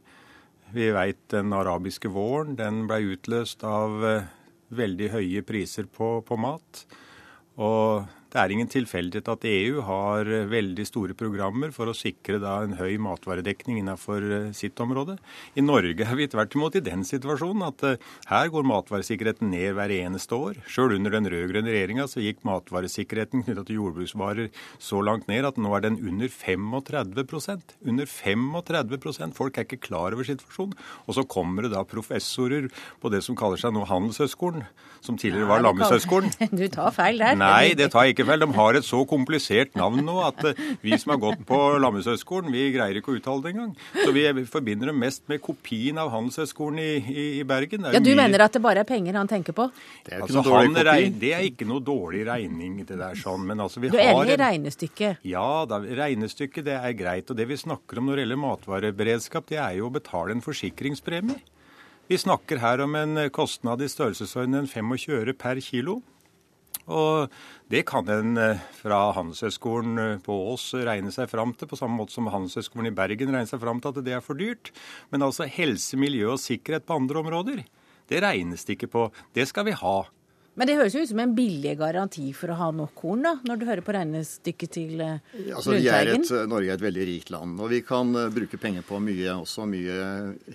Vi 0.75 0.89
veit 0.91 1.21
den 1.31 1.55
arabiske 1.55 2.11
våren, 2.11 2.57
den 2.59 2.83
ble 2.89 3.13
utløst 3.13 3.63
av 3.63 4.03
eh, 4.03 4.27
veldig 4.75 5.13
høye 5.13 5.43
priser 5.47 5.87
på, 5.87 6.17
på 6.27 6.37
mat. 6.43 6.83
Og 7.55 8.03
Det 8.27 8.39
er 8.41 8.51
ingen 8.51 8.67
tilfeldighet 8.67 9.29
at 9.31 9.45
EU 9.47 9.83
har 9.87 10.27
eh, 10.27 10.47
veldig 10.51 10.83
store 10.87 11.15
programmer 11.15 11.71
for 11.75 11.87
å 11.87 11.95
sikre 11.95 12.41
da 12.43 12.57
en 12.65 12.75
høy 12.75 12.97
matvaredekning 12.99 13.79
innenfor 13.79 14.25
eh, 14.25 14.49
sitt 14.57 14.79
område. 14.83 15.15
I 15.55 15.63
Norge 15.63 16.03
er 16.03 16.19
vi 16.19 16.27
tvert 16.27 16.57
imot 16.57 16.75
i 16.75 16.83
den 16.83 17.05
situasjonen 17.07 17.63
at 17.69 17.85
eh, 17.87 18.01
her 18.27 18.51
går 18.51 18.67
matvaresikkerheten 18.67 19.47
ned 19.53 19.77
hver 19.77 19.93
eneste 19.95 20.35
år. 20.35 20.59
Sjøl 20.67 20.97
under 20.97 21.15
den 21.15 21.29
rød-grønne 21.31 21.71
regjeringa 21.71 22.09
så 22.11 22.23
gikk 22.23 22.43
matvaresikkerheten 22.47 23.45
knytta 23.47 23.63
til 23.69 23.79
jordbruksvarer 23.79 24.51
så 24.83 24.99
langt 25.07 25.31
ned 25.31 25.47
at 25.47 25.61
nå 25.61 25.71
er 25.77 25.87
den 25.87 25.99
under 26.03 26.27
35% 26.27 27.77
Under 27.87 28.11
35% 28.11 29.37
Folk 29.37 29.57
er 29.57 29.67
ikke 29.69 29.79
klar 29.87 30.15
over 30.15 30.27
situasjonen. 30.27 30.75
Og 31.07 31.15
så 31.15 31.23
kommer 31.23 31.63
det 31.63 31.71
da 31.77 31.85
professorer 31.87 32.67
på 32.99 33.11
det 33.13 33.23
som 33.23 33.39
kaller 33.39 33.59
seg 33.61 33.71
nå 33.75 33.85
Handelshøyskolen, 33.87 34.67
som 35.05 35.15
tidligere 35.19 35.47
var 35.47 35.63
Lammeshøyskolen. 35.63 36.33
Du 36.57 36.65
tar 36.73 36.91
feil 36.95 37.19
der. 37.21 37.37
Nei, 37.37 37.75
det 37.77 37.91
tar 37.93 38.07
jeg 38.07 38.16
ikke 38.16 38.16
feil. 38.25 38.41
De 38.41 38.47
har 38.55 38.77
et 38.79 38.85
så 38.87 39.03
komplisert 39.09 39.75
navn 39.77 40.01
nå 40.07 40.15
at 40.25 40.41
eh, 40.49 40.61
vi 40.81 40.97
som 40.97 41.13
har 41.13 41.19
gått 41.21 41.43
på 41.47 41.59
Lammeshøgskolen, 41.83 42.49
vi 42.53 42.71
greier 42.73 42.97
ikke 42.97 43.13
å 43.13 43.17
uttale 43.19 43.43
det 43.43 43.53
engang. 43.53 43.73
Så 43.93 44.13
vi 44.15 44.25
forbinder 44.49 44.91
dem 44.91 44.99
mest 45.03 45.25
med 45.29 45.41
kopien 45.43 45.99
av 46.01 46.09
Handelshøgskolen 46.13 46.79
i, 46.81 46.89
i, 46.97 47.25
i 47.41 47.43
Bergen. 47.47 47.89
Ja, 47.93 48.01
Du 48.01 48.09
mye... 48.09 48.21
mener 48.23 48.45
at 48.47 48.57
det 48.57 48.63
bare 48.63 48.81
er 48.81 48.89
penger 48.89 49.19
han 49.19 49.29
tenker 49.29 49.55
på? 49.57 49.67
Det 50.07 50.15
er, 50.15 50.23
altså, 50.25 50.43
han, 50.49 50.73
det 51.21 51.33
er 51.35 51.45
ikke 51.49 51.67
noe 51.69 51.83
dårlig 51.83 52.23
regning, 52.27 52.79
det 52.87 52.97
der 52.99 53.19
sånn. 53.19 53.45
Men 53.49 53.61
altså, 53.67 53.83
vi 53.83 53.91
du 53.93 53.99
er 53.99 54.13
enig 54.15 54.37
i 54.37 54.39
regnestykket? 54.41 55.27
Ja, 55.27 55.65
da, 55.69 55.81
regnestykket 55.83 56.67
det 56.67 56.79
er 56.79 56.97
greit. 56.97 57.29
Og 57.29 57.37
det 57.37 57.47
vi 57.51 57.59
snakker 57.59 58.01
om 58.01 58.09
når 58.09 58.19
det 58.21 58.25
gjelder 58.25 58.43
matvareberedskap, 58.47 59.47
det 59.51 59.61
er 59.61 59.77
jo 59.81 59.91
å 59.91 59.93
betale 59.93 60.35
en 60.35 60.43
forsikringspremie. 60.45 61.39
Vi 62.07 62.15
snakker 62.15 62.61
her 62.63 62.79
om 62.85 62.93
en 62.95 63.19
kostnad 63.35 63.81
i 63.83 63.89
størrelsesorden 63.91 64.69
25 64.71 65.17
øre 65.17 65.33
per 65.35 65.59
kilo. 65.59 65.97
Og 66.87 67.33
det 67.71 67.83
kan 67.89 68.07
en 68.11 68.37
eh, 68.39 68.65
fra 68.79 68.99
Handelshøyskolen 69.17 69.99
eh, 69.99 70.19
på 70.23 70.35
Ås 70.53 70.69
regne 70.87 71.11
seg 71.11 71.29
fram 71.31 71.51
til, 71.57 71.67
på 71.67 71.79
samme 71.79 71.99
måte 71.99 72.15
som 72.15 72.29
Handelshøyskolen 72.31 72.91
i 72.91 72.95
Bergen 72.95 73.33
regner 73.33 73.49
seg 73.49 73.61
fram 73.63 73.81
til 73.83 73.91
at 73.91 74.05
det 74.05 74.15
er 74.15 74.23
for 74.23 74.39
dyrt. 74.39 74.71
Men 75.11 75.25
altså 75.27 75.49
helse, 75.51 75.99
miljø 75.99 76.31
og 76.35 76.43
sikkerhet 76.43 76.87
på 76.87 76.99
andre 77.01 77.23
områder, 77.23 77.65
det 78.07 78.21
regnes 78.23 78.63
det 78.63 78.77
ikke 78.77 78.93
på. 78.93 79.09
Det 79.35 79.49
skal 79.49 79.67
vi 79.67 79.75
ha. 79.75 79.97
Men 80.57 80.69
det 80.69 80.77
høres 80.79 80.95
jo 80.95 81.03
ut 81.03 81.09
som 81.11 81.19
en 81.21 81.35
billig 81.37 81.75
garanti 81.77 82.31
for 82.33 82.49
å 82.49 82.55
ha 82.57 82.71
nok 82.73 82.95
korn, 82.97 83.27
da, 83.27 83.35
når 83.45 83.59
du 83.59 83.65
hører 83.67 83.83
på 83.85 83.93
regnestykket 83.93 84.71
til 84.73 85.03
uh, 85.03 85.19
altså, 85.51 85.75
Lundteigen? 85.75 86.23
Er 86.23 86.47
Norge 86.49 86.71
er 86.71 86.79
et 86.79 86.85
veldig 86.87 87.05
rikt 87.11 87.29
land, 87.35 87.59
og 87.61 87.69
vi 87.75 87.83
kan 87.85 88.15
bruke 88.33 88.57
penger 88.57 88.87
på 88.87 88.97
mye, 89.03 89.35
også 89.35 89.67
mye 89.69 89.99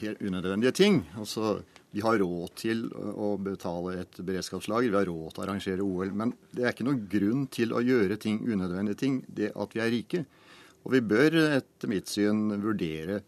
helt 0.01 0.25
unødvendige 0.25 0.75
ting. 0.81 1.05
Altså, 1.23 1.61
vi 1.93 2.01
har 2.01 2.17
råd 2.23 2.55
til 2.57 2.87
å 2.93 3.35
betale 3.41 3.99
et 4.01 4.21
beredskapslager, 4.25 4.89
vi 4.89 4.97
har 4.97 5.09
råd 5.11 5.35
til 5.35 5.43
å 5.43 5.45
arrangere 5.45 5.85
OL. 5.85 6.13
Men 6.17 6.33
det 6.51 6.65
er 6.65 6.73
ikke 6.73 6.87
noen 6.89 7.03
grunn 7.13 7.45
til 7.53 7.75
å 7.77 7.83
gjøre 7.85 8.17
ting 8.21 8.41
unødvendige 8.47 9.01
ting, 9.03 9.21
det 9.29 9.53
at 9.53 9.77
vi 9.77 9.83
er 9.85 9.93
rike. 9.93 10.23
Og 10.83 10.97
vi 10.97 11.03
bør 11.05 11.37
etter 11.45 11.93
mitt 11.93 12.09
syn 12.11 12.49
vurdere 12.63 13.21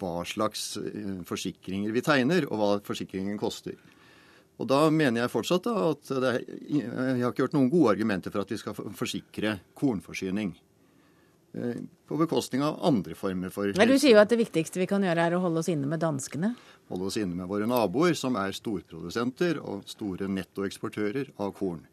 hva 0.00 0.24
slags 0.26 0.72
eh, 0.80 1.20
forsikringer 1.28 1.92
vi 1.94 2.02
tegner, 2.02 2.48
og 2.48 2.58
hva 2.58 2.70
forsikringen 2.86 3.38
koster. 3.38 3.76
Og 4.58 4.66
da 4.66 4.88
mener 4.90 5.22
jeg 5.22 5.30
fortsatt 5.30 5.68
at 5.70 6.10
er, 6.18 6.40
jeg 6.66 6.88
har 6.88 7.28
ikke 7.30 7.46
hørt 7.46 7.54
noen 7.54 7.70
gode 7.70 7.92
argumenter 7.92 8.34
for 8.34 8.42
at 8.42 8.50
vi 8.50 8.58
skal 8.58 8.74
forsikre 8.74 9.58
kornforsyning. 9.78 10.56
Eh, 11.52 11.76
på 12.06 12.16
bekostning 12.16 12.62
av 12.62 12.78
andre 12.84 13.14
former 13.14 13.48
for. 13.48 13.72
Men 13.76 13.88
Du 13.88 13.98
sier 13.98 14.16
jo 14.16 14.20
at 14.20 14.28
det 14.28 14.40
viktigste 14.40 14.80
vi 14.80 14.88
kan 14.88 15.04
gjøre 15.04 15.28
er 15.28 15.36
å 15.36 15.40
holde 15.40 15.62
oss 15.62 15.70
inne 15.72 15.88
med 15.88 16.00
danskene? 16.00 16.54
Holde 16.88 17.08
oss 17.08 17.16
inne 17.20 17.36
med 17.36 17.48
våre 17.48 17.68
naboer, 17.68 18.14
som 18.16 18.36
er 18.36 18.52
storprodusenter 18.56 19.60
og 19.60 19.88
store 19.88 20.28
nettoeksportører 20.28 21.32
av 21.40 21.54
korn. 21.56 21.86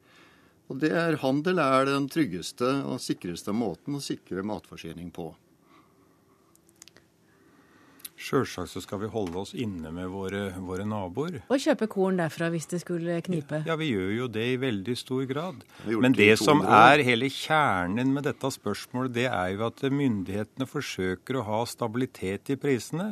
Og 0.71 0.79
det 0.81 0.91
er, 0.97 1.19
Handel 1.21 1.59
er 1.61 1.85
den 1.87 2.07
tryggeste 2.09 2.67
og 2.89 2.99
sikreste 3.03 3.53
måten 3.53 3.95
å 3.95 4.03
sikre 4.03 4.43
matforsyning 4.43 5.11
på. 5.13 5.29
Sjølsagt 8.25 8.71
så 8.71 8.81
skal 8.81 9.03
vi 9.03 9.09
holde 9.13 9.37
oss 9.37 9.51
inne 9.53 9.91
med 9.93 10.09
våre, 10.09 10.47
våre, 10.65 10.85
naboer. 10.89 11.43
Og 11.45 11.61
kjøpe 11.61 11.85
korn 11.91 12.17
derfra 12.17 12.49
hvis 12.53 12.65
det 12.71 12.79
skulle 12.81 13.19
knipe? 13.25 13.59
Ja, 13.67 13.75
vi 13.77 13.91
gjør 13.91 14.13
jo 14.15 14.29
det 14.33 14.45
i 14.55 14.55
veldig 14.61 14.95
stor 14.97 15.27
grad. 15.29 15.61
Men 15.85 16.15
det 16.17 16.31
som 16.41 16.63
er 16.65 17.03
hele 17.05 17.29
kjernen 17.29 18.15
med 18.15 18.25
dette 18.25 18.49
spørsmålet, 18.55 19.13
det 19.19 19.27
er 19.29 19.53
jo 19.53 19.67
at 19.67 19.85
myndighetene 19.93 20.65
forsøker 20.69 21.37
å 21.37 21.45
ha 21.51 21.61
stabilitet 21.69 22.49
i 22.55 22.57
prisene. 22.57 23.11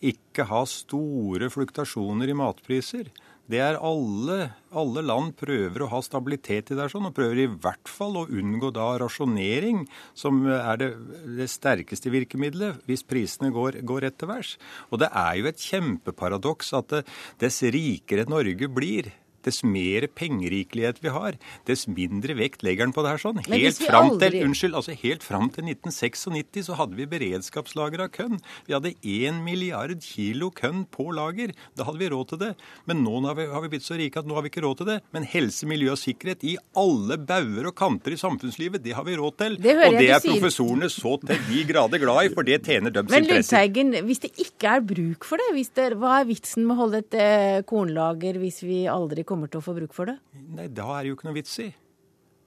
Ikke 0.00 0.46
ha 0.48 0.62
store 0.64 1.50
fluktasjoner 1.52 2.32
i 2.32 2.38
matpriser 2.40 3.12
det 3.50 3.60
er 3.64 3.78
alle, 3.82 4.38
alle, 4.70 5.02
land 5.02 5.32
prøver 5.38 5.82
å 5.82 5.88
ha 5.90 6.00
stabilitet 6.04 6.70
i 6.70 6.76
det, 6.78 6.86
sånn, 6.92 7.08
og 7.08 7.16
prøver 7.16 7.42
i 7.42 7.48
hvert 7.50 7.90
fall 7.90 8.20
å 8.20 8.26
unngå 8.30 8.70
da 8.76 8.92
rasjonering, 9.02 9.82
som 10.14 10.44
er 10.46 10.78
det, 10.80 10.90
det 11.38 11.48
sterkeste 11.50 12.12
virkemidlet 12.14 12.84
hvis 12.86 13.02
prisene 13.06 13.50
går, 13.54 13.80
går 13.86 14.06
rett 14.06 14.26
værs. 14.30 14.54
Og 14.90 15.02
det 15.02 15.10
er 15.10 15.40
jo 15.40 15.50
et 15.50 15.64
kjempeparadoks 15.66 16.74
at 16.78 17.00
dess 17.42 17.62
rikere 17.74 18.28
Norge 18.30 18.70
blir, 18.70 19.10
dess 19.46 19.62
mer 19.64 20.06
pengerikelighet 20.16 21.00
vi 21.04 21.12
har, 21.14 21.38
dess 21.68 21.86
mindre 21.90 22.36
vekt 22.38 22.64
legger 22.66 22.88
den 22.88 22.94
på 22.96 23.04
det 23.04 23.14
her 23.14 23.22
sånn. 23.22 23.40
Helt 23.46 23.80
fram, 23.80 24.12
aldri... 24.14 24.30
til, 24.34 24.48
unnskyld, 24.48 24.76
altså 24.78 24.96
helt 25.02 25.26
fram 25.26 25.50
til 25.54 25.70
1996 25.72 26.68
så 26.70 26.76
hadde 26.78 26.98
vi 26.98 27.08
beredskapslager 27.10 28.04
av 28.04 28.12
kønn. 28.14 28.40
Vi 28.68 28.76
hadde 28.76 28.94
1 29.00 29.40
milliard 29.44 29.96
kilo 30.04 30.50
kønn 30.54 30.84
på 30.92 31.10
lager. 31.16 31.54
Da 31.78 31.86
hadde 31.88 32.02
vi 32.02 32.10
råd 32.12 32.32
til 32.32 32.42
det. 32.42 32.50
Men 32.90 33.02
nå 33.04 33.20
har 33.26 33.38
vi, 33.38 33.46
har 33.50 33.64
vi 33.64 33.72
blitt 33.74 33.86
så 33.86 33.98
rike 33.98 34.20
at 34.20 34.28
nå 34.28 34.36
har 34.36 34.44
vi 34.46 34.52
ikke 34.52 34.64
råd 34.64 34.82
til 34.82 34.90
det. 34.92 34.98
Men 35.16 35.26
helse, 35.28 35.68
miljø 35.70 35.94
og 35.94 36.00
sikkerhet 36.00 36.44
i 36.46 36.56
alle 36.78 37.18
bauger 37.18 37.70
og 37.70 37.76
kanter 37.78 38.14
i 38.14 38.20
samfunnslivet, 38.20 38.82
det 38.84 38.96
har 38.96 39.06
vi 39.06 39.16
råd 39.20 39.38
til. 39.40 39.58
Det 39.60 39.76
og 39.86 39.98
det 39.98 40.10
er 40.14 40.22
professorene 40.24 40.90
så 40.92 41.16
til 41.24 41.44
de 41.48 41.64
grader 41.68 42.02
glad 42.02 42.28
i, 42.28 42.34
for 42.34 42.46
det 42.46 42.60
tjener 42.66 42.94
deres 42.94 43.10
interesser. 43.10 43.26
Men 43.26 43.30
Lundteigen, 43.30 44.08
hvis 44.08 44.22
det 44.24 44.32
ikke 44.46 44.76
er 44.76 44.86
bruk 44.92 45.26
for 45.28 45.40
det, 45.40 45.50
det, 45.76 45.88
hva 46.00 46.20
er 46.20 46.28
vitsen 46.28 46.66
med 46.66 46.76
å 46.76 46.80
holde 46.84 47.02
et 47.04 47.16
eh, 47.18 47.60
kornlager 47.68 48.38
hvis 48.40 48.62
vi 48.64 48.82
aldri 48.90 49.24
kommer 49.30 49.50
til 49.50 49.62
å 49.62 49.64
få 49.64 49.76
bruk 49.78 49.94
for 49.96 50.10
det? 50.10 50.18
Nei, 50.34 50.66
da 50.66 50.88
er 50.96 51.04
det 51.06 51.12
jo 51.12 51.18
ikke 51.18 51.30
noe 51.30 51.38
vits 51.38 51.54
i. 51.62 51.70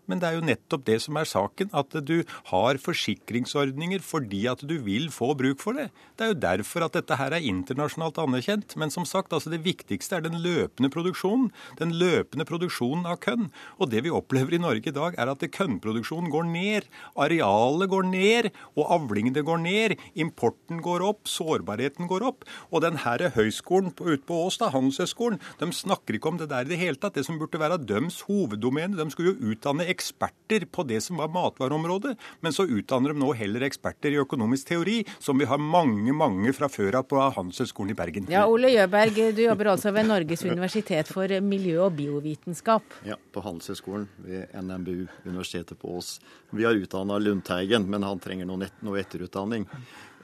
Men 0.09 0.19
det 0.19 0.29
er 0.29 0.37
jo 0.37 0.47
nettopp 0.47 0.85
det 0.87 0.99
som 1.05 1.17
er 1.19 1.29
saken, 1.29 1.71
at 1.73 1.95
du 2.05 2.23
har 2.49 2.79
forsikringsordninger 2.81 4.03
fordi 4.03 4.43
at 4.51 4.63
du 4.67 4.75
vil 4.83 5.09
få 5.13 5.31
bruk 5.39 5.61
for 5.63 5.77
det. 5.77 5.89
Det 6.17 6.25
er 6.25 6.33
jo 6.33 6.41
derfor 6.43 6.85
at 6.87 6.97
dette 6.97 7.17
her 7.19 7.35
er 7.35 7.47
internasjonalt 7.47 8.19
anerkjent. 8.21 8.75
Men 8.79 8.91
som 8.93 9.07
sagt, 9.07 9.33
altså 9.33 9.53
det 9.53 9.63
viktigste 9.65 10.17
er 10.17 10.25
den 10.25 10.39
løpende 10.43 10.91
produksjonen. 10.93 11.51
Den 11.79 11.93
løpende 11.95 12.47
produksjonen 12.49 13.07
av 13.09 13.19
kønn. 13.23 13.49
Og 13.79 13.91
det 13.93 14.03
vi 14.05 14.13
opplever 14.13 14.57
i 14.57 14.61
Norge 14.61 14.91
i 14.91 14.95
dag, 14.95 15.15
er 15.17 15.31
at 15.31 15.45
kønnproduksjonen 15.55 16.31
går 16.33 16.49
ned. 16.51 16.89
Arealet 17.19 17.91
går 17.91 18.09
ned, 18.09 18.51
og 18.75 18.91
avlingene 18.97 19.45
går 19.45 19.63
ned. 19.63 19.95
Importen 20.19 20.81
går 20.83 21.05
opp, 21.05 21.29
sårbarheten 21.29 22.09
går 22.11 22.27
opp. 22.27 22.47
Og 22.71 22.83
den 22.83 22.99
her 23.05 23.29
høyskolen 23.35 23.93
ute 24.01 24.23
på 24.27 24.43
Ås, 24.43 24.59
da, 24.61 24.71
Handelshøyskolen, 24.73 25.39
de 25.59 25.71
snakker 25.73 26.17
ikke 26.17 26.33
om 26.33 26.39
det 26.41 26.49
der 26.51 26.67
i 26.67 26.73
det 26.73 26.81
hele 26.81 26.99
tatt. 26.99 27.15
Det 27.17 27.25
som 27.27 27.39
burde 27.39 27.61
være 27.61 27.79
døms 27.81 28.23
hoveddomene. 28.27 28.97
De 28.97 29.07
skulle 29.13 29.33
jo 29.33 29.53
utdanne 29.53 29.87
eksperter 29.93 30.65
på 30.71 30.85
det 30.89 30.99
som 31.05 31.21
var 31.21 31.31
matvareområdet, 31.33 32.15
men 32.41 32.55
så 32.55 32.65
utdanner 32.67 33.13
de 33.13 33.21
nå 33.21 33.31
heller 33.37 33.65
eksperter 33.67 34.13
i 34.13 34.19
økonomisk 34.21 34.71
teori, 34.73 34.99
som 35.23 35.39
vi 35.39 35.47
har 35.49 35.61
mange, 35.61 36.13
mange 36.15 36.53
fra 36.57 36.69
før 36.71 36.99
av 36.99 37.07
på 37.09 37.21
Handelshøyskolen 37.37 37.93
i 37.93 37.97
Bergen. 37.97 38.29
Ja, 38.33 38.45
Ole 38.49 38.73
Jøberg, 38.73 39.17
du 39.37 39.43
jobber 39.45 39.73
altså 39.73 39.93
ved 39.95 40.09
Norges 40.09 40.45
universitet 40.47 41.09
for 41.13 41.31
miljø- 41.43 41.85
og 41.87 41.95
biovitenskap. 41.97 42.99
Ja, 43.07 43.17
på 43.33 43.43
Handelshøyskolen 43.45 44.07
ved 44.25 44.53
NMBU, 44.59 45.07
Universitetet 45.25 45.79
på 45.79 45.97
Ås. 45.97 46.17
Vi 46.51 46.65
har 46.67 46.77
utdanna 46.77 47.17
Lundteigen, 47.21 47.87
men 47.89 48.05
han 48.05 48.21
trenger 48.21 48.49
noe, 48.49 48.69
noe 48.85 49.01
etterutdanning. 49.01 49.67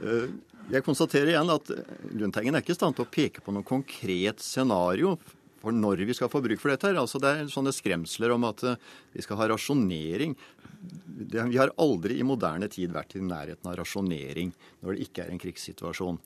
Eh, 0.04 0.30
jeg 0.70 0.86
konstaterer 0.86 1.34
igjen 1.34 1.50
at 1.50 1.72
Lundteigen 2.14 2.56
er 2.56 2.64
ikke 2.64 2.76
i 2.76 2.78
stand 2.78 2.98
til 2.98 3.08
å 3.08 3.10
peke 3.10 3.42
på 3.42 3.54
noe 3.56 3.66
konkret 3.66 4.44
scenario 4.44 5.16
for 5.60 5.76
når 5.76 6.06
vi 6.08 6.16
skal 6.18 6.32
få 6.32 6.42
bruk 6.44 6.62
for 6.62 6.74
dette. 6.74 6.88
her. 6.88 7.00
Altså 7.02 7.20
Det 7.22 7.30
er 7.32 7.52
sånne 7.52 7.74
skremsler 7.76 8.34
om 8.36 8.48
at 8.50 8.64
eh, 8.64 8.80
vi 9.14 9.26
skal 9.26 9.40
ha 9.42 9.50
rasjonering. 9.52 10.36
Det, 10.80 11.44
vi 11.52 11.60
har 11.60 11.74
aldri 11.78 12.20
i 12.20 12.28
moderne 12.28 12.70
tid 12.72 12.94
vært 12.96 13.18
i 13.20 13.24
nærheten 13.24 13.68
av 13.68 13.80
rasjonering 13.82 14.54
når 14.82 14.96
det 14.96 15.08
ikke 15.08 15.26
er 15.26 15.34
en 15.34 15.42
krigssituasjon. 15.42 16.20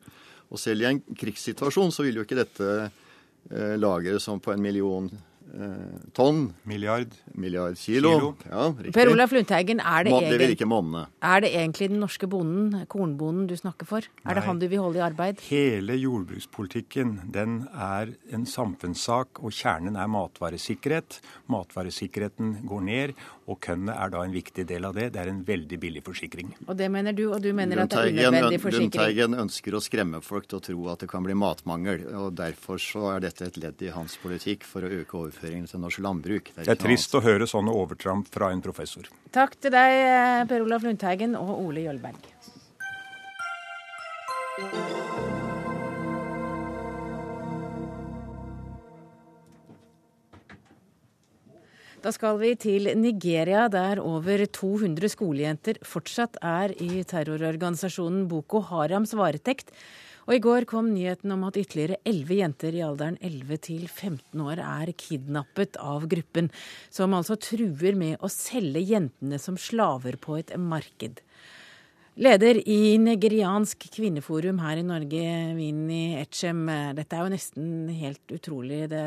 Og 0.54 0.62
selv 0.62 0.84
i 0.84 0.90
en 0.92 1.02
krigssituasjon 1.02 1.94
så 1.94 2.06
vil 2.06 2.20
jo 2.20 2.26
ikke 2.28 2.38
dette 2.44 2.70
eh, 2.84 3.76
lageret 3.80 4.22
som 4.22 4.42
på 4.44 4.54
en 4.54 4.62
million 4.62 5.10
tonn. 6.18 6.54
Milliard. 6.64 7.14
Milliard 7.34 7.78
kilo. 7.78 8.10
kilo. 8.10 8.30
Ja, 8.50 8.92
Per 8.94 9.12
Olaf 9.12 9.32
Lundteigen, 9.32 9.80
er 9.80 10.04
det, 10.08 10.66
monne. 10.66 11.06
er 11.22 11.44
det 11.44 11.52
egentlig 11.54 11.90
den 11.92 12.00
norske 12.02 12.28
bonden, 12.28 12.86
kornbonden, 12.90 13.46
du 13.48 13.56
snakker 13.58 13.86
for? 13.86 14.08
Er 14.24 14.32
Nei. 14.32 14.36
det 14.40 14.44
han 14.48 14.60
du 14.60 14.68
vil 14.68 14.82
holde 14.82 14.98
i 14.98 15.04
arbeid? 15.06 15.44
Hele 15.50 15.98
jordbrukspolitikken 16.00 17.32
den 17.34 17.68
er 17.74 18.16
en 18.34 18.48
samfunnssak, 18.50 19.44
og 19.44 19.54
kjernen 19.54 19.96
er 20.00 20.10
matvaresikkerhet. 20.10 21.20
Matvaresikkerheten 21.54 22.64
går 22.70 22.82
ned, 22.90 23.16
og 23.46 23.60
kønnet 23.62 23.94
er 23.94 24.14
da 24.14 24.24
en 24.24 24.34
viktig 24.34 24.66
del 24.70 24.90
av 24.90 24.98
det. 24.98 25.12
Det 25.14 25.22
er 25.22 25.30
en 25.34 25.44
veldig 25.46 25.80
billig 25.80 26.04
forsikring. 26.06 26.56
Og 26.66 26.78
det 26.80 26.90
mener 26.90 27.14
du, 27.14 27.28
og 27.30 27.42
du 27.44 27.52
mener 27.54 27.84
at 27.84 27.94
det 27.94 28.00
er 28.00 28.14
unødvendig 28.14 28.62
forsikring? 28.64 28.90
Lundteigen 28.90 29.40
ønsker 29.46 29.78
å 29.78 29.84
skremme 29.84 30.24
folk 30.26 30.50
til 30.50 30.62
å 30.62 30.66
tro 30.72 30.90
at 30.94 31.06
det 31.06 31.12
kan 31.12 31.26
bli 31.26 31.38
matmangel, 31.38 32.08
og 32.24 32.34
derfor 32.40 32.82
så 32.82 33.12
er 33.14 33.28
dette 33.28 33.52
et 33.52 33.62
ledd 33.62 33.86
i 33.86 33.94
hans 33.94 34.18
politikk 34.24 34.66
for 34.68 34.86
å 34.86 34.94
øke 35.02 35.20
overføringen 35.20 35.33
overføringene 35.34 35.70
til 35.70 35.82
norsk 35.82 36.04
landbruk. 36.04 36.52
Det 36.54 36.62
er, 36.62 36.70
det 36.70 36.76
er 36.76 36.82
trist 36.82 37.16
å 37.18 37.24
høre 37.24 37.48
sånne 37.50 37.74
overtramp 37.74 38.30
fra 38.34 38.52
en 38.54 38.62
professor. 38.62 39.10
Takk 39.34 39.58
til 39.60 39.74
deg, 39.74 40.48
Per 40.50 40.64
Olaf 40.66 40.86
Lundteigen 40.86 41.36
og 41.40 41.58
Ole 41.58 41.88
Jølberg. 41.88 42.30
Da 52.04 52.12
skal 52.12 52.36
vi 52.36 52.50
til 52.60 52.90
Nigeria, 53.00 53.70
der 53.72 54.02
over 54.04 54.44
200 54.44 55.08
skolejenter 55.08 55.78
fortsatt 55.88 56.36
er 56.44 56.74
i 56.84 57.00
terrororganisasjonen 57.08 58.26
Boko 58.28 58.60
Harams 58.68 59.16
varetekt. 59.16 59.72
Og 60.24 60.36
I 60.38 60.42
går 60.44 60.68
kom 60.70 60.88
nyheten 60.94 61.34
om 61.36 61.44
at 61.48 61.58
ytterligere 61.60 62.00
elleve 62.08 62.38
jenter 62.40 62.76
i 62.78 62.84
alderen 62.86 63.18
11 63.20 63.60
til 63.68 63.84
15 63.90 64.44
år 64.46 64.62
er 64.64 64.94
kidnappet 64.96 65.80
av 65.84 66.08
gruppen, 66.12 66.48
som 66.94 67.16
altså 67.18 67.36
truer 67.36 67.98
med 68.00 68.24
å 68.24 68.32
selge 68.32 68.86
jentene 68.88 69.40
som 69.42 69.60
slaver 69.60 70.20
på 70.24 70.40
et 70.40 70.56
marked. 70.60 71.20
Leder 72.24 72.60
i 72.70 72.96
nigeriansk 73.02 73.88
kvinneforum 73.96 74.60
her 74.62 74.80
i 74.80 74.86
Norge, 74.86 75.30
Vini 75.58 76.04
Etchem. 76.22 76.68
Dette 76.94 77.18
er 77.18 77.26
jo 77.26 77.34
nesten 77.34 77.72
helt 77.98 78.36
utrolig. 78.38 78.84
Det 78.92 79.02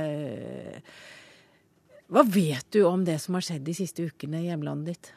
hva 2.06 2.22
vet 2.22 2.66
du 2.70 2.84
om 2.86 3.02
det 3.06 3.16
som 3.18 3.34
har 3.34 3.42
skjedd 3.42 3.64
de 3.66 3.72
siste 3.74 4.04
ukene 4.06 4.38
i 4.38 4.46
hjemlandet 4.46 4.92
ditt? 4.92 5.15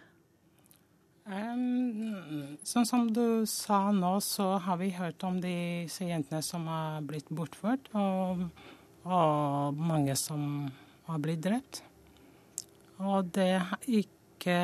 Um, 1.29 2.57
sånn 2.65 2.87
som 2.89 3.09
du 3.13 3.45
sa 3.45 3.91
nå, 3.93 4.15
så 4.25 4.55
har 4.65 4.79
vi 4.81 4.89
hørt 4.95 5.21
om 5.27 5.35
disse 5.43 6.07
jentene 6.07 6.41
som 6.41 6.63
har 6.65 7.03
blitt 7.05 7.29
bortført, 7.29 7.85
og, 7.93 8.47
og 9.05 9.77
mange 9.77 10.15
som 10.17 10.41
har 11.05 11.21
blitt 11.21 11.43
drept. 11.45 11.83
Og 12.97 13.29
det 13.35 13.61
ikke, 13.85 14.57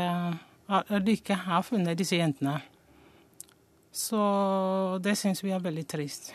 de 1.06 1.14
ikke 1.14 1.38
har 1.46 1.62
funnet 1.68 2.00
disse 2.00 2.18
jentene. 2.18 2.58
Så 3.96 4.20
det 5.06 5.14
syns 5.22 5.44
vi 5.46 5.54
er 5.56 5.62
veldig 5.64 5.86
trist. 5.88 6.34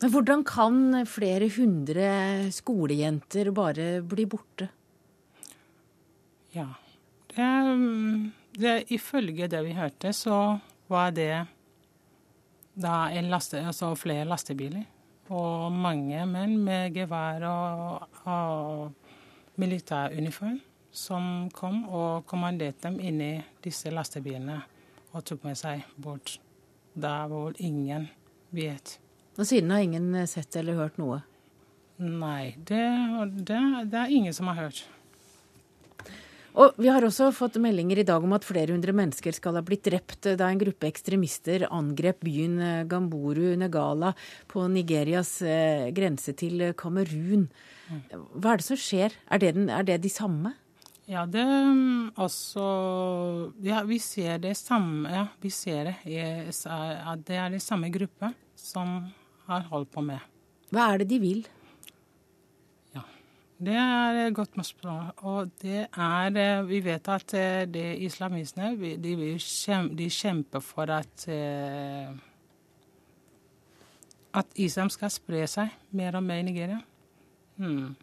Men 0.00 0.12
hvordan 0.12 0.44
kan 0.46 0.76
flere 1.08 1.48
hundre 1.56 2.10
skolejenter 2.54 3.50
bare 3.56 3.88
bli 4.06 4.28
borte? 4.30 4.68
Ja, 6.54 6.68
det, 7.32 7.48
det, 8.58 8.90
ifølge 8.90 9.48
det 9.48 9.60
vi 9.64 9.76
hørte, 9.76 10.12
så 10.12 10.58
var 10.90 11.12
det 11.14 11.46
da 12.74 13.10
laste, 13.22 13.60
altså 13.60 13.94
flere 13.94 14.24
lastebiler. 14.28 14.86
Og 15.30 15.70
mange 15.72 16.24
menn 16.26 16.56
med 16.58 16.94
gevær 16.94 17.44
og, 17.46 18.08
og 18.26 19.60
militæruniform 19.60 20.58
som 20.90 21.48
kom 21.54 21.84
og 21.86 22.26
kommanderte 22.26 22.88
dem 22.88 22.98
inn 22.98 23.20
i 23.22 23.32
disse 23.62 23.92
lastebilene 23.94 24.58
og 25.14 25.24
tok 25.26 25.44
med 25.46 25.58
seg 25.58 25.84
bort. 25.96 26.38
Der 26.94 27.28
hvor 27.30 27.54
ingen 27.62 28.08
vet. 28.50 28.98
Og 29.38 29.46
siden 29.46 29.70
har 29.70 29.84
ingen 29.84 30.26
sett 30.26 30.56
eller 30.58 30.78
hørt 30.78 30.98
noe? 30.98 31.20
Nei, 32.00 32.56
det, 32.56 32.82
det, 33.46 33.60
det 33.92 33.98
er 34.00 34.10
ingen 34.10 34.34
som 34.34 34.50
har 34.50 34.64
hørt. 34.64 34.82
Og 36.58 36.74
Vi 36.80 36.88
har 36.90 37.04
også 37.06 37.28
fått 37.34 37.60
meldinger 37.62 38.00
i 38.02 38.06
dag 38.06 38.24
om 38.26 38.32
at 38.34 38.46
flere 38.46 38.74
hundre 38.74 38.94
mennesker 38.96 39.34
skal 39.36 39.58
ha 39.58 39.62
blitt 39.62 39.84
drept 39.86 40.26
da 40.38 40.48
en 40.50 40.58
gruppe 40.58 40.88
ekstremister 40.88 41.68
angrep 41.70 42.24
byen 42.26 42.56
eh, 42.58 42.86
Gamburu 42.90 43.54
Negala 43.60 44.14
på 44.50 44.64
Nigerias 44.72 45.36
eh, 45.46 45.90
grense 45.94 46.34
til 46.34 46.72
Kamerun. 46.74 47.46
Hva 48.10 48.54
er 48.54 48.60
det 48.60 48.66
som 48.66 48.80
skjer? 48.80 49.14
Er 49.30 49.42
det, 49.42 49.54
den, 49.58 49.70
er 49.70 49.86
det 49.86 50.00
de 50.02 50.10
samme? 50.10 50.54
Ja, 51.10 51.24
det 51.26 51.42
mm, 51.42 52.12
også 52.22 52.64
Ja, 53.66 53.82
vi 53.86 53.98
ser 54.02 54.38
det 54.42 54.56
samme. 54.58 55.10
Ja, 55.10 55.24
vi 55.42 55.50
ser 55.50 55.90
det. 55.90 55.96
Det 56.06 57.38
er 57.38 57.50
det 57.50 57.62
samme 57.62 57.90
gruppe 57.94 58.34
som 58.58 59.10
har 59.46 59.66
holdt 59.70 59.90
på 59.94 60.04
med. 60.06 60.22
Hva 60.70 60.92
er 60.92 61.02
det 61.02 61.10
de 61.10 61.18
vil? 61.22 61.40
Det 63.60 63.76
er 63.76 64.22
et 64.26 64.34
godt 64.34 64.54
spørsmål. 64.56 65.12
Og 65.28 65.50
det 65.60 65.86
er 65.92 66.36
eh, 66.40 66.68
Vi 66.68 66.80
vet 66.84 67.08
at 67.08 67.34
eh, 67.34 67.66
de 67.68 67.84
islamistene 68.06 68.72
de, 68.96 69.36
de 69.98 70.10
kjemper 70.10 70.60
for 70.64 70.88
at 70.88 71.28
eh, 71.28 72.08
at 74.34 74.60
islam 74.62 74.90
skal 74.92 75.10
spre 75.10 75.42
seg 75.50 75.72
mer 75.96 76.16
og 76.18 76.22
mer 76.22 76.40
i 76.40 76.46
Nigeria. 76.46 76.78
Hmm. 77.58 77.96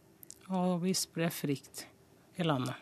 Og 0.52 0.84
vi 0.84 0.94
sprer 0.96 1.32
frykt 1.34 1.86
i 2.38 2.46
landet. 2.46 2.76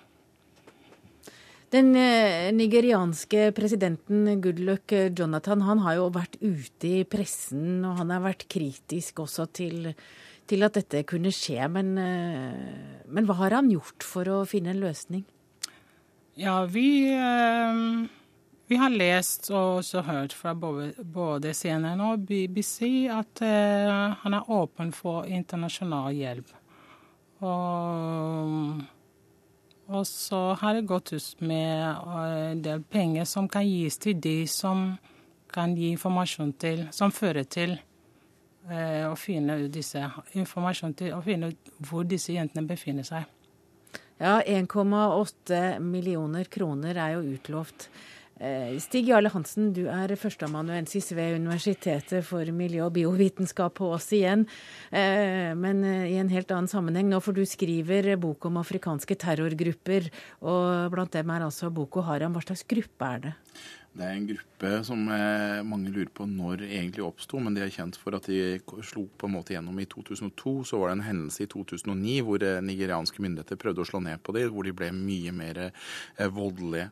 Den 1.73 1.95
eh, 1.97 2.51
nigerianske 2.55 3.49
presidenten 3.57 4.27
Goodluck 4.41 4.93
Jonathan 5.17 5.63
han 5.65 5.81
har 5.83 5.97
jo 5.97 6.11
vært 6.13 6.37
ute 6.41 6.91
i 7.01 7.03
pressen, 7.09 7.83
og 7.83 7.97
han 7.99 8.13
har 8.13 8.23
vært 8.23 8.45
kritisk 8.51 9.23
også 9.25 9.47
til, 9.57 9.89
til 10.47 10.65
at 10.65 10.77
dette 10.77 11.03
kunne 11.09 11.31
skje. 11.33 11.67
Men, 11.71 11.97
eh, 11.97 13.01
men, 13.07 13.25
hva 13.25 13.37
har 13.43 13.57
han 13.57 13.71
gjort 13.71 14.03
for 14.03 14.25
å 14.25 14.43
finne 14.47 14.73
en 14.73 14.83
løsning? 14.83 15.25
Ja, 16.35 16.65
vi, 16.65 17.07
eh, 17.13 18.07
vi 18.67 18.75
har 18.75 18.89
lest 18.89 19.49
og 19.51 19.81
også 19.83 20.03
hørt 20.03 20.33
fra 20.33 20.53
både, 20.53 21.53
CNN 21.53 22.01
og 22.01 22.25
BBC 22.27 23.07
at 23.07 23.39
han 23.39 24.33
er 24.33 24.49
åpen 24.49 24.91
for 24.91 25.25
internasjonal 25.25 26.11
hjelp. 26.13 26.49
Og 27.45 28.81
og 29.87 30.07
så 30.07 30.55
har 30.57 30.73
det 30.73 30.87
gått 30.89 31.13
ut 31.13 31.41
med 31.45 31.81
eh, 31.85 32.51
en 32.51 32.61
del 32.65 32.81
penger 32.89 33.27
som 33.29 33.49
kan 33.49 33.67
gis 33.67 33.99
til 34.01 34.17
de 34.21 34.47
som 34.49 34.95
kan 35.53 35.75
gi 35.77 35.91
informasjon 35.93 36.55
til, 36.59 36.87
som 36.91 37.13
fører 37.13 37.45
til 37.45 37.77
eh, 38.69 39.05
å 39.09 39.15
finne 39.19 39.59
ut 39.63 39.71
disse, 39.73 40.01
informasjon 40.33 40.95
til 40.97 41.15
å 41.15 41.21
finne 41.25 41.53
ut 41.53 41.71
hvor 41.89 42.05
disse 42.07 42.35
jentene 42.35 42.67
befinner 42.67 43.07
seg. 43.07 43.25
Ja, 44.17 44.39
1,8 44.41 45.79
millioner 45.83 46.47
kroner 46.47 46.95
er 46.95 47.17
jo 47.17 47.35
utlovt. 47.35 47.89
Eh, 48.35 48.75
Stig 48.83 49.07
Jarle 49.07 49.29
Hansen, 49.31 49.69
du 49.71 49.85
er 49.87 50.11
førsteamanuensis 50.19 51.13
ved 51.15 51.37
Universitetet 51.39 52.25
for 52.27 52.43
miljø- 52.51 52.83
og 52.83 52.91
biovitenskap 52.97 53.77
på 53.79 53.93
oss 53.95 54.09
igjen, 54.11 54.43
eh, 54.91 55.55
men 55.55 55.83
eh, 55.87 56.11
i 56.11 56.17
en 56.19 56.31
helt 56.31 56.51
annen 56.51 56.67
sammenheng 56.67 57.07
nå, 57.07 57.21
for 57.23 57.31
du 57.31 57.45
skriver 57.47 58.17
bok 58.19 58.49
om 58.49 58.59
afrikanske 58.59 59.15
terrorgrupper, 59.15 60.11
og 60.43 60.91
blant 60.91 61.15
dem 61.15 61.31
er 61.31 61.47
altså 61.47 61.71
Boko 61.71 62.03
Haram. 62.03 62.35
Hva 62.35 62.43
slags 62.43 62.67
gruppe 62.67 63.07
er 63.07 63.23
det? 63.23 63.33
Det 63.95 64.03
er 64.03 64.17
en 64.17 64.25
gruppe 64.27 64.69
som 64.83 65.05
eh, 65.07 65.61
mange 65.63 65.91
lurer 65.93 66.09
på 66.11 66.25
når 66.27 66.65
egentlig 66.65 67.05
oppsto, 67.05 67.39
men 67.39 67.55
de 67.55 67.61
er 67.63 67.71
kjent 67.71 67.95
for 67.95 68.17
at 68.17 68.25
de 68.27 68.57
slo 68.83 69.05
på 69.15 69.29
en 69.29 69.35
måte 69.37 69.55
gjennom 69.55 69.77
i 69.79 69.85
2002. 69.87 70.55
Så 70.67 70.81
var 70.81 70.91
det 70.91 70.97
en 70.97 71.05
hendelse 71.05 71.45
i 71.45 71.47
2009 71.51 72.17
hvor 72.27 72.43
eh, 72.43 72.59
nigerianske 72.65 73.23
myndigheter 73.23 73.59
prøvde 73.61 73.85
å 73.85 73.87
slå 73.87 74.01
ned 74.03 74.19
på 74.19 74.35
dem, 74.35 74.49
hvor 74.51 74.67
de 74.67 74.73
ble 74.75 74.89
mye 74.97 75.31
mer 75.37 75.61
eh, 75.69 76.27
voldelige. 76.27 76.89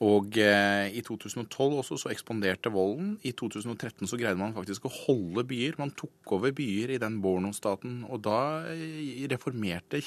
Og 0.00 0.38
i 0.40 1.02
2012 1.04 1.74
også 1.76 1.98
så 2.00 2.08
ekspanderte 2.08 2.70
volden. 2.72 3.10
I 3.28 3.34
2013 3.36 4.08
så 4.08 4.16
greide 4.16 4.40
man 4.40 4.54
faktisk 4.56 4.86
å 4.88 4.92
holde 4.94 5.44
byer. 5.44 5.76
Man 5.76 5.92
tok 5.92 6.32
over 6.38 6.54
byer 6.56 6.94
i 6.94 6.96
den 7.02 7.18
Borno-staten. 7.20 7.98
Og 8.08 8.22
da 8.24 8.38
reformerte 9.28 10.00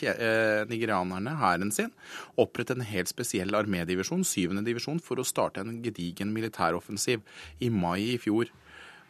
nigerianerne 0.66 1.36
hæren 1.38 1.70
sin, 1.76 1.94
opprettet 2.42 2.80
en 2.80 2.88
helt 2.90 3.14
spesiell 3.14 3.54
armédivisjon, 3.54 4.26
syvende 4.26 4.66
divisjon, 4.66 4.98
for 4.98 5.22
å 5.22 5.28
starte 5.30 5.62
en 5.62 5.78
gedigen 5.94 6.34
militæroffensiv 6.34 7.22
i 7.62 7.70
mai 7.70 8.14
i 8.14 8.18
fjor. 8.22 8.50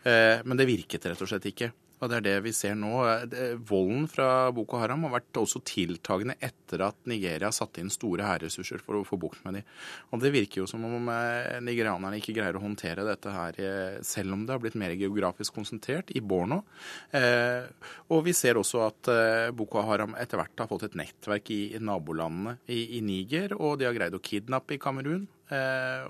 Eh, 0.03 0.43
men 0.43 0.59
det 0.59 0.67
virket 0.67 1.07
rett 1.07 1.23
og 1.23 1.31
slett 1.31 1.47
ikke. 1.49 1.71
Og 2.03 2.09
det 2.11 2.17
er 2.19 2.25
det 2.25 2.35
vi 2.43 2.51
ser 2.55 2.75
nå. 2.75 2.91
Volden 3.63 4.09
fra 4.11 4.51
Boko 4.55 4.79
Haram 4.81 5.05
har 5.07 5.13
vært 5.15 5.39
også 5.39 5.61
tiltagende 5.63 6.35
etter 6.43 6.83
at 6.89 6.97
Nigeria 7.07 7.51
satte 7.55 7.79
inn 7.79 7.91
store 7.93 8.25
hærressurser 8.27 8.83
for 8.83 8.99
å 8.99 9.05
få 9.07 9.19
bukt 9.21 9.43
med 9.45 9.59
dem. 9.59 9.69
Og 10.11 10.19
det 10.23 10.33
virker 10.35 10.63
jo 10.63 10.67
som 10.69 10.83
om 10.83 11.07
eh, 11.13 11.61
nigerianerne 11.63 12.19
ikke 12.19 12.35
greier 12.35 12.59
å 12.59 12.63
håndtere 12.63 13.07
dette 13.07 13.31
her, 13.31 13.59
eh, 13.63 13.97
selv 14.03 14.35
om 14.35 14.43
det 14.43 14.55
har 14.55 14.63
blitt 14.63 14.77
mer 14.79 14.95
geografisk 14.99 15.55
konsentrert 15.55 16.11
i 16.11 16.19
Borno. 16.19 16.61
Og 17.13 18.23
vi 18.25 18.33
ser 18.35 18.59
også 18.59 18.83
at 18.83 19.09
Boko 19.55 19.81
Haram 19.85 20.15
etter 20.19 20.39
hvert 20.39 20.59
har 20.59 20.69
fått 20.69 20.87
et 20.89 20.97
nettverk 20.99 21.51
i 21.53 21.61
nabolandene 21.79 22.57
i 22.73 22.99
Niger, 23.05 23.55
og 23.55 23.77
de 23.79 23.87
har 23.87 23.95
greid 23.95 24.15
å 24.17 24.21
kidnappe 24.23 24.75
i 24.75 24.81
Kamerun. 24.81 25.27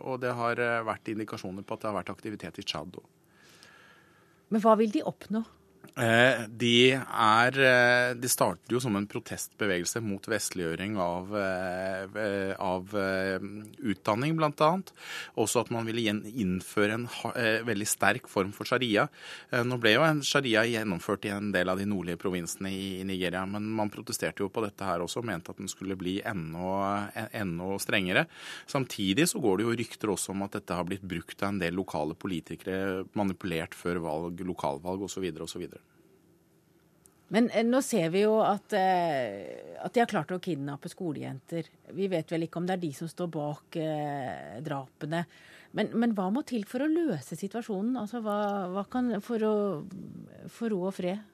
Og 0.07 0.21
det 0.23 0.31
har 0.37 0.61
vært 0.87 1.11
indikasjoner 1.13 1.65
på 1.65 1.75
at 1.75 1.83
det 1.83 1.91
har 1.91 1.99
vært 1.99 2.13
aktivitet 2.13 2.61
i 2.61 2.65
Tsjad 2.65 2.97
òg. 3.01 3.09
Men 4.53 4.61
hva 4.63 4.75
vil 4.79 4.93
de 4.93 5.03
oppnå? 5.09 5.43
Eh, 5.93 6.45
de, 6.49 6.95
er, 6.97 7.57
eh, 7.61 8.11
de 8.17 8.29
startet 8.31 8.71
jo 8.73 8.79
som 8.81 8.95
en 8.97 9.05
protestbevegelse 9.05 9.99
mot 10.01 10.25
vestliggjøring 10.25 10.95
av, 10.97 11.29
eh, 11.37 12.53
av 12.57 12.95
utdanning, 13.93 14.33
bl.a. 14.39 14.71
Også 15.37 15.61
at 15.61 15.69
man 15.73 15.85
ville 15.85 16.07
innføre 16.09 16.97
en 16.97 17.05
veldig 17.67 17.87
sterk 17.87 18.29
form 18.31 18.51
for 18.55 18.65
sharia. 18.65 19.05
Nå 19.53 19.77
ble 19.81 19.93
jo 19.95 20.05
en 20.05 20.23
sharia 20.25 20.63
gjennomført 20.65 21.27
i 21.27 21.33
en 21.33 21.51
del 21.53 21.69
av 21.69 21.77
de 21.77 21.87
nordlige 21.89 22.21
provinsene 22.21 22.71
i 22.73 23.03
Nigeria, 23.05 23.43
men 23.49 23.69
man 23.77 23.91
protesterte 23.93 24.41
jo 24.41 24.49
på 24.53 24.63
dette 24.65 24.87
her 24.87 25.03
også 25.03 25.21
og 25.21 25.29
mente 25.29 25.53
at 25.53 25.61
den 25.61 25.69
skulle 25.71 25.97
bli 25.99 26.19
enda, 26.25 27.09
enda 27.37 27.77
strengere. 27.81 28.25
Samtidig 28.69 29.29
så 29.29 29.41
går 29.43 29.59
det 29.59 29.67
jo 29.67 29.77
rykter 29.83 30.13
også 30.13 30.33
om 30.33 30.45
at 30.47 30.57
dette 30.57 30.77
har 30.77 30.87
blitt 30.89 31.05
brukt 31.05 31.37
av 31.43 31.53
en 31.53 31.61
del 31.61 31.77
lokale 31.77 32.17
politikere, 32.17 33.05
manipulert 33.17 33.77
før 33.77 34.01
valg, 34.03 34.45
lokalvalg 34.47 35.05
osv. 35.09 35.29
osv. 35.43 35.82
Men 37.33 37.49
eh, 37.49 37.65
nå 37.65 37.81
ser 37.81 38.11
vi 38.13 38.23
jo 38.23 38.37
at, 38.45 38.75
eh, 38.77 39.73
at, 39.81 39.93
de 39.93 40.03
har 40.03 40.11
klart 40.11 40.31
å 40.35 40.41
kidnappe 40.43 40.91
skolejenter. 40.91 41.69
Vi 41.97 42.09
vet 42.11 42.29
vel 42.29 42.45
ikke 42.45 42.61
om 42.61 42.69
det 42.69 42.77
er 42.77 42.83
de 42.83 42.91
som 42.93 43.09
står 43.09 43.31
bak 43.33 43.77
eh, 43.81 44.59
drapene. 44.65 45.23
Men, 45.73 45.89
men, 45.97 46.13
hva 46.13 46.27
må 46.29 46.43
til 46.45 46.67
for 46.69 46.85
å 46.85 46.91
løse 46.91 47.37
situasjonen? 47.39 47.97
Altså, 47.97 48.21
hva, 48.21 48.37
hva 48.69 48.85
kan, 48.93 49.15
for, 49.25 49.41
å, 49.41 50.45
få 50.53 50.69
ro 50.69 50.83
og 50.91 50.93
fred? 50.99 51.32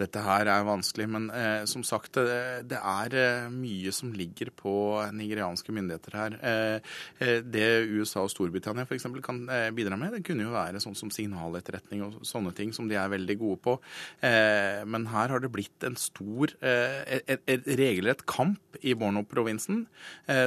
Dette 0.00 0.22
her 0.24 0.48
er 0.50 0.66
vanskelig, 0.66 1.08
men 1.10 1.28
eh, 1.34 1.64
som 1.70 1.84
sagt, 1.86 2.16
det, 2.16 2.68
det 2.70 2.78
er 2.78 3.16
eh, 3.18 3.50
mye 3.52 3.92
som 3.94 4.12
ligger 4.16 4.52
på 4.56 4.74
nigerianske 5.14 5.74
myndigheter 5.74 6.16
her. 6.18 6.38
Eh, 6.40 6.94
eh 7.22 7.40
det 7.42 7.66
USA 7.90 8.24
og 8.24 8.32
Storbritannia 8.32 8.86
f.eks. 8.86 9.08
kan 9.24 9.42
eh, 9.52 9.68
bidra 9.74 9.98
med, 10.00 10.16
det 10.16 10.24
kunne 10.26 10.46
jo 10.46 10.54
være 10.54 10.80
sånn 10.82 10.96
som 10.98 11.12
signaletterretning 11.12 12.04
og 12.06 12.20
sånne 12.26 12.54
ting 12.56 12.72
som 12.74 12.88
de 12.90 12.98
er 12.98 13.12
veldig 13.12 13.38
gode 13.40 13.60
på. 13.64 13.76
Eh, 14.24 14.82
men 14.88 15.08
her 15.12 15.34
har 15.34 15.42
det 15.42 15.52
blitt 15.52 15.86
en 15.86 15.98
stor, 15.98 16.52
et, 16.62 17.42
et 17.50 17.66
regelrett 17.78 18.22
kamp 18.28 18.78
i 18.82 18.94
Borno-provinsen 18.98 19.82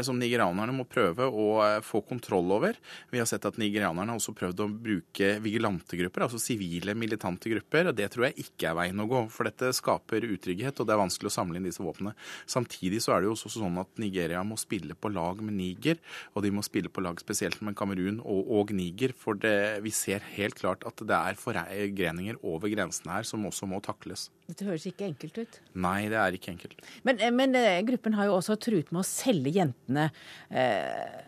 som 0.05 0.17
nigerianerne 0.19 0.73
må 0.75 0.85
prøve 0.89 1.27
å 1.27 1.47
få 1.85 2.01
kontroll 2.07 2.51
over. 2.55 2.77
Vi 3.11 3.19
har 3.21 3.27
sett 3.29 3.45
at 3.47 3.59
nigerianerne 3.61 4.13
har 4.13 4.19
også 4.19 4.35
prøvd 4.37 4.63
å 4.63 4.69
bruke 4.71 5.31
vigilantegrupper, 5.43 6.25
altså 6.25 6.41
sivile 6.41 6.95
militante 6.97 7.51
grupper. 7.51 7.91
og 7.91 7.97
Det 7.97 8.09
tror 8.13 8.27
jeg 8.29 8.45
ikke 8.45 8.69
er 8.71 8.77
veien 8.79 9.03
å 9.03 9.04
gå 9.09 9.15
gå, 9.15 9.23
for 9.31 9.47
dette 9.47 9.71
skaper 9.75 10.25
utrygghet, 10.27 10.79
og 10.79 10.87
det 10.87 10.95
er 10.95 11.01
vanskelig 11.01 11.31
å 11.31 11.35
samle 11.35 11.59
inn 11.59 11.67
disse 11.67 11.83
våpnene. 11.83 12.15
Samtidig 12.49 13.01
så 13.03 13.15
er 13.15 13.23
det 13.23 13.29
jo 13.29 13.35
også 13.35 13.51
sånn 13.55 13.79
at 13.81 14.01
Nigeria 14.01 14.43
må 14.47 14.57
spille 14.59 14.97
på 14.97 15.11
lag 15.13 15.41
med 15.43 15.57
Niger, 15.59 15.99
og 16.33 16.45
de 16.45 16.53
må 16.55 16.63
spille 16.65 16.91
på 16.91 17.03
lag 17.05 17.19
spesielt 17.23 17.61
med 17.65 17.77
Kamerun 17.79 18.21
og, 18.23 18.41
og, 18.59 18.73
Niger, 18.75 19.15
for 19.17 19.39
det, 19.39 19.83
vi 19.85 19.93
ser 19.95 20.25
helt 20.35 20.57
klart 20.59 20.85
at 20.87 21.03
det 21.05 21.15
er 21.17 21.39
forgreninger 21.39 22.41
over 22.45 22.71
grensene 22.71 23.15
her 23.17 23.27
som 23.27 23.45
også 23.47 23.69
må 23.69 23.81
takles. 23.85 24.29
Dette 24.49 24.67
høres 24.67 24.87
ikke 24.89 25.07
enkelt 25.07 25.39
ut? 25.41 25.61
Nei, 25.85 25.99
det 26.11 26.19
er 26.21 26.35
ikke 26.37 26.53
enkelt. 26.53 26.83
Men, 27.07 27.21
eh, 27.21 27.33
men 27.33 27.55
eh, 27.59 27.79
gruppen 27.87 28.17
har 28.17 28.29
jo 28.29 28.39
også 28.39 28.59
truet 28.61 28.91
med 28.91 29.03
å 29.03 29.07
selge 29.07 29.55
jentene. 29.55 30.09
Eh, 30.49 31.23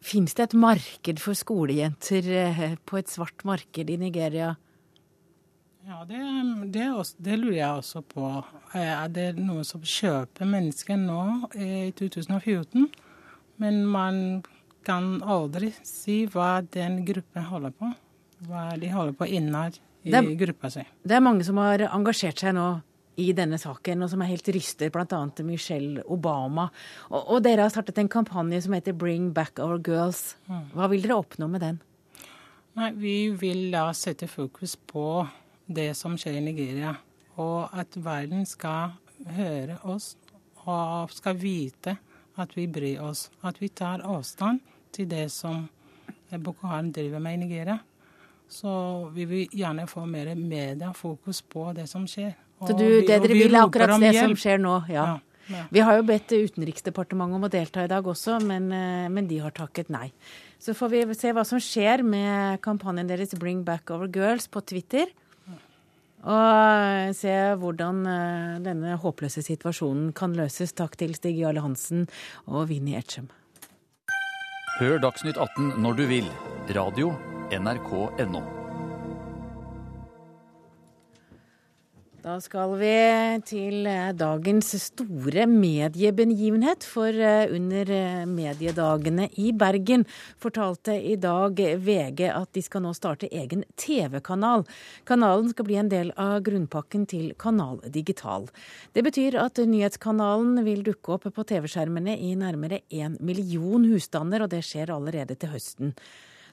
Fins 0.00 0.32
det 0.32 0.46
et 0.46 0.56
marked 0.56 1.20
for 1.20 1.36
skolejenter 1.36 2.28
eh, 2.32 2.62
på 2.88 2.96
et 2.96 3.10
svart 3.12 3.44
marked 3.44 3.90
i 3.92 3.98
Nigeria? 4.00 4.54
Ja, 5.88 6.04
det, 6.04 6.20
det, 6.72 6.86
også, 6.92 7.16
det, 7.18 7.36
lurer 7.40 7.56
jeg 7.56 7.70
også 7.80 8.02
på. 8.04 8.26
Er 8.76 9.08
det 9.12 9.28
noen 9.38 9.64
som 9.66 9.82
kjøper 9.82 10.48
mennesker 10.48 10.98
nå 11.00 11.22
i 11.56 11.90
2014? 11.96 12.88
Men 13.60 13.80
man 13.88 14.20
kan 14.86 15.18
aldri 15.22 15.72
si 15.86 16.22
hva 16.30 16.60
den 16.72 17.00
gruppen 17.08 17.48
holder 17.48 17.74
på. 17.76 17.90
Hva 18.48 18.70
de 18.80 18.92
holder 18.92 19.16
på 19.16 19.28
innad 19.28 19.80
i 20.04 20.14
er, 20.16 20.30
gruppa 20.40 20.70
si. 20.72 20.84
Det 21.04 21.16
er 21.16 21.24
mange 21.24 21.44
som 21.44 21.58
har 21.60 21.84
engasjert 21.90 22.40
seg 22.40 22.56
nå 22.56 22.68
i 23.20 23.32
denne 23.36 23.58
saken, 23.60 24.04
og 24.04 24.08
som 24.12 24.22
er 24.24 24.30
helt 24.30 24.48
ryster, 24.54 24.88
bl.a. 24.92 25.20
Michelle 25.44 26.04
Obama. 26.08 26.70
Og, 27.10 27.20
og, 27.20 27.36
dere 27.44 27.66
har 27.66 27.72
startet 27.72 27.98
en 28.00 28.08
kampanje 28.08 28.62
som 28.64 28.76
heter 28.76 28.96
Bring 28.96 29.28
Back 29.36 29.60
Our 29.60 29.80
Girls. 29.84 30.38
Mm. 30.48 30.64
Hva 30.76 30.88
vil 30.92 31.04
dere 31.04 31.18
oppnå 31.20 31.50
med 31.52 31.64
den? 31.66 31.80
Nei, 32.78 32.92
Vi 32.96 33.14
vil 33.36 33.66
da 33.74 33.90
sette 33.96 34.30
fokus 34.30 34.76
på 34.88 35.26
det 35.70 35.92
som 35.98 36.16
skjer 36.18 36.38
i 36.40 36.44
Nigeria. 36.44 36.94
Og 37.40 37.70
at 37.76 37.96
verden 37.96 38.44
skal 38.48 38.96
høre 39.36 39.78
oss 39.88 40.16
og 40.66 41.12
skal 41.14 41.38
vite 41.40 41.96
at 42.40 42.56
vi 42.56 42.66
bryr 42.70 43.02
oss. 43.04 43.28
At 43.46 43.60
vi 43.62 43.68
tar 43.68 44.04
avstand 44.06 44.60
til 44.92 45.08
det 45.10 45.28
som 45.32 45.68
Boko 46.30 46.66
Haram 46.66 46.92
driver 46.92 47.22
med 47.22 47.38
i 47.38 47.42
Nigeria. 47.46 47.78
Så 48.50 48.70
vi 49.14 49.24
vil 49.30 49.48
gjerne 49.54 49.86
få 49.86 50.04
mer 50.10 50.34
mediefokus 50.34 51.42
på 51.42 51.70
det 51.76 51.86
som 51.88 52.06
skjer. 52.10 52.34
Og 52.60 52.68
så 52.68 52.76
du, 52.76 52.86
det 53.06 53.08
dere 53.08 53.34
vil 53.34 53.54
er 53.54 53.62
akkurat 53.62 54.00
det 54.02 54.14
som 54.18 54.36
skjer 54.36 54.62
nå? 54.62 54.78
ja. 54.90 55.08
ja. 55.14 55.18
Ja. 55.50 55.64
Vi 55.70 55.82
har 55.82 55.96
jo 55.98 56.04
bedt 56.06 56.30
Utenriksdepartementet 56.30 57.38
om 57.40 57.46
å 57.48 57.50
delta 57.50 57.82
i 57.82 57.90
dag 57.90 58.06
også, 58.06 58.36
men, 58.46 58.68
eh, 58.70 59.08
men, 59.10 59.26
de 59.26 59.40
har 59.42 59.50
takket 59.50 59.90
nei. 59.90 60.12
Så 60.62 60.76
får 60.78 60.92
vi 60.92 61.00
se 61.18 61.32
hva 61.34 61.42
som 61.48 61.58
skjer 61.58 62.04
med 62.06 62.60
kampanjen 62.62 63.08
deres 63.10 63.34
Bring 63.34 63.64
Back 63.66 63.90
Our 63.90 64.06
Girls 64.14 64.46
på 64.46 64.62
Twitter 64.62 65.10
og 66.20 67.14
se 67.16 67.34
hvordan 67.60 68.04
eh, 68.06 68.60
denne 68.64 68.96
håpløse 69.00 69.44
situasjonen 69.46 70.12
kan 70.16 70.36
løses. 70.36 70.74
Takk 70.76 70.98
til 71.00 71.16
Stig 71.16 71.38
Jarle 71.40 71.64
Hansen 71.64 72.06
og 72.46 72.68
Vinni 72.72 72.96
Etchem. 72.98 73.30
Hør 74.80 75.00
Dagsnytt 75.02 75.40
18 75.40 75.76
når 75.80 76.00
du 76.00 76.06
vil. 76.12 76.32
Radio 76.76 77.14
NRK.no. 77.50 78.59
Da 82.20 82.34
skal 82.44 82.74
vi 82.76 82.88
til 83.48 83.86
eh, 83.88 84.10
dagens 84.12 84.74
store 84.82 85.46
mediebegivenhet. 85.48 86.84
For 86.84 87.08
eh, 87.08 87.48
under 87.56 87.92
eh, 87.96 88.26
mediedagene 88.28 89.30
i 89.40 89.54
Bergen 89.56 90.04
fortalte 90.42 90.98
i 91.00 91.16
dag 91.16 91.56
VG 91.80 92.26
at 92.28 92.52
de 92.52 92.64
skal 92.66 92.84
nå 92.84 92.92
starte 92.96 93.30
egen 93.32 93.64
TV-kanal. 93.80 94.66
Kanalen 95.08 95.48
skal 95.54 95.68
bli 95.70 95.80
en 95.80 95.88
del 95.88 96.12
av 96.20 96.42
grunnpakken 96.44 97.08
til 97.08 97.32
Kanal 97.40 97.80
Digital. 97.88 98.50
Det 98.92 99.06
betyr 99.06 99.40
at 99.40 99.62
nyhetskanalen 99.64 100.60
vil 100.66 100.84
dukke 100.84 101.16
opp 101.16 101.30
på 101.32 101.46
TV-skjermene 101.54 102.18
i 102.20 102.34
nærmere 102.36 102.82
én 102.92 103.16
million 103.24 103.88
husstander, 103.88 104.44
og 104.44 104.52
det 104.52 104.60
skjer 104.68 104.92
allerede 104.92 105.40
til 105.40 105.56
høsten. 105.56 105.96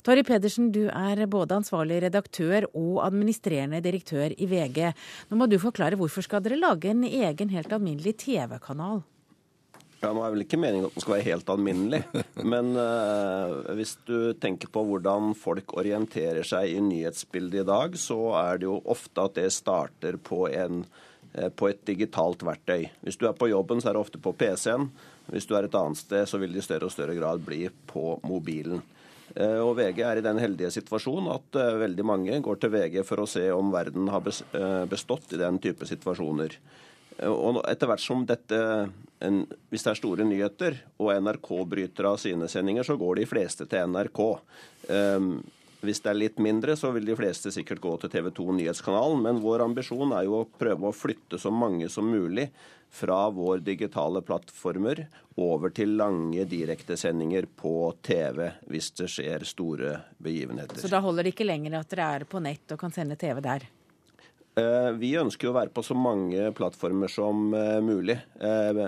Torry 0.05 0.23
Pedersen, 0.27 0.71
du 0.71 0.85
er 0.91 1.25
både 1.29 1.57
ansvarlig 1.57 2.01
redaktør 2.05 2.69
og 2.73 3.03
administrerende 3.05 3.81
direktør 3.83 4.33
i 4.37 4.47
VG. 4.49 4.91
Nå 5.29 5.39
må 5.39 5.49
du 5.49 5.57
forklare 5.61 5.99
hvorfor 5.99 6.25
skal 6.25 6.43
dere 6.45 6.59
lage 6.59 6.91
en 6.91 7.05
egen, 7.07 7.53
helt 7.53 7.73
alminnelig 7.73 8.17
TV-kanal? 8.25 9.03
Ja, 9.97 10.11
Nå 10.13 10.21
er 10.21 10.33
vel 10.35 10.43
ikke 10.43 10.59
meningen 10.61 10.85
at 10.87 10.93
den 10.93 11.01
skal 11.01 11.15
være 11.15 11.25
helt 11.31 11.49
alminnelig. 11.49 12.03
Men 12.53 12.75
uh, 12.77 13.73
hvis 13.77 13.95
du 14.05 14.33
tenker 14.37 14.69
på 14.69 14.83
hvordan 14.85 15.33
folk 15.37 15.73
orienterer 15.79 16.45
seg 16.45 16.75
i 16.75 16.83
nyhetsbildet 16.85 17.63
i 17.63 17.67
dag, 17.67 17.97
så 17.97 18.19
er 18.37 18.61
det 18.61 18.69
jo 18.69 18.77
ofte 18.85 19.25
at 19.25 19.37
det 19.39 19.49
starter 19.55 20.19
på, 20.21 20.45
en, 20.53 20.83
uh, 21.33 21.49
på 21.49 21.71
et 21.71 21.81
digitalt 21.89 22.45
verktøy. 22.45 22.85
Hvis 23.01 23.17
du 23.17 23.25
er 23.29 23.37
på 23.37 23.49
jobben, 23.49 23.81
så 23.81 23.89
er 23.89 23.97
det 23.97 24.03
ofte 24.05 24.21
på 24.21 24.35
PC-en. 24.37 24.91
Hvis 25.33 25.49
du 25.49 25.57
er 25.57 25.65
et 25.65 25.75
annet 25.75 25.99
sted, 25.99 26.29
så 26.29 26.37
vil 26.39 26.53
det 26.53 26.61
i 26.61 26.67
større 26.67 26.87
og 26.87 26.93
større 26.93 27.17
grad 27.17 27.41
bli 27.43 27.65
på 27.89 28.19
mobilen. 28.27 28.85
Eh, 29.37 29.59
og 29.61 29.75
VG 29.77 30.01
er 30.01 30.19
i 30.19 30.25
den 30.25 30.39
heldige 30.41 30.71
situasjonen 30.73 31.29
at 31.35 31.59
eh, 31.61 31.75
veldig 31.83 32.05
mange 32.07 32.39
går 32.43 32.61
til 32.61 32.73
VG 32.73 33.03
for 33.05 33.21
å 33.21 33.29
se 33.29 33.45
om 33.53 33.69
verden 33.73 34.09
har 34.09 34.25
eh, 34.25 34.83
bestått 34.89 35.35
i 35.35 35.41
den 35.41 35.59
type 35.61 35.85
situasjoner. 35.85 36.57
Og 37.27 37.63
etter 37.65 37.89
hvert 37.89 38.03
som 38.03 38.19
dette, 38.29 38.57
Hvis 39.73 39.83
det 39.83 39.89
er 39.89 39.97
store 39.97 40.25
nyheter 40.29 40.75
og 41.01 41.15
NRK 41.17 41.47
bryter 41.65 42.05
av 42.05 42.19
sine 42.21 42.45
sendinger, 42.45 42.85
så 42.85 42.93
går 42.93 43.15
de 43.17 43.25
fleste 43.25 43.65
til 43.65 43.89
NRK. 43.89 44.21
Hvis 45.85 46.01
det 46.01 46.09
er 46.09 46.17
litt 46.17 46.39
mindre, 46.41 46.73
så 46.79 46.89
vil 46.95 47.05
de 47.05 47.15
fleste 47.17 47.51
sikkert 47.53 47.81
gå 47.83 47.91
til 48.01 48.11
TV 48.13 48.31
2 48.33 48.47
Nyhetskanalen. 48.57 49.21
Men 49.21 49.41
vår 49.43 49.65
ambisjon 49.67 50.15
er 50.17 50.25
jo 50.25 50.39
å 50.41 50.47
prøve 50.49 50.89
å 50.89 50.95
flytte 50.95 51.37
så 51.41 51.53
mange 51.53 51.89
som 51.93 52.09
mulig 52.09 52.47
fra 52.89 53.27
vår 53.29 53.61
digitale 53.67 54.23
plattformer 54.25 55.03
over 55.37 55.73
til 55.75 55.97
lange 55.99 56.45
direktesendinger 56.49 57.49
på 57.59 57.93
TV 58.01 58.47
hvis 58.71 58.89
det 58.97 59.09
skjer 59.11 59.45
store 59.45 59.97
begivenheter. 60.23 60.79
Så 60.81 60.89
da 60.89 61.03
holder 61.03 61.27
det 61.27 61.35
ikke 61.35 61.49
lenger 61.49 61.77
at 61.81 61.91
dere 61.93 62.13
er 62.15 62.29
på 62.29 62.41
nett 62.41 62.73
og 62.73 62.81
kan 62.81 62.95
sende 62.95 63.19
TV 63.19 63.43
der? 63.43 63.67
Eh, 64.57 64.91
vi 64.97 65.11
ønsker 65.19 65.51
å 65.51 65.55
være 65.55 65.69
på 65.73 65.83
så 65.85 65.93
mange 65.97 66.49
plattformer 66.57 67.11
som 67.13 67.51
eh, 67.53 67.77
mulig. 67.83 68.15
Eh, 68.41 68.79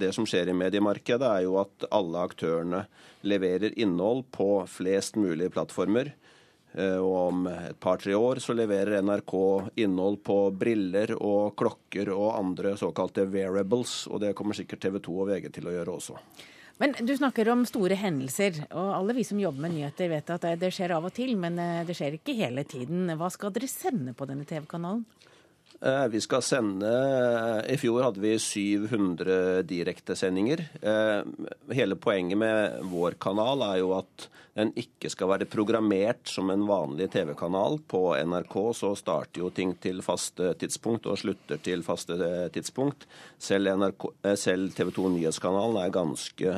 det 0.00 0.10
som 0.16 0.26
skjer 0.26 0.50
i 0.50 0.56
mediemarkedet, 0.56 1.28
er 1.28 1.44
jo 1.46 1.60
at 1.62 1.86
alle 1.94 2.24
aktørene 2.26 2.82
leverer 3.22 3.76
innhold 3.78 4.26
på 4.34 4.64
flest 4.70 5.20
mulig 5.20 5.52
plattformer. 5.54 6.14
Og 6.70 7.14
om 7.18 7.48
et 7.50 7.78
par-tre 7.82 8.14
år 8.14 8.38
så 8.38 8.54
leverer 8.54 9.02
NRK 9.02 9.32
innhold 9.82 10.20
på 10.22 10.36
briller 10.54 11.10
og 11.16 11.56
klokker 11.58 12.12
og 12.14 12.28
andre 12.36 12.76
såkalte 12.78 13.24
wearables, 13.26 14.04
og 14.06 14.22
det 14.22 14.30
kommer 14.38 14.54
sikkert 14.54 14.84
TV 14.84 15.00
2 15.02 15.16
og 15.24 15.32
VG 15.32 15.48
til 15.56 15.66
å 15.66 15.74
gjøre 15.74 15.96
også. 15.96 16.14
Men 16.80 16.94
du 17.04 17.12
snakker 17.12 17.48
om 17.52 17.66
store 17.68 17.96
hendelser, 18.00 18.62
og 18.72 18.94
alle 18.96 19.14
vi 19.18 19.24
som 19.28 19.40
jobber 19.40 19.66
med 19.66 19.74
nyheter 19.74 20.08
vet 20.14 20.30
at 20.32 20.46
det 20.62 20.70
skjer 20.72 20.94
av 20.96 21.04
og 21.10 21.12
til, 21.12 21.34
men 21.36 21.58
eh, 21.60 21.82
det 21.84 21.96
skjer 21.98 22.16
ikke 22.16 22.38
hele 22.38 22.64
tiden. 22.64 23.10
Hva 23.20 23.28
skal 23.32 23.52
dere 23.52 23.68
sende 23.68 24.14
på 24.16 24.24
denne 24.30 24.48
TV-kanalen? 24.48 25.04
Eh, 25.82 26.06
vi 26.08 26.20
skal 26.20 26.42
sende 26.44 26.90
I 27.68 27.76
fjor 27.80 28.02
hadde 28.04 28.20
vi 28.20 28.34
700 28.38 29.62
direktesendinger. 29.64 30.60
Eh, 30.82 31.22
hele 31.72 31.96
poenget 31.96 32.36
med 32.38 32.82
vår 32.90 33.16
kanal 33.22 33.64
er 33.64 33.78
jo 33.80 33.94
at 33.96 34.26
den 34.58 34.74
ikke 34.76 35.08
skal 35.08 35.30
være 35.30 35.48
programmert 35.48 36.28
som 36.28 36.52
en 36.52 36.66
vanlig 36.68 37.08
TV-kanal. 37.14 37.78
På 37.88 38.12
NRK 38.12 38.56
så 38.76 38.92
starter 38.98 39.40
jo 39.40 39.48
ting 39.56 39.72
til 39.80 40.04
faste 40.04 40.52
tidspunkt 40.60 41.08
og 41.08 41.16
slutter 41.22 41.62
til 41.64 41.86
faste 41.86 42.18
tidspunkt. 42.52 43.08
Selv, 43.40 43.72
NRK, 43.80 44.10
eh, 44.20 44.36
selv 44.36 44.76
TV 44.76 44.92
2 45.00 45.08
Nyhetskanalen 45.16 45.80
er 45.80 45.96
ganske, 45.96 46.56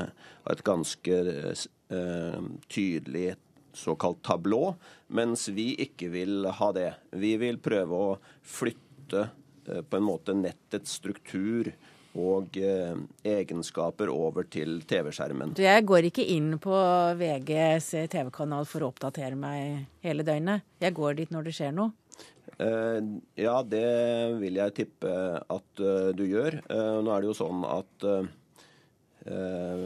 et 0.50 0.66
ganske 0.66 1.22
eh, 1.22 2.42
tydelig 2.66 3.36
såkalt 3.72 4.18
tablå, 4.26 4.74
mens 5.14 5.46
vi 5.54 5.72
ikke 5.80 6.10
vil 6.12 6.48
ha 6.58 6.72
det. 6.74 6.90
Vi 7.16 7.36
vil 7.40 7.62
prøve 7.62 8.00
å 8.10 8.16
flytte 8.42 8.91
flytte 9.12 9.28
eh, 9.68 9.82
på 9.82 9.96
en 9.96 10.02
måte 10.02 10.34
nettets 10.34 10.98
struktur 10.98 11.72
og 12.14 12.56
eh, 12.60 12.96
egenskaper 13.24 14.10
over 14.12 14.44
til 14.44 14.82
TV-skjermen. 14.84 15.54
Jeg 15.56 15.86
går 15.86 16.10
ikke 16.10 16.26
inn 16.34 16.58
på 16.60 16.74
VGs 17.16 18.08
TV-kanal 18.12 18.66
for 18.66 18.82
å 18.84 18.92
oppdatere 18.92 19.36
meg 19.36 19.86
hele 20.04 20.22
døgnet. 20.22 20.62
Jeg 20.80 20.92
går 20.94 21.14
dit 21.16 21.30
når 21.32 21.48
det 21.48 21.56
skjer 21.56 21.72
noe. 21.72 21.92
Eh, 22.58 23.00
ja, 23.40 23.62
det 23.64 23.88
vil 24.42 24.60
jeg 24.60 24.76
tippe 24.76 25.16
at 25.40 25.82
du 26.16 26.24
gjør. 26.26 26.60
Nå 26.68 27.10
er 27.14 27.22
det 27.22 27.32
jo 27.32 27.38
sånn 27.38 27.64
at 27.64 28.08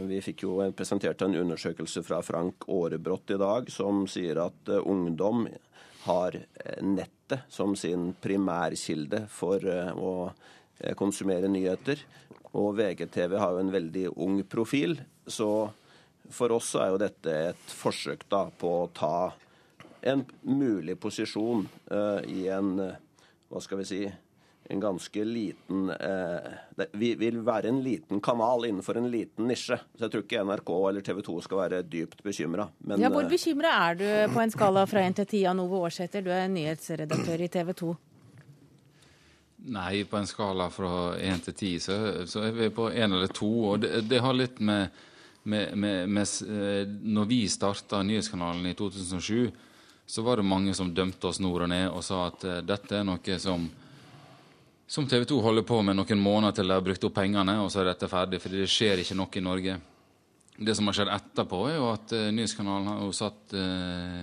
vi 0.09 0.17
fikk 0.25 0.47
jo 0.47 0.55
presentert 0.73 1.21
en 1.21 1.35
undersøkelse 1.37 2.01
fra 2.01 2.23
Frank 2.25 2.65
Aarebrot 2.73 3.35
i 3.35 3.37
dag 3.37 3.69
som 3.69 4.07
sier 4.09 4.41
at 4.41 4.71
ungdom 4.81 5.45
har 6.07 6.39
nettet 6.83 7.47
som 7.53 7.75
sin 7.77 8.13
primærkilde 8.23 9.25
for 9.33 9.63
eh, 9.67 9.93
å 9.93 10.31
eh, 10.79 10.95
konsumere 10.99 11.51
nyheter. 11.51 12.03
Og 12.57 12.77
VGTV 12.79 13.37
har 13.39 13.55
jo 13.55 13.63
en 13.65 13.75
veldig 13.75 14.07
ung 14.23 14.39
profil, 14.49 14.97
så 15.27 15.69
for 16.33 16.55
oss 16.57 16.73
er 16.79 16.93
jo 16.93 17.01
dette 17.03 17.35
et 17.51 17.75
forsøk 17.79 18.25
da 18.33 18.47
på 18.51 18.71
å 18.81 18.93
ta 18.95 19.19
en 20.07 20.23
mulig 20.47 20.97
posisjon 21.03 21.67
uh, 21.91 22.23
i 22.27 22.47
en 22.53 22.73
hva 23.51 23.63
skal 23.63 23.81
vi 23.81 23.87
si 23.87 24.01
en 24.69 24.81
ganske 24.81 25.25
liten 25.25 25.91
eh, 25.91 26.49
det, 26.77 26.87
Vi 26.93 27.15
vil 27.15 27.41
være 27.47 27.69
en 27.69 27.83
liten 27.83 28.21
kanal 28.21 28.67
innenfor 28.67 28.99
en 28.99 29.11
liten 29.11 29.47
nisje. 29.51 29.79
Så 29.95 30.07
jeg 30.07 30.13
tror 30.13 30.25
ikke 30.25 30.43
NRK 30.45 30.73
eller 30.89 31.07
TV 31.07 31.23
2 31.27 31.37
skal 31.45 31.63
være 31.63 31.83
dypt 31.87 32.23
bekymra. 32.27 32.69
Ja, 32.99 33.11
hvor 33.13 33.29
bekymra 33.31 33.73
er 33.87 34.01
du 34.01 34.07
på 34.35 34.43
en 34.43 34.53
skala 34.55 34.87
fra 34.91 35.05
1 35.07 35.21
til 35.21 35.29
10 35.29 35.45
av 35.53 35.57
Novo 35.61 35.85
Aarsæter? 35.85 36.25
Du 36.25 36.33
er 36.35 36.49
nyhetsredaktør 36.51 37.47
i 37.47 37.51
TV 37.53 37.73
2. 37.83 37.95
Nei, 39.77 40.05
på 40.07 40.19
en 40.19 40.29
skala 40.31 40.69
fra 40.71 40.95
1 41.19 41.47
til 41.49 41.55
10 41.55 41.79
så, 41.83 42.01
så 42.31 42.45
er 42.47 42.55
vi 42.55 42.71
på 42.75 42.91
1 42.91 43.07
eller 43.07 43.31
2. 43.35 43.53
Og 43.71 43.81
det, 43.83 44.05
det 44.11 44.23
har 44.23 44.37
litt 44.37 44.61
med, 44.61 44.91
med, 45.43 45.75
med, 45.75 46.11
med 46.11 46.99
Når 47.03 47.31
vi 47.31 47.41
starta 47.51 48.03
nyhetskanalen 48.03 48.67
i 48.71 48.75
2007, 48.79 49.51
så 50.07 50.23
var 50.23 50.37
det 50.37 50.47
mange 50.47 50.75
som 50.75 50.95
dømte 50.95 51.27
oss 51.27 51.41
nord 51.43 51.67
og 51.67 51.73
ned 51.73 51.89
og 51.91 52.05
sa 52.07 52.29
at 52.29 52.45
uh, 52.47 52.61
dette 52.63 52.95
er 52.95 53.07
noe 53.07 53.39
som 53.43 53.67
som 54.87 55.07
TV 55.07 55.25
2 55.27 55.41
holder 55.43 55.67
på 55.67 55.81
med 55.83 55.99
noen 55.99 56.21
måneder 56.23 56.55
til 56.55 56.71
de 56.71 56.77
har 56.79 56.85
brukt 56.87 57.05
opp 57.09 57.15
pengene, 57.17 57.59
og 57.59 57.71
så 57.73 57.83
er 57.83 57.91
dette 57.91 58.09
ferdig. 58.11 58.41
fordi 58.43 58.63
det 58.63 58.71
skjer 58.71 59.03
ikke 59.03 59.19
noe 59.19 59.35
i 59.35 59.43
Norge. 59.43 59.79
Det 60.57 60.75
som 60.77 60.87
har 60.87 60.97
skjedd 60.97 61.13
etterpå, 61.13 61.63
er 61.69 61.77
jo 61.77 61.89
at 61.91 62.13
uh, 62.15 62.31
Nyhetskanalen 62.33 62.87
har 62.93 63.01
jo 63.03 63.13
satt 63.13 63.57
uh, 63.59 64.23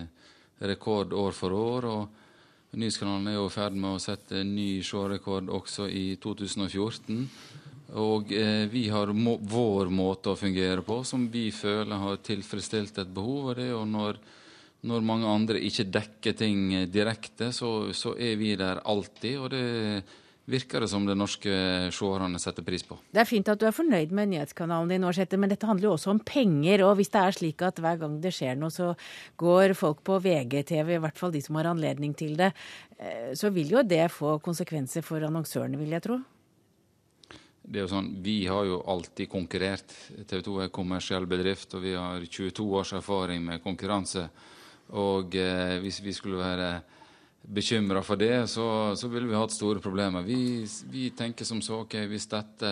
rekord 0.64 1.14
år 1.14 1.36
for 1.36 1.52
år. 1.54 1.86
og 1.86 2.80
Nyhetskanalen 2.80 3.28
er 3.28 3.36
jo 3.36 3.50
i 3.50 3.54
ferd 3.54 3.76
med 3.76 3.98
å 3.98 4.02
sette 4.02 4.46
ny 4.48 4.80
seerrekord 4.82 5.52
også 5.52 5.90
i 5.92 6.16
2014. 6.24 7.28
Og 8.02 8.32
eh, 8.34 8.64
vi 8.72 8.88
har 8.90 9.12
må, 9.14 9.36
vår 9.38 9.92
måte 9.94 10.32
å 10.32 10.40
fungere 10.40 10.82
på 10.82 11.04
som 11.06 11.28
vi 11.30 11.52
føler 11.54 12.00
har 12.02 12.24
tilfredsstilt 12.26 12.98
et 12.98 13.12
behov. 13.14 13.52
og 13.52 13.60
det 13.60 13.68
er 13.68 13.86
når, 13.86 14.18
når 14.90 15.06
mange 15.06 15.30
andre 15.30 15.62
ikke 15.62 15.86
dekker 15.94 16.34
ting 16.34 16.88
direkte, 16.90 17.52
så, 17.54 17.94
så 17.94 18.16
er 18.18 18.40
vi 18.42 18.56
der 18.58 18.82
alltid. 18.82 19.38
og 19.38 19.52
det 19.54 19.64
virker 20.50 20.84
det 20.84 20.90
som 20.92 21.06
det 21.08 21.16
norske 21.16 21.52
seerne 21.96 22.40
setter 22.42 22.66
pris 22.68 22.84
på. 22.84 22.98
Det 23.14 23.22
er 23.22 23.30
fint 23.30 23.48
at 23.52 23.60
du 23.62 23.66
er 23.68 23.76
fornøyd 23.76 24.12
med 24.16 24.34
nyhetskanalen 24.34 24.92
din, 24.92 25.06
Årsæter, 25.08 25.40
men 25.40 25.52
dette 25.52 25.68
handler 25.68 25.88
jo 25.88 25.94
også 25.96 26.12
om 26.12 26.20
penger. 26.20 26.84
Og 26.88 26.98
hvis 27.00 27.14
det 27.14 27.22
er 27.22 27.38
slik 27.38 27.64
at 27.64 27.80
hver 27.84 28.02
gang 28.02 28.20
det 28.24 28.34
skjer 28.36 28.60
noe, 28.60 28.74
så 28.74 28.92
går 29.40 29.76
folk 29.80 30.04
på 30.04 30.20
VGTV, 30.24 30.98
i 30.98 31.02
hvert 31.06 31.20
fall 31.20 31.34
de 31.36 31.42
som 31.44 31.60
har 31.60 31.72
anledning 31.72 32.16
til 32.20 32.36
det, 32.40 32.52
eh, 33.00 33.32
så 33.40 33.54
vil 33.56 33.72
jo 33.78 33.88
det 33.88 34.06
få 34.12 34.38
konsekvenser 34.44 35.06
for 35.06 35.24
annonsørene, 35.24 35.80
vil 35.80 35.96
jeg 35.96 36.08
tro. 36.10 36.20
Det 37.64 37.80
er 37.80 37.86
jo 37.86 37.94
sånn, 37.94 38.12
Vi 38.22 38.46
har 38.46 38.66
jo 38.68 38.82
alltid 38.84 39.30
konkurrert. 39.32 39.88
TV 40.28 40.42
2 40.44 40.60
er 40.66 40.74
kommersiell 40.76 41.26
bedrift, 41.26 41.74
og 41.74 41.82
vi 41.82 41.94
har 41.96 42.20
22 42.20 42.66
års 42.76 42.92
erfaring 42.92 43.40
med 43.46 43.64
konkurranse. 43.64 44.28
Og 44.92 45.34
eh, 45.36 45.80
hvis 45.80 46.02
vi 46.04 46.12
skulle 46.12 46.44
være 46.44 46.84
bekymra 47.44 48.02
for 48.04 48.20
det, 48.20 48.48
så, 48.48 48.96
så 48.96 49.08
ville 49.12 49.28
vi 49.28 49.36
hatt 49.36 49.52
store 49.52 49.82
problemer. 49.84 50.24
Vi, 50.24 50.66
vi, 50.92 51.10
tenker 51.16 51.46
som 51.46 51.62
så 51.62 51.82
ok, 51.84 51.98
hvis 52.08 52.30
dette 52.32 52.72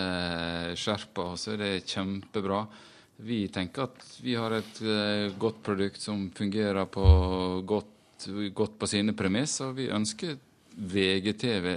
skjerper, 0.79 1.33
oss, 1.33 1.47
så 1.47 1.55
er 1.55 1.63
det 1.63 1.71
kjempebra. 1.91 2.63
Vi 3.21 3.43
tenker 3.53 3.89
at 3.89 4.05
vi 4.23 4.37
har 4.39 4.55
et 4.55 4.79
uh, 4.81 5.27
godt 5.37 5.59
produkt 5.65 6.01
som 6.01 6.29
fungerer 6.35 6.87
på 6.89 7.03
godt, 7.67 8.29
godt 8.55 8.79
på 8.79 8.89
sine 8.89 9.13
premisser, 9.17 9.75
vi 9.77 9.91
ønsker 9.93 10.39
VGTV 10.71 11.67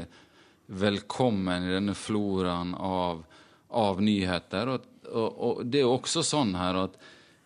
velkommen 0.67 1.67
i 1.67 1.73
denne 1.75 1.95
floraen 1.95 2.73
av, 2.75 3.25
av 3.69 4.01
nyheter. 4.03 4.71
Og, 4.73 4.87
og, 5.11 5.29
og, 5.29 5.65
det 5.67 5.83
er 5.83 5.91
også 5.91 6.25
sånn 6.25 6.55
her 6.57 6.79
at 6.87 6.97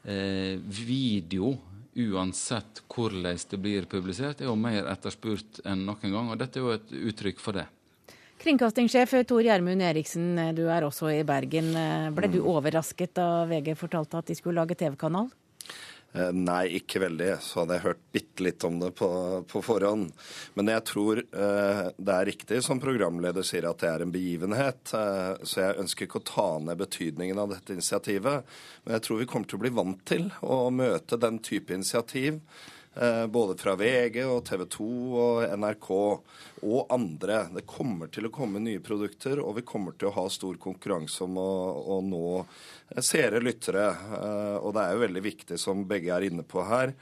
eh, 0.04 0.60
video 0.60 1.56
uansett 1.98 2.82
hvordan 2.92 3.40
det 3.50 3.58
blir 3.62 3.88
publisert, 3.90 4.40
er 4.40 4.50
jo 4.50 4.56
mer 4.58 4.86
etterspurt 4.92 5.60
enn 5.66 5.84
noen 5.88 6.14
gang. 6.14 6.30
Og 6.30 6.38
dette 6.40 6.60
er 6.60 6.66
jo 6.66 6.76
et 6.76 6.94
uttrykk 7.12 7.42
for 7.42 7.58
det. 7.58 7.66
Kringkastingssjef 8.38 9.16
Tor 9.26 9.42
Gjermund 9.42 9.82
Eriksen, 9.82 10.36
du 10.54 10.68
er 10.70 10.86
også 10.86 11.10
i 11.10 11.24
Bergen. 11.26 11.72
Ble 12.14 12.30
du 12.30 12.38
mm. 12.38 12.48
overrasket 12.52 13.16
da 13.18 13.42
VG 13.50 13.72
fortalte 13.78 14.20
at 14.20 14.30
de 14.30 14.36
skulle 14.38 14.62
lage 14.62 14.78
TV-kanal? 14.78 15.26
Eh, 16.12 16.30
nei, 16.32 16.64
ikke 16.78 17.02
veldig. 17.02 17.34
Så 17.44 17.62
hadde 17.62 17.76
jeg 17.76 17.84
hørt 17.84 18.00
bitte 18.14 18.44
litt 18.46 18.64
om 18.64 18.78
det 18.80 18.90
på, 18.96 19.08
på 19.50 19.62
forhånd. 19.64 20.08
Men 20.56 20.72
jeg 20.72 20.84
tror 20.88 21.20
eh, 21.20 21.82
det 21.96 22.14
er 22.14 22.28
riktig 22.30 22.62
som 22.64 22.80
programleder 22.82 23.44
sier, 23.46 23.68
at 23.68 23.82
det 23.82 23.90
er 23.90 24.04
en 24.04 24.14
begivenhet. 24.14 24.94
Eh, 24.96 25.34
så 25.44 25.66
jeg 25.66 25.78
ønsker 25.84 26.08
ikke 26.08 26.22
å 26.22 26.28
ta 26.32 26.48
ned 26.64 26.80
betydningen 26.80 27.42
av 27.42 27.52
dette 27.52 27.76
initiativet. 27.76 28.56
Men 28.84 28.96
jeg 28.96 29.06
tror 29.06 29.20
vi 29.20 29.28
kommer 29.28 29.50
til 29.50 29.60
å 29.60 29.64
bli 29.66 29.74
vant 29.82 30.02
til 30.08 30.30
å 30.40 30.64
møte 30.72 31.20
den 31.20 31.42
type 31.44 31.76
initiativ. 31.76 32.40
Eh, 33.00 33.26
både 33.26 33.54
fra 33.58 33.76
VG 33.78 34.24
og 34.26 34.40
TV 34.48 34.64
2 34.74 34.86
og 35.22 35.52
NRK 35.60 35.90
og 36.66 36.90
andre. 36.90 37.44
Det 37.54 37.62
kommer 37.68 38.10
til 38.10 38.26
å 38.26 38.32
komme 38.34 38.62
nye 38.62 38.82
produkter, 38.82 39.38
og 39.38 39.54
vi 39.60 39.66
kommer 39.66 39.94
til 39.94 40.10
å 40.10 40.16
ha 40.16 40.24
stor 40.32 40.58
konkurranse 40.58 41.22
om 41.28 41.38
å, 41.38 41.52
å 41.94 42.00
nå 42.02 42.24
eh, 42.40 43.02
seere, 43.04 43.42
lyttere. 43.44 43.86
Eh, 43.94 44.56
og 44.58 44.74
det 44.74 44.84
er 44.84 44.96
jo 44.96 45.04
veldig 45.06 45.24
viktig, 45.28 45.60
som 45.62 45.86
begge 45.86 46.10
er 46.16 46.26
inne 46.30 46.46
på 46.46 46.66
her. 46.66 46.96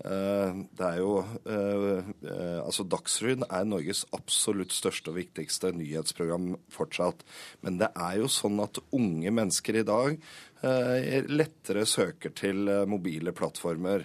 Det 0.00 0.80
er 0.80 0.94
jo 1.02 1.18
Altså, 1.20 2.86
Dagsrevyen 2.88 3.42
er 3.52 3.66
Norges 3.68 4.06
absolutt 4.16 4.72
største 4.72 5.12
og 5.12 5.18
viktigste 5.18 5.74
nyhetsprogram 5.76 6.54
fortsatt. 6.72 7.20
Men 7.60 7.76
det 7.82 7.90
er 7.92 8.22
jo 8.22 8.30
sånn 8.32 8.62
at 8.64 8.80
unge 8.96 9.28
mennesker 9.28 9.76
i 9.76 9.84
dag 9.84 10.16
lettere 10.60 11.86
søker 11.88 12.34
til 12.36 12.68
mobile 12.88 13.32
plattformer. 13.36 14.04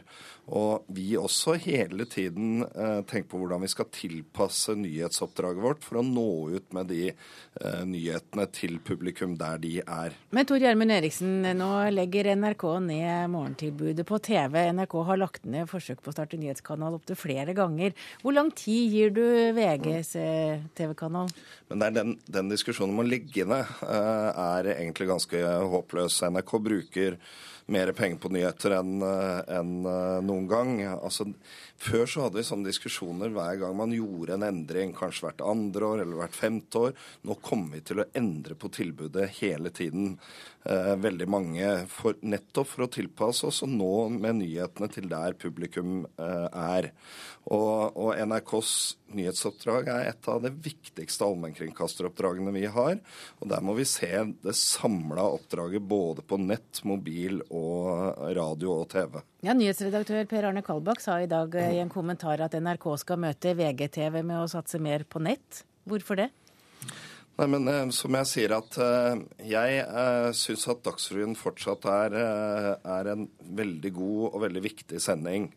Og 0.53 0.85
vi 0.93 1.15
også 1.17 1.55
hele 1.57 2.05
tiden 2.05 2.61
eh, 2.67 2.99
tenker 3.09 3.31
på 3.31 3.39
hvordan 3.41 3.63
vi 3.65 3.69
skal 3.71 3.87
tilpasse 3.93 4.75
nyhetsoppdraget 4.77 5.63
vårt 5.63 5.85
for 5.85 6.01
å 6.01 6.05
nå 6.05 6.27
ut 6.53 6.75
med 6.75 6.91
de 6.91 7.07
eh, 7.09 7.81
nyhetene 7.89 8.45
til 8.53 8.77
publikum 8.85 9.33
der 9.39 9.57
de 9.63 9.79
er. 9.81 10.13
Men 10.35 10.45
Tor 10.45 10.61
Gjermund 10.61 10.93
Eriksen, 10.93 11.47
nå 11.57 11.69
legger 11.95 12.29
NRK 12.37 12.65
ned 12.85 13.33
morgentilbudet 13.33 14.05
på 14.05 14.19
TV. 14.21 14.59
NRK 14.77 14.95
har 15.09 15.21
lagt 15.23 15.49
ned 15.49 15.65
forsøk 15.71 16.03
på 16.05 16.13
å 16.13 16.15
starte 16.15 16.37
nyhetskanal 16.37 16.99
opptil 16.99 17.17
flere 17.17 17.57
ganger. 17.57 17.97
Hvor 18.21 18.37
lang 18.37 18.53
tid 18.53 18.93
gir 18.93 19.15
du 19.17 19.25
VGs 19.57 20.13
eh, 20.21 20.61
TV-kanal? 20.77 21.33
Men 21.73 21.87
den, 21.89 22.13
den 22.29 22.53
diskusjonen 22.53 22.93
om 22.93 23.01
å 23.01 23.07
legge 23.09 23.47
ned 23.49 23.65
eh, 23.81 24.29
er 24.45 24.71
egentlig 24.75 25.09
ganske 25.09 25.41
håpløs. 25.73 26.21
NRK 26.29 26.44
bruker 26.59 27.17
mer 27.65 27.91
penger 27.97 28.19
på 28.21 28.29
nyheter 28.33 28.75
enn 28.77 29.01
en 29.01 29.71
eh, 29.89 30.19
noen 30.25 30.49
gang. 30.49 30.73
Altså, 30.93 31.27
Før 31.81 32.05
så 32.09 32.25
hadde 32.25 32.39
vi 32.39 32.45
sånne 32.47 32.69
diskusjoner 32.69 33.33
hver 33.35 33.59
gang 33.61 33.77
man 33.77 33.93
gjorde 33.95 34.37
en 34.37 34.45
endring, 34.47 34.93
kanskje 34.95 35.27
hvert 35.27 35.45
andre 35.45 35.89
år 35.89 36.03
eller 36.03 36.21
hvert 36.21 36.37
femte 36.37 36.83
år. 36.87 36.97
Nå 37.25 37.39
kommer 37.45 37.77
vi 37.77 37.85
til 37.89 38.03
å 38.03 38.09
endre 38.15 38.57
på 38.59 38.71
tilbudet 38.73 39.31
hele 39.41 39.73
tiden. 39.75 40.15
Eh, 40.65 40.95
veldig 40.97 41.27
mange 41.29 41.71
for, 41.93 42.17
nettopp 42.25 42.69
for 42.71 42.85
å 42.85 42.89
tilpasse 42.89 43.45
oss 43.45 43.61
og 43.61 43.69
nå 43.69 43.93
med 44.15 44.39
nyhetene 44.39 44.89
til 44.89 45.09
der 45.11 45.35
publikum 45.37 46.07
eh, 46.17 46.47
er. 46.49 46.87
Og, 47.45 47.93
og, 47.93 48.15
NRKs 48.17 48.71
nyhetsoppdrag 49.13 49.91
er 49.93 50.07
et 50.09 50.29
av 50.31 50.39
de 50.41 50.49
viktigste 50.49 51.27
allmennkringkasteroppdragene 51.27 52.53
vi 52.55 52.65
har. 52.73 52.97
Og 53.37 53.51
der 53.51 53.61
må 53.61 53.75
vi 53.77 53.85
se 53.85 54.09
det 54.41 54.55
samla 54.57 55.27
oppdraget 55.35 55.85
både 55.85 56.25
på 56.25 56.41
nett, 56.41 56.81
mobil 56.81 57.43
og 57.45 57.54
radio 58.37 58.73
og 58.81 58.87
TV. 58.91 59.19
Ja, 59.45 59.55
Nyhetsredaktør 59.57 60.27
Per 60.29 60.49
Arne 60.49 60.63
Kalbakk 60.65 61.03
sa 61.03 61.19
i 61.21 61.29
dag 61.31 61.53
i 61.59 61.81
en 61.83 61.93
kommentar 61.93 62.41
at 62.45 62.57
NRK 62.57 62.89
skal 63.03 63.21
møte 63.21 63.55
VGTV 63.57 64.21
med 64.21 64.41
å 64.41 64.49
satse 64.51 64.81
mer 64.81 65.07
på 65.07 65.23
nett. 65.23 65.63
Hvorfor 65.85 66.19
det? 66.19 66.31
Nei, 67.35 67.47
men 67.51 67.67
eh, 67.67 67.89
Som 67.95 68.15
jeg 68.15 68.29
sier, 68.31 68.55
at 68.55 68.77
eh, 68.79 69.19
jeg 69.49 69.81
eh, 69.83 70.29
syns 70.37 70.65
at 70.71 70.85
Dagsrevyen 70.85 71.35
fortsatt 71.35 71.87
er, 71.91 72.15
eh, 72.21 72.71
er, 72.79 73.11
en 73.11 73.27
veldig 73.59 73.91
god 73.97 74.21
og 74.29 74.41
veldig 74.45 74.63
viktig 74.63 75.01
sending. 75.03 75.49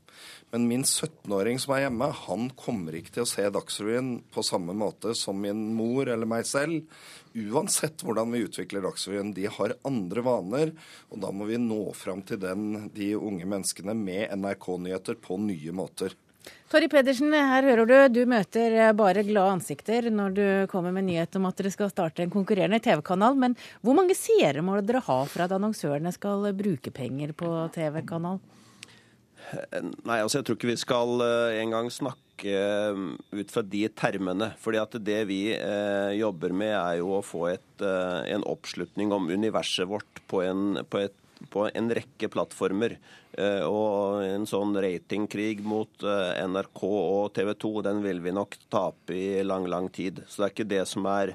Men 0.50 0.66
min 0.66 0.82
17-åring 0.82 1.60
som 1.62 1.76
er 1.76 1.84
hjemme, 1.84 2.08
han 2.24 2.48
kommer 2.58 2.96
ikke 2.98 3.14
til 3.14 3.26
å 3.26 3.30
se 3.30 3.46
Dagsrevyen 3.54 4.16
på 4.34 4.42
samme 4.46 4.74
måte 4.74 5.14
som 5.18 5.38
min 5.38 5.68
mor 5.76 6.10
eller 6.10 6.26
meg 6.26 6.48
selv. 6.48 6.82
Uansett 7.38 8.02
hvordan 8.04 8.32
vi 8.34 8.44
utvikler 8.46 8.84
Dagsrevyen. 8.84 9.34
De 9.36 9.46
har 9.52 9.76
andre 9.86 10.24
vaner, 10.26 10.72
og 11.12 11.20
da 11.22 11.32
må 11.34 11.48
vi 11.50 11.60
nå 11.62 11.82
fram 11.96 12.24
til 12.26 12.40
den, 12.42 12.88
de 12.94 13.12
unge 13.16 13.46
menneskene 13.46 13.94
med 13.96 14.32
NRK-nyheter 14.38 15.20
på 15.22 15.38
nye 15.42 15.74
måter. 15.76 16.16
Torry 16.68 16.88
Pedersen, 16.92 17.32
her 17.32 17.64
hører 17.64 17.88
du. 17.88 17.94
Du 18.12 18.20
møter 18.28 18.74
eh, 18.76 18.94
bare 18.96 19.24
glade 19.24 19.54
ansikter 19.56 20.10
når 20.12 20.34
du 20.36 20.44
kommer 20.72 20.92
med 20.92 21.06
nyhet 21.08 21.36
om 21.38 21.48
at 21.48 21.56
dere 21.60 21.72
skal 21.72 21.92
starte 21.92 22.24
en 22.24 22.32
konkurrerende 22.32 22.80
TV-kanal. 22.84 23.38
Men 23.40 23.56
hvor 23.80 23.96
mange 23.96 24.16
seere 24.16 24.64
må 24.64 24.76
dere 24.84 25.04
ha 25.06 25.18
for 25.28 25.44
at 25.44 25.54
annonsørene 25.56 26.12
skal 26.12 26.50
bruke 26.56 26.92
penger 26.94 27.32
på 27.36 27.52
TV-kanal? 27.76 28.40
Nei, 30.04 30.18
altså 30.20 30.40
jeg 30.40 30.48
tror 30.48 30.58
ikke 30.58 30.72
vi 30.72 30.80
skal 30.80 31.22
uh, 31.22 31.54
engang 31.56 31.88
snakke 31.92 32.52
uh, 32.52 33.14
ut 33.34 33.52
fra 33.54 33.62
de 33.64 33.84
termene. 33.96 34.52
fordi 34.60 34.80
at 34.82 34.98
det 35.04 35.22
vi 35.30 35.40
uh, 35.54 36.12
jobber 36.16 36.52
med, 36.52 36.74
er 36.74 36.98
jo 37.00 37.14
å 37.16 37.24
få 37.24 37.46
et, 37.54 37.64
en 37.80 38.44
oppslutning 38.46 39.14
om 39.14 39.30
universet 39.30 39.88
vårt 39.88 40.22
på 40.28 40.42
en, 40.44 40.82
på 40.90 41.06
et 41.06 41.16
på 41.50 41.68
en 41.74 41.90
rekke 41.94 42.28
plattformer. 42.32 42.96
Eh, 43.38 43.62
og 43.62 44.24
en 44.24 44.46
sånn 44.48 44.76
ratingkrig 44.82 45.62
mot 45.66 46.02
eh, 46.02 46.40
NRK 46.48 46.82
og 46.88 47.30
TV 47.36 47.52
2, 47.54 47.72
den 47.86 48.02
vil 48.04 48.22
vi 48.24 48.34
nok 48.34 48.58
tape 48.72 49.14
i 49.14 49.44
lang, 49.46 49.68
lang 49.70 49.88
tid. 49.94 50.24
Så 50.26 50.42
det 50.42 50.48
er 50.48 50.54
ikke 50.56 50.70
det 50.74 50.84
som 50.90 51.08
er 51.10 51.34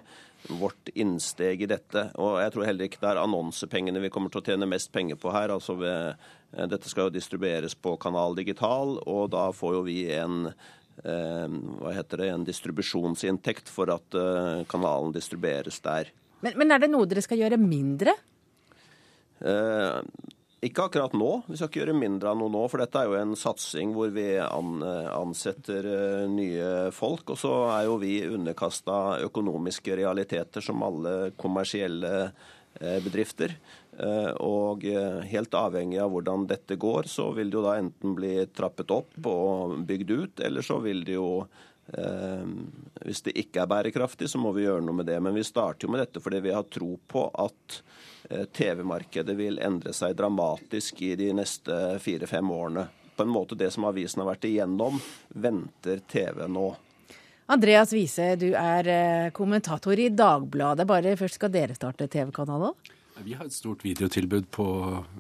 vårt 0.60 0.92
innsteg 1.00 1.64
i 1.64 1.70
dette. 1.72 2.10
Og 2.20 2.42
jeg 2.44 2.56
tror 2.56 2.68
heller 2.68 2.90
ikke 2.90 3.04
det 3.04 3.12
er 3.14 3.22
annonsepengene 3.24 4.04
vi 4.04 4.12
kommer 4.14 4.34
til 4.34 4.44
å 4.44 4.48
tjene 4.50 4.68
mest 4.70 4.92
penger 4.96 5.20
på 5.20 5.32
her. 5.36 5.54
altså 5.56 5.78
ved, 5.80 6.14
eh, 6.14 6.32
Dette 6.54 6.90
skal 6.90 7.08
jo 7.08 7.16
distribueres 7.16 7.74
på 7.74 7.96
Kanal 8.02 8.36
Digital, 8.38 8.98
og 9.10 9.32
da 9.34 9.48
får 9.56 9.78
jo 9.78 9.86
vi 9.88 9.98
en 10.14 10.52
eh, 11.02 11.48
hva 11.80 11.96
heter 11.96 12.22
det, 12.22 12.30
en 12.30 12.46
distribusjonsinntekt 12.48 13.72
for 13.74 13.90
at 13.94 14.20
eh, 14.20 14.62
kanalen 14.70 15.16
distribueres 15.16 15.82
der. 15.86 16.12
Men, 16.44 16.60
men 16.60 16.76
er 16.76 16.84
det 16.84 16.92
noe 16.94 17.10
dere 17.10 17.24
skal 17.26 17.42
gjøre 17.42 17.60
mindre? 17.62 18.14
Eh, 19.44 20.00
ikke 20.64 20.86
akkurat 20.88 21.16
nå. 21.18 21.32
Vi 21.50 21.58
skal 21.60 21.70
ikke 21.70 21.82
gjøre 21.82 21.98
mindre 21.98 22.32
av 22.32 22.40
noe 22.40 22.52
nå, 22.52 22.64
for 22.72 22.80
dette 22.80 23.02
er 23.02 23.10
jo 23.10 23.20
en 23.20 23.36
satsing 23.40 23.92
hvor 23.96 24.14
vi 24.16 24.30
ansetter 24.40 25.88
eh, 25.92 26.26
nye 26.32 26.70
folk. 26.96 27.34
Og 27.36 27.40
så 27.40 27.54
er 27.74 27.88
jo 27.90 28.00
vi 28.02 28.16
underkasta 28.30 29.20
økonomiske 29.28 29.98
realiteter 30.00 30.64
som 30.64 30.84
alle 30.88 31.34
kommersielle 31.40 32.14
eh, 32.24 32.52
bedrifter. 32.80 33.54
Og 34.42 34.82
helt 35.30 35.54
avhengig 35.54 36.00
av 36.02 36.10
hvordan 36.10 36.48
dette 36.50 36.80
går, 36.82 37.06
så 37.06 37.28
vil 37.38 37.52
det 37.52 37.60
jo 37.60 37.66
da 37.68 37.76
enten 37.78 38.16
bli 38.18 38.32
trappet 38.50 38.90
opp 38.96 39.28
og 39.30 39.76
bygd 39.86 40.14
ut, 40.16 40.42
eller 40.48 40.66
så 40.66 40.80
vil 40.82 41.04
det 41.06 41.20
jo 41.20 41.46
Hvis 43.06 43.22
det 43.28 43.36
ikke 43.38 43.62
er 43.62 43.70
bærekraftig, 43.70 44.26
så 44.32 44.42
må 44.42 44.56
vi 44.58 44.66
gjøre 44.66 44.82
noe 44.82 44.98
med 44.98 45.06
det. 45.12 45.20
Men 45.22 45.38
vi 45.38 45.46
starter 45.46 45.86
jo 45.86 45.94
med 45.94 46.02
dette 46.02 46.24
fordi 46.24 46.42
vi 46.42 46.56
har 46.56 46.66
tro 46.74 46.96
på 47.06 47.28
at 47.46 47.78
Eh, 48.30 48.46
TV-markedet 48.46 49.36
vil 49.36 49.60
endre 49.60 49.94
seg 49.94 50.16
dramatisk 50.16 51.02
i 51.02 51.16
de 51.20 51.34
neste 51.36 52.00
fire-fem 52.00 52.52
årene. 52.52 52.88
På 53.16 53.24
en 53.24 53.34
måte 53.34 53.58
det 53.60 53.72
som 53.76 53.86
avisen 53.86 54.24
har 54.24 54.32
vært 54.32 54.48
igjennom, 54.48 55.00
venter 55.28 56.02
TV 56.10 56.48
nå. 56.48 56.70
Andreas 57.52 57.92
Wiese, 57.92 58.34
du 58.40 58.52
er 58.56 58.88
eh, 58.88 59.30
kommentator 59.36 60.00
i 60.00 60.10
Dagbladet. 60.14 60.88
Bare 60.88 61.16
først 61.20 61.40
skal 61.40 61.52
dere 61.54 61.76
starte 61.76 62.08
TV-kanal 62.08 62.70
òg? 62.70 62.92
Vi 63.24 63.36
har 63.38 63.46
et 63.46 63.54
stort 63.54 63.84
videotilbud 63.86 64.48
på, 64.52 64.66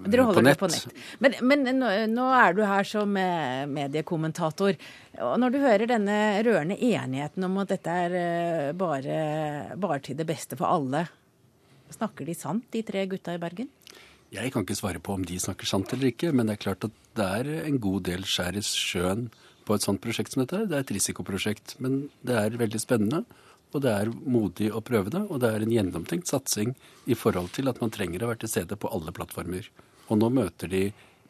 Dere 0.09 0.23
holder 0.25 0.41
på 0.41 0.45
nett. 0.47 0.59
På 0.59 0.69
nett. 0.71 1.01
Men, 1.21 1.35
men 1.45 1.67
nå, 1.77 1.91
nå, 2.09 2.29
er 2.33 2.55
du 2.57 2.63
her 2.65 2.87
som 2.89 3.17
eh, 3.19 3.65
mediekommentator. 3.69 4.79
Og 5.21 5.35
når 5.39 5.53
du 5.53 5.59
hører 5.61 5.91
denne 5.91 6.21
rørende 6.45 6.79
enigheten 6.79 7.45
om 7.45 7.59
at 7.61 7.75
dette 7.75 7.97
er 8.07 8.73
bare, 8.77 9.19
bare 9.77 10.01
til 10.07 10.17
det 10.17 10.25
beste 10.31 10.57
for 10.57 10.73
alle, 10.73 11.05
Snakker 11.93 12.25
de 12.25 12.35
sant, 12.37 12.65
de 12.73 12.81
tre 12.85 13.05
gutta 13.09 13.35
i 13.35 13.41
Bergen? 13.41 13.69
Jeg 14.33 14.49
kan 14.53 14.65
ikke 14.65 14.77
svare 14.77 15.01
på 15.03 15.13
om 15.13 15.25
de 15.27 15.37
snakker 15.41 15.69
sant 15.69 15.91
eller 15.93 16.09
ikke, 16.09 16.31
men 16.33 16.49
det 16.49 16.55
er 16.55 16.63
klart 16.63 16.87
at 16.87 16.95
det 17.17 17.27
er 17.39 17.49
en 17.67 17.77
god 17.81 18.07
del 18.07 18.25
skjær 18.25 18.57
i 18.57 18.63
sjøen 18.65 19.27
på 19.65 19.75
et 19.75 19.85
sånt 19.85 20.01
prosjekt 20.03 20.33
som 20.33 20.43
dette. 20.43 20.65
Det 20.69 20.77
er 20.77 20.85
et 20.85 20.93
risikoprosjekt, 20.95 21.77
men 21.83 22.07
det 22.25 22.37
er 22.39 22.59
veldig 22.59 22.81
spennende. 22.81 23.23
Og 23.73 23.81
det 23.81 23.89
er 23.89 24.11
modig 24.29 24.69
å 24.69 24.83
prøve 24.85 25.09
det, 25.13 25.23
og 25.33 25.39
det 25.41 25.49
er 25.49 25.63
en 25.65 25.73
gjennomtenkt 25.73 26.29
satsing 26.29 26.75
i 27.09 27.17
forhold 27.17 27.49
til 27.55 27.71
at 27.71 27.79
man 27.81 27.93
trenger 27.93 28.21
å 28.21 28.29
være 28.29 28.43
til 28.43 28.51
stede 28.51 28.77
på 28.77 28.91
alle 28.93 29.13
plattformer. 29.15 29.69
Og 30.13 30.19
nå 30.21 30.29
møter 30.29 30.69
de 30.69 30.83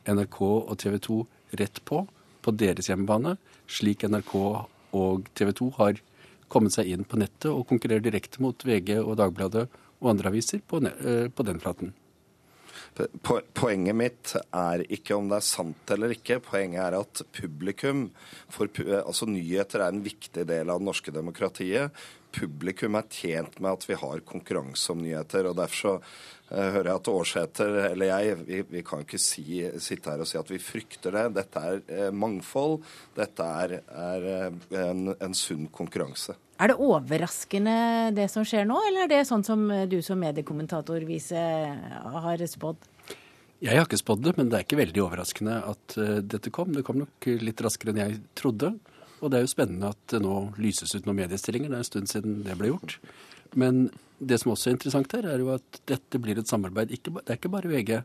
NRK 0.09 0.39
og 0.43 0.75
TV 0.81 0.97
2 1.07 1.19
rett 1.61 1.79
på, 1.87 2.01
på 2.43 2.55
deres 2.59 2.89
hjemmebane, 2.91 3.37
slik 3.71 4.03
NRK 4.09 4.33
og 4.99 5.29
TV 5.37 5.53
2 5.55 5.69
har 5.79 6.01
kommet 6.51 6.75
seg 6.75 6.91
inn 6.91 7.07
på 7.07 7.17
nettet 7.21 7.49
og 7.49 7.65
konkurrerer 7.69 8.03
direkte 8.03 8.43
mot 8.43 8.67
VG 8.67 8.97
og 8.99 9.15
Dagbladet 9.21 9.65
og 10.03 10.09
andre 10.11 10.33
aviser 10.33 10.61
på, 10.67 10.83
eh, 10.83 11.29
den 11.31 11.63
flaten. 11.63 11.93
Poenget 12.93 13.95
mitt 13.97 14.33
er 14.37 14.83
ikke 14.85 15.15
om 15.17 15.29
det 15.31 15.39
er 15.39 15.47
sant 15.47 15.93
eller 15.95 16.13
ikke. 16.13 16.41
Poenget 16.45 16.83
er 16.83 16.97
at 16.99 17.23
publikum 17.33 18.05
for, 18.53 18.69
altså 18.99 19.25
Nyheter 19.29 19.81
er 19.81 19.93
en 19.95 20.03
viktig 20.05 20.45
del 20.49 20.69
av 20.69 20.81
det 20.81 20.89
norske 20.89 21.13
demokratiet. 21.15 22.03
Publikum 22.33 22.97
er 22.97 23.09
tjent 23.11 23.59
med 23.61 23.75
at 23.75 23.87
vi 23.87 23.97
har 23.99 24.23
konkurranse 24.27 24.93
om 24.93 25.01
nyheter. 25.03 25.49
og 25.49 25.57
Derfor 25.59 25.79
så 25.79 25.93
uh, 25.99 26.69
hører 26.75 26.89
jeg 26.89 26.99
at 26.99 27.09
Årseter, 27.13 27.75
eller 27.91 28.09
jeg, 28.09 28.37
vi, 28.47 28.61
vi 28.75 28.83
kan 28.85 29.03
ikke 29.05 29.19
si, 29.21 29.61
sitte 29.83 30.13
her 30.13 30.23
og 30.23 30.29
si 30.29 30.39
at 30.39 30.49
vi 30.49 30.61
frykter 30.61 31.13
det. 31.17 31.25
Dette 31.37 31.65
er 31.67 31.83
uh, 31.89 32.07
mangfold. 32.15 32.79
Dette 33.17 33.49
er, 33.65 33.75
er 33.83 34.29
uh, 34.49 34.79
en, 34.83 35.11
en 35.13 35.37
sunn 35.37 35.67
konkurranse. 35.73 36.37
Er 36.61 36.71
det 36.71 36.79
overraskende 36.81 37.75
det 38.15 38.29
som 38.31 38.45
skjer 38.47 38.65
nå, 38.69 38.77
eller 38.87 39.05
er 39.05 39.11
det 39.11 39.23
sånn 39.27 39.43
som 39.45 39.65
du 39.89 39.97
som 40.05 40.21
mediekommentator 40.21 41.03
Vise 41.07 41.41
har 42.13 42.43
spådd? 42.47 42.89
Jeg 43.63 43.79
har 43.79 43.87
ikke 43.87 43.99
spådd 43.99 44.25
det, 44.25 44.33
men 44.37 44.49
det 44.51 44.57
er 44.57 44.65
ikke 44.65 44.79
veldig 44.81 45.03
overraskende 45.05 45.59
at 45.69 45.97
uh, 46.01 46.17
dette 46.19 46.51
kom. 46.53 46.73
Det 46.75 46.85
kom 46.87 47.03
nok 47.03 47.29
litt 47.43 47.61
raskere 47.63 47.93
enn 47.93 48.01
jeg 48.03 48.19
trodde. 48.39 48.73
Og 49.23 49.31
det 49.31 49.39
er 49.39 49.45
jo 49.45 49.53
spennende 49.53 49.93
at 49.93 50.01
det 50.11 50.19
nå 50.23 50.35
lyses 50.61 50.91
ut 50.97 51.07
noen 51.07 51.21
mediestillinger. 51.21 51.71
Det 51.71 51.77
er 51.79 51.85
en 51.85 51.91
stund 51.91 52.11
siden 52.11 52.41
det 52.43 52.57
ble 52.59 52.73
gjort. 52.73 52.97
Men 53.55 53.87
det 54.19 54.41
som 54.41 54.51
også 54.53 54.69
er 54.69 54.75
interessant 54.77 55.15
her, 55.15 55.29
er 55.29 55.39
jo 55.39 55.53
at 55.55 55.79
dette 55.89 56.19
blir 56.19 56.39
et 56.39 56.49
samarbeid. 56.49 56.91
Ikke, 56.95 57.15
det 57.21 57.31
er 57.31 57.39
ikke 57.39 57.53
bare 57.53 57.71
VG. 57.71 57.95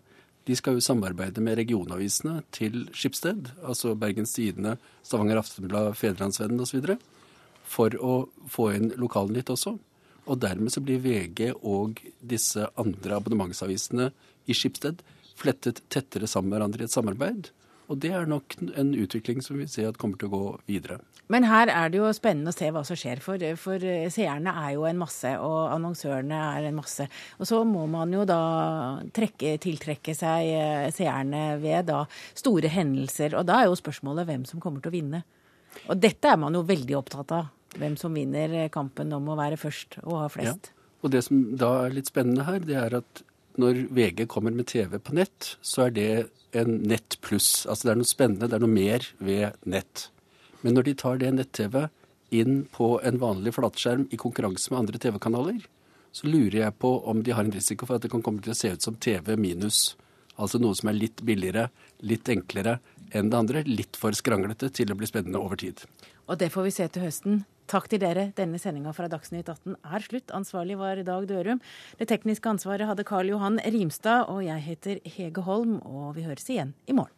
De 0.49 0.57
skal 0.57 0.79
jo 0.79 0.85
samarbeide 0.85 1.43
med 1.45 1.59
regionavisene 1.59 2.39
til 2.55 2.87
Skipsted, 2.97 3.51
altså 3.61 3.93
Bergens 3.99 4.33
Tidende, 4.37 4.79
Stavanger 5.05 5.43
Aftenblad, 5.43 5.91
Fedrelandsvennen 5.99 6.63
osv 6.65 6.95
for 7.69 7.93
å 8.01 8.15
få 8.49 8.71
inn 8.77 8.89
lokalnytt 8.97 9.53
også. 9.53 9.75
Og 10.29 10.41
dermed 10.41 10.73
så 10.73 10.83
blir 10.85 11.03
VG 11.05 11.53
og 11.57 12.01
disse 12.21 12.67
andre 12.81 13.19
abonnementsavisene 13.21 14.11
i 14.49 14.57
Skipsted 14.57 15.03
flettet 15.39 15.83
tettere 15.93 16.29
sammen 16.29 16.51
med 16.51 16.59
hverandre 16.59 16.85
i 16.85 16.89
et 16.89 16.95
samarbeid. 16.95 17.51
Og 17.89 17.97
det 18.03 18.11
er 18.13 18.29
nok 18.29 18.57
en 18.77 18.91
utvikling 19.01 19.41
som 19.45 19.57
vi 19.57 19.67
ser 19.71 19.89
at 19.89 19.99
kommer 20.01 20.21
til 20.21 20.29
å 20.29 20.35
gå 20.35 20.49
videre. 20.69 20.99
Men 21.33 21.45
her 21.49 21.71
er 21.73 21.91
det 21.93 22.01
jo 22.01 22.09
spennende 22.17 22.53
å 22.53 22.57
se 22.57 22.69
hva 22.73 22.83
som 22.85 22.97
skjer, 22.97 23.21
for, 23.25 23.41
for 23.61 23.85
seerne 24.13 24.53
er 24.63 24.75
jo 24.77 24.85
en 24.89 25.01
masse, 25.01 25.33
og 25.45 25.73
annonsørene 25.75 26.39
er 26.59 26.69
en 26.69 26.79
masse. 26.79 27.09
Og 27.41 27.49
så 27.49 27.61
må 27.69 27.87
man 27.91 28.13
jo 28.13 28.25
da 28.29 28.41
trekke, 29.17 29.57
tiltrekke 29.61 30.15
seg 30.17 30.53
eh, 30.53 30.89
seerne 30.95 31.43
ved 31.61 31.89
da 31.89 32.03
store 32.37 32.73
hendelser. 32.73 33.37
Og 33.41 33.49
da 33.49 33.63
er 33.63 33.69
jo 33.69 33.81
spørsmålet 33.81 34.29
hvem 34.29 34.49
som 34.49 34.61
kommer 34.65 34.85
til 34.85 34.93
å 34.93 34.99
vinne. 34.99 35.23
Og 35.89 36.01
dette 36.01 36.33
er 36.33 36.41
man 36.41 36.57
jo 36.57 36.65
veldig 36.69 36.97
opptatt 37.01 37.37
av 37.37 37.53
hvem 37.79 37.97
som 38.01 38.17
vinner 38.17 38.61
kampen 38.73 39.13
om 39.17 39.29
å 39.29 39.37
være 39.39 39.61
først 39.61 40.01
og 40.07 40.23
ha 40.23 40.29
flest. 40.33 40.73
Ja. 40.73 40.93
Og 41.05 41.13
det 41.15 41.23
som 41.29 41.43
da 41.61 41.73
er 41.85 41.95
litt 41.95 42.09
spennende 42.11 42.45
her, 42.49 42.61
det 42.65 42.79
er 42.81 43.01
at 43.01 43.23
når 43.59 43.85
VG 43.95 44.25
kommer 44.31 44.55
med 44.55 44.69
TV 44.71 44.99
på 45.03 45.15
nett, 45.19 45.55
så 45.65 45.89
er 45.89 45.95
det 45.95 46.11
en 46.57 46.79
nett 46.91 47.19
pluss. 47.25 47.67
Altså 47.67 47.89
det 47.89 47.93
er 47.93 48.01
noe 48.01 48.09
spennende, 48.09 48.49
det 48.49 48.59
er 48.59 48.65
noe 48.65 48.73
mer 48.73 49.07
ved 49.19 49.59
nett. 49.69 50.09
Men 50.63 50.75
når 50.77 50.89
de 50.89 50.95
tar 51.03 51.21
det 51.21 51.33
nett-TV 51.37 51.89
inn 52.35 52.63
på 52.75 52.97
en 53.07 53.21
vanlig 53.21 53.55
flatskjerm 53.57 54.09
i 54.13 54.21
konkurranse 54.21 54.73
med 54.73 54.83
andre 54.83 55.01
TV-kanaler, 55.03 55.63
så 56.13 56.29
lurer 56.29 56.63
jeg 56.63 56.77
på 56.81 56.91
om 57.09 57.23
de 57.23 57.35
har 57.37 57.45
en 57.45 57.55
risiko 57.55 57.87
for 57.87 57.99
at 57.99 58.05
det 58.05 58.13
kan 58.13 58.25
komme 58.25 58.43
til 58.45 58.55
å 58.55 58.59
se 58.59 58.73
ut 58.75 58.85
som 58.85 58.97
TV 58.97 59.37
minus. 59.41 59.95
Altså 60.39 60.61
noe 60.63 60.77
som 60.79 60.91
er 60.91 60.99
litt 60.99 61.23
billigere, 61.27 61.69
litt 62.07 62.29
enklere 62.31 62.79
enn 63.11 63.31
det 63.33 63.39
andre. 63.39 63.63
Litt 63.67 63.99
for 63.99 64.15
skranglete 64.17 64.71
til 64.75 64.93
å 64.93 64.99
bli 64.99 65.09
spennende 65.11 65.43
over 65.43 65.59
tid. 65.61 65.83
Og 66.29 66.39
det 66.41 66.51
får 66.55 66.69
vi 66.69 66.75
se 66.79 66.89
til 66.93 67.07
høsten. 67.07 67.45
Takk 67.69 67.91
til 67.93 68.01
dere. 68.01 68.31
Denne 68.37 68.61
sendinga 68.61 68.95
fra 68.97 69.11
Dagsnytt 69.13 69.51
18 69.51 69.77
er 69.77 70.05
slutt. 70.07 70.33
Ansvarlig 70.37 70.79
var 70.81 71.03
Dag 71.05 71.29
Dørum. 71.29 71.61
Det 72.01 72.09
tekniske 72.09 72.49
ansvaret 72.49 72.89
hadde 72.89 73.05
Karl 73.09 73.35
Johan 73.35 73.61
Rimstad, 73.61 74.29
og 74.33 74.41
jeg 74.47 74.65
heter 74.65 75.03
Hege 75.05 75.45
Holm, 75.45 75.79
og 75.85 76.15
vi 76.17 76.25
høres 76.29 76.49
igjen 76.49 76.73
i 76.89 76.97
morgen. 76.97 77.13